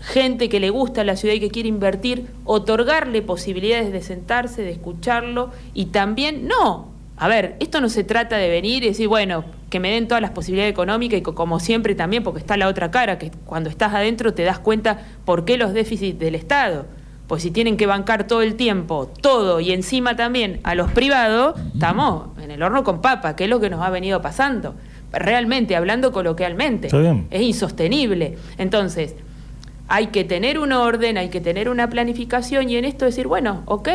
gente 0.01 0.49
que 0.49 0.59
le 0.59 0.71
gusta 0.71 1.03
la 1.03 1.15
ciudad 1.15 1.35
y 1.35 1.39
que 1.39 1.51
quiere 1.51 1.69
invertir, 1.69 2.25
otorgarle 2.43 3.21
posibilidades 3.21 3.91
de 3.91 4.01
sentarse, 4.01 4.63
de 4.63 4.71
escucharlo 4.71 5.51
y 5.75 5.87
también, 5.87 6.47
no, 6.47 6.98
a 7.19 7.27
ver, 7.27 7.55
esto 7.59 7.81
no 7.81 7.89
se 7.89 8.03
trata 8.03 8.37
de 8.37 8.49
venir 8.49 8.83
y 8.83 8.87
decir, 8.87 9.07
bueno, 9.07 9.43
que 9.69 9.79
me 9.79 9.91
den 9.91 10.07
todas 10.07 10.21
las 10.21 10.31
posibilidades 10.31 10.71
económicas 10.71 11.19
y 11.19 11.21
co- 11.21 11.35
como 11.35 11.59
siempre 11.59 11.93
también, 11.93 12.23
porque 12.23 12.39
está 12.39 12.55
la 12.57 12.67
otra 12.67 12.89
cara, 12.91 13.19
que 13.19 13.29
cuando 13.45 13.69
estás 13.69 13.93
adentro 13.93 14.33
te 14.33 14.43
das 14.43 14.59
cuenta 14.59 14.99
por 15.25 15.43
qué 15.45 15.57
los 15.57 15.73
déficits 15.73 16.17
del 16.17 16.35
Estado. 16.35 16.85
Pues 17.27 17.43
si 17.43 17.51
tienen 17.51 17.77
que 17.77 17.85
bancar 17.85 18.25
todo 18.25 18.41
el 18.41 18.55
tiempo, 18.55 19.11
todo 19.21 19.59
y 19.59 19.71
encima 19.71 20.15
también 20.15 20.59
a 20.63 20.73
los 20.73 20.89
privados, 20.91 21.59
estamos 21.73 22.29
en 22.41 22.49
el 22.49 22.63
horno 22.63 22.83
con 22.83 23.01
papa, 23.01 23.35
que 23.35 23.43
es 23.43 23.49
lo 23.51 23.59
que 23.59 23.69
nos 23.69 23.81
ha 23.83 23.89
venido 23.91 24.19
pasando. 24.21 24.73
Realmente, 25.11 25.75
hablando 25.75 26.11
coloquialmente, 26.11 26.87
Está 26.87 26.99
bien. 26.99 27.27
es 27.29 27.41
insostenible. 27.41 28.37
Entonces, 28.57 29.13
hay 29.87 30.07
que 30.07 30.23
tener 30.23 30.57
un 30.57 30.71
orden, 30.71 31.17
hay 31.19 31.29
que 31.29 31.41
tener 31.41 31.69
una 31.69 31.89
planificación 31.89 32.69
y 32.69 32.77
en 32.77 32.85
esto 32.85 33.05
decir, 33.05 33.27
bueno, 33.27 33.61
ok, 33.65 33.89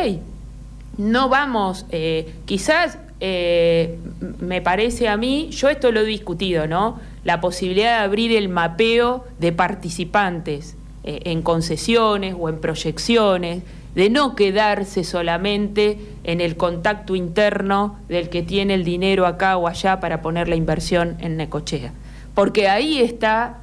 no 0.97 1.27
vamos, 1.29 1.85
eh, 1.89 2.33
quizás 2.45 2.99
eh, 3.19 3.97
me 4.39 4.61
parece 4.61 5.07
a 5.07 5.17
mí, 5.17 5.49
yo 5.51 5.69
esto 5.69 5.91
lo 5.91 6.01
he 6.01 6.05
discutido, 6.05 6.67
¿no? 6.67 6.99
La 7.23 7.41
posibilidad 7.41 7.99
de 7.99 8.03
abrir 8.05 8.31
el 8.33 8.49
mapeo 8.49 9.25
de 9.39 9.51
participantes 9.51 10.75
eh, 11.03 11.21
en 11.25 11.41
concesiones 11.41 12.35
o 12.37 12.49
en 12.49 12.59
proyecciones, 12.59 13.63
de 13.95 14.09
no 14.09 14.35
quedarse 14.35 15.05
solamente 15.05 15.97
en 16.25 16.41
el 16.41 16.57
contacto 16.57 17.15
interno 17.15 17.97
del 18.09 18.29
que 18.29 18.43
tiene 18.43 18.73
el 18.73 18.83
dinero 18.83 19.25
acá 19.25 19.55
o 19.55 19.67
allá 19.67 20.01
para 20.01 20.21
poner 20.21 20.49
la 20.49 20.57
inversión 20.57 21.15
en 21.19 21.37
Necochea. 21.37 21.93
Porque 22.33 22.67
ahí 22.67 22.99
está 22.99 23.59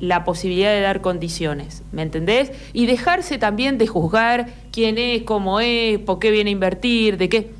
la 0.00 0.24
posibilidad 0.24 0.72
de 0.72 0.80
dar 0.80 1.02
condiciones, 1.02 1.82
¿me 1.92 2.00
entendés? 2.00 2.52
Y 2.72 2.86
dejarse 2.86 3.36
también 3.36 3.76
de 3.76 3.86
juzgar 3.86 4.46
quién 4.72 4.96
es, 4.96 5.22
cómo 5.22 5.60
es, 5.60 5.98
por 5.98 6.18
qué 6.18 6.30
viene 6.30 6.48
a 6.48 6.52
invertir, 6.52 7.18
de 7.18 7.28
qué. 7.28 7.50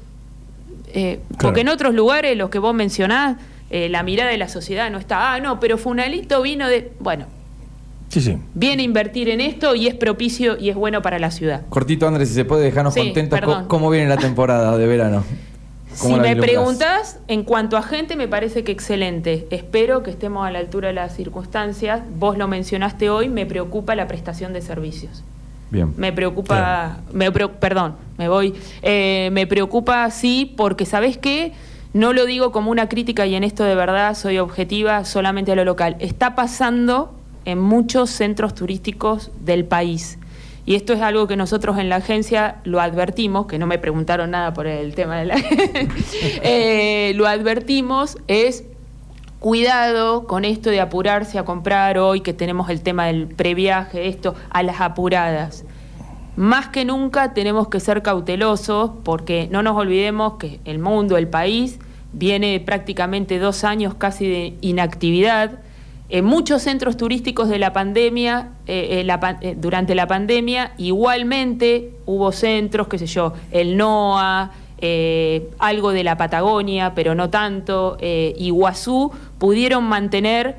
Eh, 0.95 1.21
Porque 1.41 1.61
en 1.61 1.69
otros 1.69 1.95
lugares, 1.95 2.37
los 2.37 2.51
que 2.51 2.59
vos 2.59 2.75
mencionás, 2.75 3.37
eh, 3.71 3.89
la 3.89 4.03
mirada 4.03 4.31
de 4.31 4.39
la 4.39 4.49
sociedad 4.49 4.91
no 4.91 4.99
está, 4.99 5.35
ah, 5.35 5.41
no, 5.41 5.61
pero 5.61 5.79
Funalito 5.79 6.43
vino 6.43 6.69
de. 6.69 6.93
Bueno, 7.01 7.27
Sí, 8.09 8.21
sí. 8.21 8.37
viene 8.55 8.83
a 8.83 8.85
invertir 8.85 9.29
en 9.29 9.41
esto 9.41 9.75
y 9.77 9.87
es 9.87 9.95
propicio 9.95 10.59
y 10.59 10.71
es 10.71 10.77
bueno 10.77 11.01
para 11.03 11.19
la 11.21 11.31
ciudad. 11.31 11.63
Cortito, 11.69 12.09
Andrés, 12.09 12.29
si 12.29 12.35
se 12.35 12.45
puede 12.45 12.65
dejarnos 12.65 12.95
Sí, 12.95 13.01
contentos, 13.01 13.39
perdón. 13.39 13.67
¿cómo 13.69 13.89
viene 13.91 14.09
la 14.09 14.17
temporada 14.17 14.77
de 14.77 14.87
verano? 14.87 15.23
¿Cómo 16.01 16.15
Si 16.17 16.21
me 16.21 16.37
preguntas, 16.37 17.19
en 17.29 17.43
cuanto 17.45 17.77
a 17.77 17.83
gente, 17.83 18.17
me 18.17 18.27
parece 18.29 18.65
que 18.65 18.73
excelente. 18.73 19.47
Espero 19.51 20.03
que 20.03 20.11
estemos 20.11 20.47
a 20.47 20.51
la 20.51 20.59
altura 20.61 20.89
de 20.89 20.95
las 20.95 21.15
circunstancias. 21.15 22.01
Vos 22.17 22.39
lo 22.39 22.49
mencionaste 22.49 23.11
hoy, 23.11 23.29
me 23.29 23.45
preocupa 23.47 23.95
la 23.95 24.07
prestación 24.09 24.53
de 24.53 24.63
servicios. 24.63 25.23
Bien. 25.71 25.93
Me 25.97 26.13
preocupa, 26.13 26.99
me 27.13 27.33
preo- 27.33 27.53
perdón, 27.53 27.95
me 28.19 28.29
voy. 28.29 28.55
Eh, 28.83 29.29
me 29.33 29.47
preocupa, 29.47 30.11
sí, 30.11 30.53
porque 30.57 30.85
¿sabés 30.85 31.17
qué? 31.19 31.53
No 31.93 32.13
lo 32.13 32.27
digo 32.27 32.53
como 32.53 32.71
una 32.71 32.89
crítica 32.89 33.27
y 33.27 33.35
en 33.35 33.45
esto 33.45 33.65
de 33.65 33.75
verdad 33.75 34.15
soy 34.15 34.39
objetiva 34.39 35.05
solamente 35.05 35.53
a 35.53 35.55
lo 35.57 35.65
local. 35.65 35.97
Está 36.01 36.35
pasando 36.35 37.15
en 37.45 37.59
muchos 37.59 38.11
centros 38.11 38.55
turísticos 38.55 39.31
del 39.41 39.65
país. 39.65 40.19
Y 40.67 40.75
esto 40.75 40.93
es 40.93 41.01
algo 41.01 41.27
que 41.27 41.37
nosotros 41.37 41.79
en 41.79 41.89
la 41.89 41.97
agencia 41.97 42.59
lo 42.65 42.81
advertimos, 42.81 43.47
que 43.47 43.59
no 43.59 43.67
me 43.67 43.79
preguntaron 43.79 44.31
nada 44.33 44.53
por 44.53 44.67
el 44.67 44.95
tema 44.95 45.19
de 45.19 45.25
la... 45.27 45.35
Eh, 46.43 47.13
lo 47.17 47.27
advertimos, 47.27 48.19
es 48.29 48.65
cuidado 49.41 50.27
con 50.27 50.45
esto 50.45 50.71
de 50.71 50.81
apurarse 50.81 51.39
a 51.39 51.45
comprar 51.45 51.99
hoy 51.99 52.21
que 52.21 52.35
tenemos 52.35 52.69
el 52.69 52.83
tema 52.83 53.07
del 53.07 53.27
previaje, 53.27 54.07
esto, 54.07 54.37
a 54.51 54.63
las 54.63 54.81
apuradas. 54.81 55.65
Más 56.37 56.69
que 56.69 56.85
nunca 56.85 57.35
tenemos 57.35 57.69
que 57.69 57.81
ser 57.81 58.03
cautelosos 58.03 58.93
porque 59.03 59.49
no 59.51 59.63
nos 59.63 59.77
olvidemos 59.77 60.35
que 60.35 60.61
el 60.65 60.79
mundo, 60.79 61.17
el 61.17 61.27
país, 61.27 61.79
viene 62.13 62.53
de 62.53 62.61
prácticamente 62.61 63.39
dos 63.39 63.65
años 63.65 63.95
casi 63.95 64.29
de 64.29 64.55
inactividad. 64.61 65.59
En 66.11 66.25
muchos 66.25 66.63
centros 66.63 66.97
turísticos 66.97 67.49
de 67.49 67.59
la 67.59 67.73
pandemia, 67.73 68.51
eh, 68.67 69.07
eh, 69.07 69.37
eh, 69.41 69.57
durante 69.59 69.95
la 69.95 70.07
pandemia, 70.07 70.73
igualmente 70.77 71.93
hubo 72.05 72.33
centros, 72.33 72.89
qué 72.89 72.99
sé 72.99 73.07
yo, 73.07 73.33
el 73.53 73.77
NOA, 73.77 74.51
eh, 74.81 75.49
algo 75.59 75.93
de 75.93 76.05
la 76.05 76.17
Patagonia, 76.17 76.95
pero 76.95 77.15
no 77.15 77.31
tanto, 77.31 77.97
eh, 78.01 78.35
Iguazú, 78.39 79.11
pudieron 79.39 79.85
mantener 79.85 80.57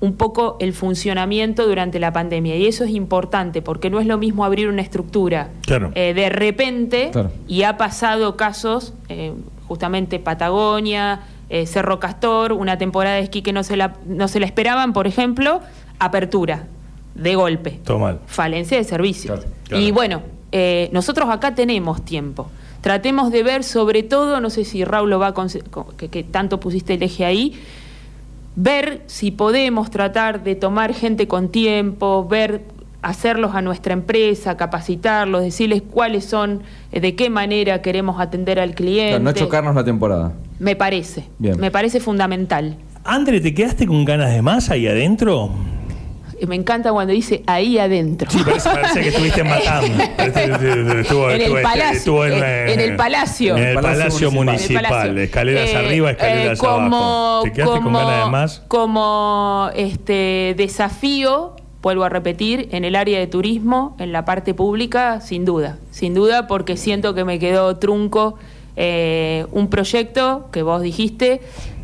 un 0.00 0.14
poco 0.16 0.56
el 0.60 0.72
funcionamiento 0.72 1.66
durante 1.66 1.98
la 2.00 2.10
pandemia. 2.12 2.56
Y 2.56 2.66
eso 2.66 2.84
es 2.84 2.90
importante, 2.90 3.60
porque 3.60 3.90
no 3.90 4.00
es 4.00 4.06
lo 4.06 4.16
mismo 4.16 4.44
abrir 4.44 4.68
una 4.68 4.80
estructura 4.82 5.50
Claro. 5.62 5.90
eh, 5.94 6.14
de 6.14 6.30
repente, 6.30 7.10
Claro. 7.12 7.30
y 7.46 7.64
ha 7.64 7.76
pasado 7.76 8.36
casos, 8.36 8.94
eh, 9.10 9.34
justamente 9.68 10.18
Patagonia, 10.18 11.20
eh, 11.50 11.66
Cerro 11.66 12.00
Castor, 12.00 12.52
una 12.54 12.78
temporada 12.78 13.16
de 13.16 13.22
esquí 13.22 13.42
que 13.42 13.52
no 13.52 13.62
se, 13.62 13.76
la, 13.76 13.94
no 14.06 14.26
se 14.28 14.40
la 14.40 14.46
esperaban, 14.46 14.92
por 14.94 15.06
ejemplo, 15.06 15.60
apertura, 15.98 16.64
de 17.14 17.34
golpe 17.34 17.78
Todo 17.84 17.98
mal. 17.98 18.20
falencia 18.26 18.78
de 18.78 18.84
servicios. 18.84 19.40
Claro, 19.40 19.54
claro. 19.68 19.84
Y 19.84 19.90
bueno, 19.90 20.22
eh, 20.52 20.88
nosotros 20.92 21.28
acá 21.28 21.54
tenemos 21.54 22.02
tiempo. 22.04 22.50
Tratemos 22.80 23.30
de 23.30 23.42
ver 23.42 23.64
sobre 23.64 24.02
todo, 24.02 24.40
no 24.40 24.50
sé 24.50 24.64
si 24.64 24.84
Raúl 24.84 25.10
lo 25.10 25.18
va 25.18 25.28
a 25.28 25.34
que, 25.96 26.08
que 26.08 26.22
tanto 26.22 26.60
pusiste 26.60 26.94
el 26.94 27.02
eje 27.02 27.24
ahí, 27.24 27.60
ver 28.56 29.02
si 29.06 29.30
podemos 29.30 29.90
tratar 29.90 30.42
de 30.42 30.54
tomar 30.54 30.94
gente 30.94 31.28
con 31.28 31.50
tiempo, 31.50 32.26
ver 32.26 32.62
hacerlos 33.02 33.54
a 33.54 33.62
nuestra 33.62 33.92
empresa, 33.92 34.56
capacitarlos, 34.56 35.42
decirles 35.42 35.82
cuáles 35.82 36.24
son, 36.24 36.62
eh, 36.92 37.00
de 37.00 37.14
qué 37.14 37.30
manera 37.30 37.82
queremos 37.82 38.20
atender 38.20 38.60
al 38.60 38.74
cliente. 38.74 39.20
No 39.20 39.32
chocarnos 39.32 39.74
la 39.74 39.84
temporada. 39.84 40.32
Me 40.58 40.76
parece, 40.76 41.24
Bien. 41.38 41.58
me 41.58 41.70
parece 41.70 42.00
fundamental. 42.00 42.76
André, 43.04 43.40
¿te 43.40 43.54
quedaste 43.54 43.86
con 43.86 44.04
ganas 44.04 44.32
de 44.32 44.42
más 44.42 44.70
ahí 44.70 44.86
adentro? 44.86 45.50
Me 46.46 46.56
encanta 46.56 46.92
cuando 46.92 47.12
dice 47.12 47.42
ahí 47.46 47.78
adentro. 47.78 48.30
Sí, 48.30 48.38
parece, 48.44 48.68
parece 48.70 49.00
que 49.02 49.08
estuviste 49.08 49.44
matando. 49.44 50.04
Parece 50.16 50.44
que 50.44 51.00
estuvo- 51.00 51.30
En 51.30 51.36
el 51.36 51.40
estuvo- 51.42 51.62
palacio, 51.62 51.96
estuvo 51.98 52.24
en- 52.26 52.44
en 52.70 52.80
el 52.80 52.96
palacio. 52.96 53.56
En 53.56 53.62
el 53.64 53.74
Palacio 53.74 54.30
Municipal. 54.30 54.34
municipal. 54.34 54.84
En 54.84 54.84
el 54.84 54.88
palacio. 54.90 55.22
Escaleras 55.22 55.70
Eh, 55.70 55.76
arriba, 55.76 56.10
escaleras 56.10 56.58
eh, 56.58 56.60
como, 56.60 56.96
abajo. 56.96 57.42
¿Te 57.44 57.52
quedaste 57.52 57.74
con 57.74 57.82
como- 57.82 57.98
ganas 57.98 58.24
de 58.24 58.30
más? 58.30 58.62
Como 58.68 59.70
este 59.74 60.54
desafío, 60.56 61.56
vuelvo 61.82 62.04
a 62.04 62.08
repetir, 62.08 62.68
en 62.72 62.84
el 62.84 62.96
área 62.96 63.18
de 63.18 63.26
turismo, 63.26 63.96
en 63.98 64.12
la 64.12 64.24
parte 64.24 64.54
pública, 64.54 65.20
sin 65.20 65.44
duda. 65.44 65.78
Sin 65.90 66.14
duda, 66.14 66.46
porque 66.46 66.76
siento 66.76 67.14
que 67.14 67.24
me 67.24 67.38
quedó 67.38 67.76
trunco 67.76 68.36
eh, 68.76 69.46
un 69.52 69.68
proyecto 69.68 70.48
que 70.52 70.62
vos 70.62 70.80
dijiste, 70.80 71.40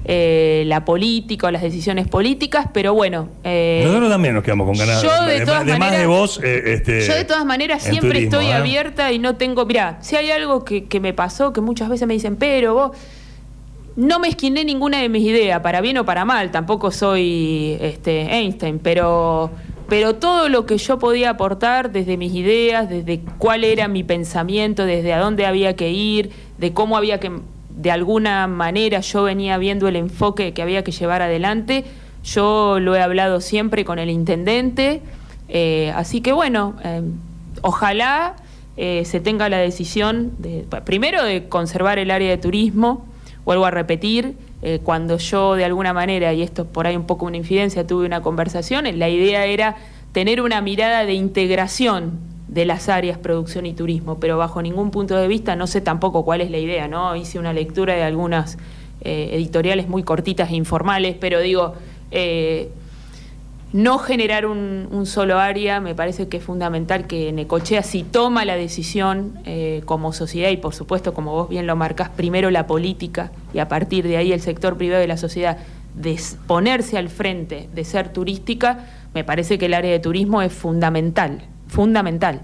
eh, 0.09 0.63
la 0.67 0.85
política 0.85 1.49
o 1.49 1.51
las 1.51 1.63
decisiones 1.63 2.07
políticas, 2.07 2.69
pero 2.73 2.95
bueno. 2.95 3.29
eh, 3.43 3.83
Nosotros 3.85 4.09
también 4.09 4.35
nos 4.35 4.45
quedamos 4.45 4.67
con 4.69 4.77
ganas 4.79 5.03
yo 5.03 5.25
de 5.27 5.41
de, 5.41 5.45
todas 5.47 5.65
de 5.67 5.73
más 5.73 5.79
maneras- 5.81 6.01
de 6.01 6.07
vos. 6.07 6.41
eh, 6.45 6.63
este, 6.75 7.05
yo 7.07 7.15
de 7.15 7.25
todas 7.25 7.45
maneras 7.45 7.83
siempre 7.83 8.11
turismo, 8.11 8.37
estoy 8.39 8.47
¿eh? 8.47 8.55
abierta 8.55 9.11
y 9.13 9.19
no 9.19 9.35
tengo, 9.37 9.67
mira, 9.67 9.99
si 10.03 10.15
hay 10.15 10.31
algo 10.31 10.65
que, 10.65 10.85
que 10.85 11.01
me 11.01 11.13
pasó, 11.13 11.53
que 11.53 11.61
muchas 11.61 11.89
veces 11.89 12.07
me 12.07 12.15
dicen, 12.15 12.37
pero 12.37 12.75
vos 12.75 12.91
no 13.97 14.19
me 14.21 14.29
esquiné 14.29 14.65
ninguna 14.65 15.01
de 15.01 15.09
mis 15.09 15.25
ideas, 15.25 15.61
para 15.61 15.81
bien 15.81 15.97
o 15.99 16.05
para 16.05 16.25
mal, 16.25 16.51
tampoco 16.51 16.91
soy 16.91 17.77
este, 17.81 18.33
Einstein, 18.33 18.79
pero, 18.79 19.51
pero 19.89 20.15
todo 20.17 20.49
lo 20.51 20.67
que 20.67 20.77
yo 20.79 20.99
podía 20.99 21.31
aportar 21.31 21.91
desde 21.91 22.17
mis 22.19 22.35
ideas, 22.35 22.89
desde 22.91 23.21
cuál 23.39 23.65
era 23.65 23.89
mi 23.89 24.05
pensamiento, 24.05 24.85
desde 24.85 25.15
a 25.15 25.19
dónde 25.19 25.47
había 25.47 25.75
que 25.77 25.91
ir, 25.91 26.31
de 26.59 26.73
cómo 26.75 26.97
había 26.97 27.19
que, 27.21 27.31
de 27.77 27.91
alguna 27.91 28.47
manera 28.47 29.01
yo 29.01 29.22
venía 29.22 29.59
viendo 29.59 29.87
el 29.87 29.97
enfoque 29.97 30.53
que 30.55 30.62
había 30.62 30.83
que 30.83 30.93
llevar 30.93 31.22
adelante, 31.22 31.85
yo 32.24 32.81
lo 32.81 32.97
he 32.97 33.03
hablado 33.03 33.41
siempre 33.41 33.85
con 33.85 33.99
el 33.99 34.11
intendente, 34.11 35.03
eh, 35.49 35.93
así 35.95 36.22
que 36.22 36.33
bueno, 36.33 36.74
eh, 36.83 37.03
ojalá 37.61 38.37
eh, 38.79 39.05
se 39.05 39.20
tenga 39.20 39.49
la 39.49 39.59
decisión, 39.59 40.33
de, 40.39 40.66
primero 40.85 41.22
de 41.22 41.49
conservar 41.49 41.99
el 41.99 42.11
área 42.11 42.31
de 42.31 42.39
turismo, 42.39 43.07
vuelvo 43.45 43.66
a 43.66 43.70
repetir, 43.70 44.35
cuando 44.83 45.18
yo 45.18 45.55
de 45.55 45.64
alguna 45.64 45.93
manera, 45.93 46.33
y 46.33 46.43
esto 46.43 46.64
por 46.64 46.89
ahí 46.89 46.97
un 46.97 47.07
poco 47.07 47.24
una 47.24 47.37
infidencia, 47.37 47.87
tuve 47.87 48.05
una 48.05 48.20
conversación, 48.20 48.85
la 48.99 49.09
idea 49.09 49.45
era 49.45 49.77
tener 50.11 50.41
una 50.41 50.61
mirada 50.61 51.05
de 51.05 51.14
integración 51.14 52.18
de 52.49 52.64
las 52.64 52.88
áreas 52.88 53.18
producción 53.18 53.66
y 53.66 53.72
turismo, 53.72 54.18
pero 54.18 54.38
bajo 54.38 54.62
ningún 54.62 54.90
punto 54.90 55.16
de 55.16 55.26
vista 55.28 55.57
no 55.57 55.66
sé 55.66 55.80
tampoco 55.80 56.24
cuál 56.24 56.40
es 56.40 56.51
la 56.51 56.59
idea, 56.59 56.88
¿no? 56.88 57.16
Hice 57.16 57.38
una 57.38 57.53
lectura 57.53 57.94
de 57.94 58.03
algunas 58.03 58.57
eh, 59.01 59.30
editoriales 59.32 59.88
muy 59.88 60.03
cortitas 60.05 60.51
e 60.51 60.55
informales, 60.55 61.16
pero 61.18 61.40
digo, 61.40 61.74
eh, 62.11 62.70
no 63.72 63.99
generar 63.99 64.47
un, 64.47 65.05
solo 65.07 65.38
área, 65.38 65.80
me 65.80 65.94
parece 65.94 66.28
que 66.28 66.38
es 66.38 66.42
fundamental 66.42 67.07
que 67.07 67.32
Necochea, 67.32 67.82
si 67.82 68.05
toma 68.05 68.44
la 68.44 68.57
decisión 68.57 69.38
eh, 69.44 69.82
como 69.84 70.12
sociedad, 70.12 70.51
y 70.51 70.57
por 70.57 70.74
supuesto, 70.74 71.12
como 71.14 71.32
vos 71.32 71.49
bien 71.49 71.66
lo 71.66 71.76
marcás, 71.76 72.09
primero 72.09 72.51
la 72.51 72.66
política 72.66 73.32
y 73.53 73.59
a 73.59 73.68
partir 73.68 74.07
de 74.07 74.16
ahí 74.16 74.32
el 74.32 74.40
sector 74.40 74.76
privado 74.76 75.01
de 75.01 75.09
la 75.09 75.16
sociedad, 75.16 75.59
de 75.94 76.18
ponerse 76.47 76.97
al 76.97 77.09
frente 77.09 77.68
de 77.74 77.84
ser 77.84 78.12
turística, 78.12 78.86
me 79.14 79.24
parece 79.24 79.59
que 79.59 79.66
el 79.66 79.74
área 79.74 79.90
de 79.90 79.99
turismo 79.99 80.42
es 80.42 80.53
fundamental, 80.53 81.42
fundamental. 81.69 82.43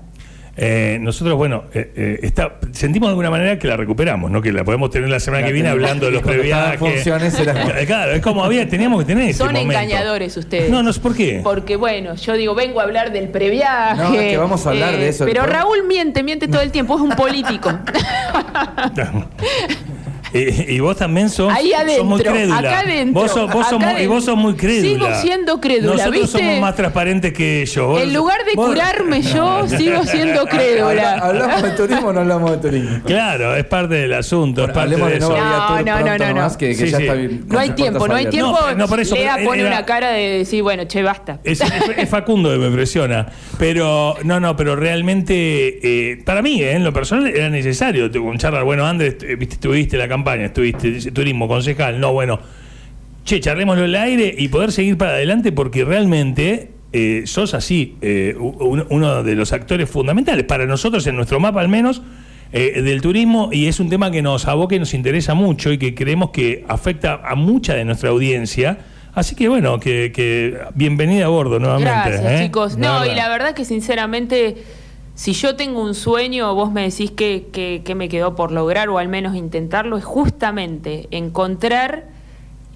Eh, 0.54 0.98
nosotros, 1.00 1.36
bueno, 1.38 1.64
eh, 1.72 1.92
eh, 1.96 2.18
está, 2.22 2.58
sentimos 2.72 3.08
de 3.08 3.12
alguna 3.12 3.30
manera 3.30 3.58
que 3.58 3.66
la 3.66 3.76
recuperamos, 3.78 4.30
¿no? 4.30 4.42
Que 4.42 4.52
la 4.52 4.64
podemos 4.64 4.90
tener 4.90 5.08
la 5.08 5.18
semana 5.18 5.46
que 5.46 5.52
viene 5.52 5.70
hablando 5.70 6.06
de 6.06 6.12
los 6.12 6.22
previajes. 6.26 7.08
Claro, 7.86 8.12
es 8.12 8.20
como 8.20 8.44
había, 8.44 8.68
teníamos 8.68 9.00
que 9.00 9.06
tener 9.06 9.32
Son 9.32 9.56
engañadores 9.56 10.36
ustedes. 10.36 10.70
No, 10.70 10.82
no 10.82 10.92
sé 10.92 11.00
por 11.00 11.16
qué. 11.16 11.40
Porque, 11.42 11.76
bueno, 11.76 12.16
yo 12.16 12.34
digo, 12.34 12.54
vengo 12.54 12.80
a 12.80 12.82
hablar 12.82 13.12
del 13.12 13.28
previaje. 13.28 14.02
No, 14.02 14.12
que 14.12 14.36
vamos 14.36 14.66
a 14.66 14.70
hablar 14.70 14.96
de 14.96 15.08
eso. 15.08 15.24
Pero 15.24 15.46
Raúl 15.46 15.84
miente, 15.86 16.22
miente 16.22 16.48
todo 16.48 16.60
el 16.60 16.70
tiempo, 16.70 16.96
es 16.96 17.00
un 17.00 17.10
político. 17.10 17.70
y 20.34 20.80
vos 20.80 20.96
también 20.96 21.28
sos, 21.28 21.52
Ahí 21.52 21.72
adentro, 21.72 22.04
muy 22.04 22.22
crédula. 22.22 22.58
Acá 22.58 22.80
adentro, 22.80 23.22
vos 23.22 23.30
sos, 23.30 23.52
vos 23.52 23.66
y 24.00 24.06
vos 24.06 24.24
sos 24.24 24.36
muy 24.36 24.54
crédula. 24.54 25.06
Sigo 25.06 25.22
siendo 25.22 25.60
crédula. 25.60 25.96
Nosotros 25.96 26.30
somos 26.30 26.60
más 26.60 26.76
transparentes 26.76 27.32
que 27.32 27.62
ellos. 27.62 28.00
en 28.00 28.14
lugar 28.14 28.44
de 28.44 28.52
curarme 28.54 29.22
yo, 29.22 29.68
sigo 29.68 30.04
siendo 30.04 30.46
crédula. 30.46 31.14
¿Hablamos 31.14 31.62
de 31.62 31.70
turismo 31.72 32.08
o 32.08 32.12
no 32.12 32.20
hablamos 32.20 32.50
de 32.52 32.56
turismo? 32.58 33.02
Claro, 33.04 33.54
es 33.56 33.64
parte 33.64 33.94
del 33.94 34.12
asunto. 34.14 34.64
es 34.64 34.70
parte 34.70 34.96
de, 34.96 35.16
eso. 35.16 35.36
No, 35.36 35.82
no, 35.82 36.00
no, 36.00 36.18
no, 36.18 36.34
no. 36.34 36.56
Que, 36.56 36.76
que 36.76 36.90
ya 36.90 36.98
está 36.98 37.14
bien, 37.14 37.44
no 37.48 37.58
hay 37.58 37.70
tiempo, 37.70 38.06
no 38.08 38.14
hay 38.14 38.26
tiempo. 38.26 38.58
No, 38.76 38.88
por 38.88 39.00
eso, 39.00 39.14
Lea 39.14 39.38
pone 39.44 39.66
una 39.66 39.84
cara 39.84 40.10
de 40.10 40.38
decir, 40.38 40.62
bueno, 40.62 40.84
che, 40.84 41.02
basta. 41.02 41.40
Es, 41.44 41.60
es, 41.60 42.08
Facundo 42.08 42.50
que 42.50 42.58
me 42.58 42.70
presiona. 42.70 43.26
Pero, 43.58 44.16
no, 44.24 44.40
no, 44.40 44.56
pero 44.56 44.76
realmente, 44.76 46.10
eh, 46.10 46.22
para 46.24 46.42
mí, 46.42 46.62
eh, 46.62 46.72
en 46.72 46.84
lo 46.84 46.92
personal, 46.92 47.26
era 47.26 47.48
necesario. 47.48 48.10
Con 48.10 48.38
charlar, 48.38 48.64
bueno, 48.64 48.86
Andrés, 48.86 49.16
viste, 49.38 49.54
estuviste 49.54 49.96
en 49.96 50.00
la 50.00 50.08
campaña, 50.08 50.21
estuviste 50.40 51.10
turismo, 51.12 51.48
concejal, 51.48 52.00
no, 52.00 52.12
bueno, 52.12 52.40
che, 53.24 53.40
charlémoslo 53.40 53.84
el 53.84 53.94
aire 53.94 54.34
y 54.36 54.48
poder 54.48 54.72
seguir 54.72 54.96
para 54.96 55.12
adelante 55.12 55.52
porque 55.52 55.84
realmente 55.84 56.70
eh, 56.92 57.22
sos 57.24 57.54
así, 57.54 57.96
eh, 58.02 58.36
uno 58.38 59.22
de 59.22 59.34
los 59.34 59.52
actores 59.52 59.88
fundamentales, 59.88 60.44
para 60.44 60.66
nosotros 60.66 61.06
en 61.06 61.16
nuestro 61.16 61.40
mapa 61.40 61.60
al 61.60 61.68
menos, 61.68 62.02
eh, 62.52 62.82
del 62.82 63.00
turismo 63.00 63.48
y 63.50 63.66
es 63.66 63.80
un 63.80 63.88
tema 63.88 64.10
que 64.10 64.20
nos 64.20 64.46
aboca 64.46 64.74
y 64.74 64.78
nos 64.78 64.92
interesa 64.92 65.32
mucho 65.32 65.72
y 65.72 65.78
que 65.78 65.94
creemos 65.94 66.30
que 66.30 66.66
afecta 66.68 67.22
a 67.24 67.34
mucha 67.34 67.74
de 67.74 67.86
nuestra 67.86 68.10
audiencia. 68.10 68.78
Así 69.14 69.34
que 69.34 69.48
bueno, 69.48 69.80
que, 69.80 70.58
bienvenida 70.74 71.26
a 71.26 71.28
bordo 71.28 71.58
nuevamente. 71.58 72.10
Gracias, 72.10 72.42
chicos. 72.42 72.76
No, 72.76 73.06
y 73.06 73.14
la 73.14 73.30
verdad 73.30 73.54
que 73.54 73.64
sinceramente 73.64 74.56
si 75.14 75.34
yo 75.34 75.56
tengo 75.56 75.82
un 75.82 75.94
sueño, 75.94 76.54
vos 76.54 76.72
me 76.72 76.82
decís 76.82 77.10
que, 77.10 77.82
me 77.94 78.08
quedó 78.08 78.34
por 78.34 78.50
lograr 78.50 78.88
o 78.88 78.98
al 78.98 79.08
menos 79.08 79.36
intentarlo, 79.36 79.98
es 79.98 80.04
justamente 80.04 81.06
encontrar 81.10 82.08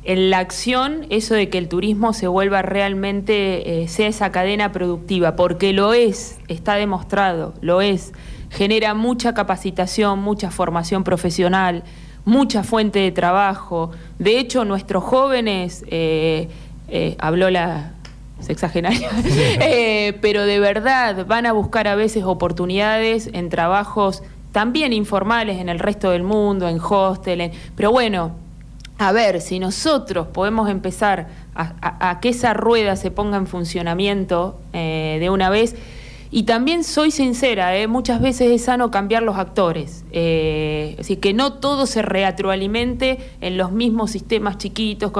en 0.04 0.30
la 0.30 0.38
acción 0.38 1.06
eso 1.10 1.34
de 1.34 1.48
que 1.48 1.58
el 1.58 1.68
turismo 1.68 2.12
se 2.12 2.28
vuelva 2.28 2.62
realmente, 2.62 3.82
eh, 3.82 3.88
sea 3.88 4.06
esa 4.06 4.30
cadena 4.30 4.70
productiva, 4.70 5.34
porque 5.34 5.72
lo 5.72 5.94
es, 5.94 6.38
está 6.46 6.74
demostrado, 6.74 7.54
lo 7.60 7.80
es, 7.80 8.12
genera 8.50 8.94
mucha 8.94 9.34
capacitación, 9.34 10.20
mucha 10.20 10.50
formación 10.50 11.02
profesional, 11.02 11.82
mucha 12.24 12.62
fuente 12.62 12.98
de 12.98 13.12
trabajo. 13.12 13.90
De 14.18 14.38
hecho, 14.38 14.64
nuestros 14.64 15.02
jóvenes, 15.02 15.84
eh, 15.88 16.48
eh, 16.88 17.16
habló 17.18 17.50
la, 17.50 17.94
sexagenaria, 18.40 19.10
eh, 19.60 20.18
pero 20.20 20.44
de 20.44 20.60
verdad 20.60 21.26
van 21.26 21.46
a 21.46 21.52
buscar 21.52 21.88
a 21.88 21.94
veces 21.94 22.24
oportunidades 22.24 23.30
en 23.32 23.48
trabajos 23.48 24.22
también 24.52 24.92
informales 24.92 25.58
en 25.58 25.68
el 25.68 25.78
resto 25.78 26.10
del 26.10 26.22
mundo, 26.22 26.68
en 26.68 26.78
hostel, 26.80 27.50
pero 27.74 27.90
bueno, 27.92 28.32
a 28.98 29.12
ver, 29.12 29.42
si 29.42 29.58
nosotros 29.58 30.28
podemos 30.28 30.70
empezar 30.70 31.28
a, 31.54 32.20
que 32.20 32.30
esa 32.30 32.54
rueda 32.54 32.96
se 32.96 33.10
ponga 33.10 33.36
en 33.36 33.46
funcionamiento 33.46 34.58
eh, 34.72 35.18
de 35.20 35.28
una 35.28 35.50
vez, 35.50 35.76
y 36.30 36.42
también 36.42 36.84
soy 36.84 37.10
sincera, 37.10 37.76
eh, 37.76 37.86
muchas 37.86 38.20
veces 38.20 38.50
es 38.50 38.64
sano 38.64 38.90
cambiar 38.90 39.22
los 39.22 39.36
actores, 39.36 40.04
eh, 40.12 40.96
así 40.98 41.16
que 41.16 41.34
no 41.34 41.54
todo 41.54 41.86
se 41.86 42.02
retroalimente 42.02 43.18
en 43.40 43.56
los 43.56 43.72
mismos 43.72 44.10
sistemas 44.10 44.58
chiquitos 44.58 45.12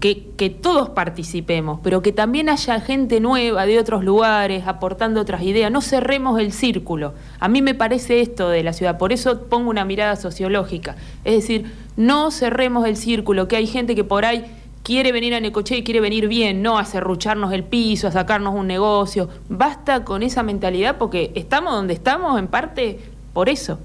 que, 0.00 0.58
todos 0.62 0.90
participemos, 0.90 1.80
pero 1.82 2.02
que 2.02 2.12
también 2.12 2.48
haya 2.48 2.80
gente 2.80 3.20
nueva 3.20 3.66
de 3.66 3.78
otros 3.78 4.04
lugares 4.04 4.66
aportando 4.66 5.20
otras 5.20 5.42
ideas. 5.42 5.72
No 5.72 5.80
cerremos 5.80 6.38
el 6.40 6.52
círculo. 6.52 7.14
A 7.40 7.48
mí 7.48 7.62
me 7.62 7.74
parece 7.74 8.20
esto 8.20 8.48
de 8.48 8.62
la 8.62 8.72
ciudad, 8.72 8.98
por 8.98 9.12
eso 9.12 9.42
pongo 9.44 9.70
una 9.70 9.84
mirada 9.84 10.16
sociológica. 10.16 10.96
Es 11.24 11.34
decir, 11.34 11.72
no 11.96 12.30
cerremos 12.30 12.86
el 12.86 12.96
círculo, 12.96 13.48
que 13.48 13.56
hay 13.56 13.66
gente 13.66 13.94
que 13.94 14.04
por 14.04 14.24
ahí 14.24 14.44
quiere 14.84 15.12
venir 15.12 15.34
a 15.34 15.40
Necoche 15.40 15.76
y 15.76 15.82
quiere 15.82 16.00
venir 16.00 16.28
bien, 16.28 16.62
no 16.62 16.78
a 16.78 16.84
cerrucharnos 16.84 17.52
el 17.52 17.64
piso, 17.64 18.06
a 18.08 18.12
sacarnos 18.12 18.54
un 18.54 18.68
negocio. 18.68 19.28
Basta 19.48 20.04
con 20.04 20.22
esa 20.22 20.42
mentalidad 20.42 20.96
porque 20.96 21.32
estamos 21.34 21.74
donde 21.74 21.94
estamos 21.94 22.38
en 22.38 22.46
parte 22.46 23.00
por 23.32 23.48
eso. 23.48 23.78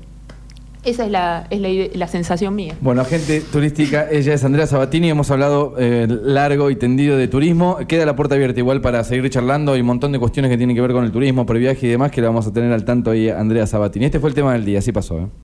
Esa 0.83 1.05
es 1.05 1.11
la, 1.11 1.47
es 1.49 1.95
la, 1.95 2.07
sensación 2.07 2.55
mía. 2.55 2.75
Bueno, 2.81 3.05
gente 3.05 3.39
turística, 3.39 4.09
ella 4.11 4.33
es 4.33 4.43
Andrea 4.43 4.67
Sabatini, 4.67 5.09
hemos 5.09 5.31
hablado 5.31 5.75
eh, 5.77 6.07
largo 6.09 6.69
y 6.69 6.75
tendido 6.75 7.15
de 7.17 7.29
turismo. 7.29 7.77
Queda 7.87 8.05
la 8.05 8.17
puerta 8.17 8.35
abierta 8.35 8.59
igual 8.59 8.81
para 8.81 9.03
seguir 9.05 9.29
charlando 9.29 9.77
y 9.77 9.79
un 9.79 9.87
montón 9.87 10.11
de 10.11 10.19
cuestiones 10.19 10.51
que 10.51 10.57
tienen 10.57 10.75
que 10.75 10.81
ver 10.81 10.91
con 10.91 11.05
el 11.05 11.11
turismo, 11.11 11.45
por 11.45 11.57
viaje 11.57 11.87
y 11.87 11.89
demás 11.89 12.11
que 12.11 12.19
la 12.21 12.27
vamos 12.27 12.47
a 12.47 12.51
tener 12.51 12.73
al 12.73 12.83
tanto 12.83 13.11
ahí 13.11 13.29
Andrea 13.29 13.65
Sabatini. 13.65 14.05
Este 14.05 14.19
fue 14.19 14.29
el 14.29 14.35
tema 14.35 14.53
del 14.53 14.65
día, 14.65 14.79
así 14.79 14.91
pasó. 14.91 15.19
¿eh? 15.19 15.27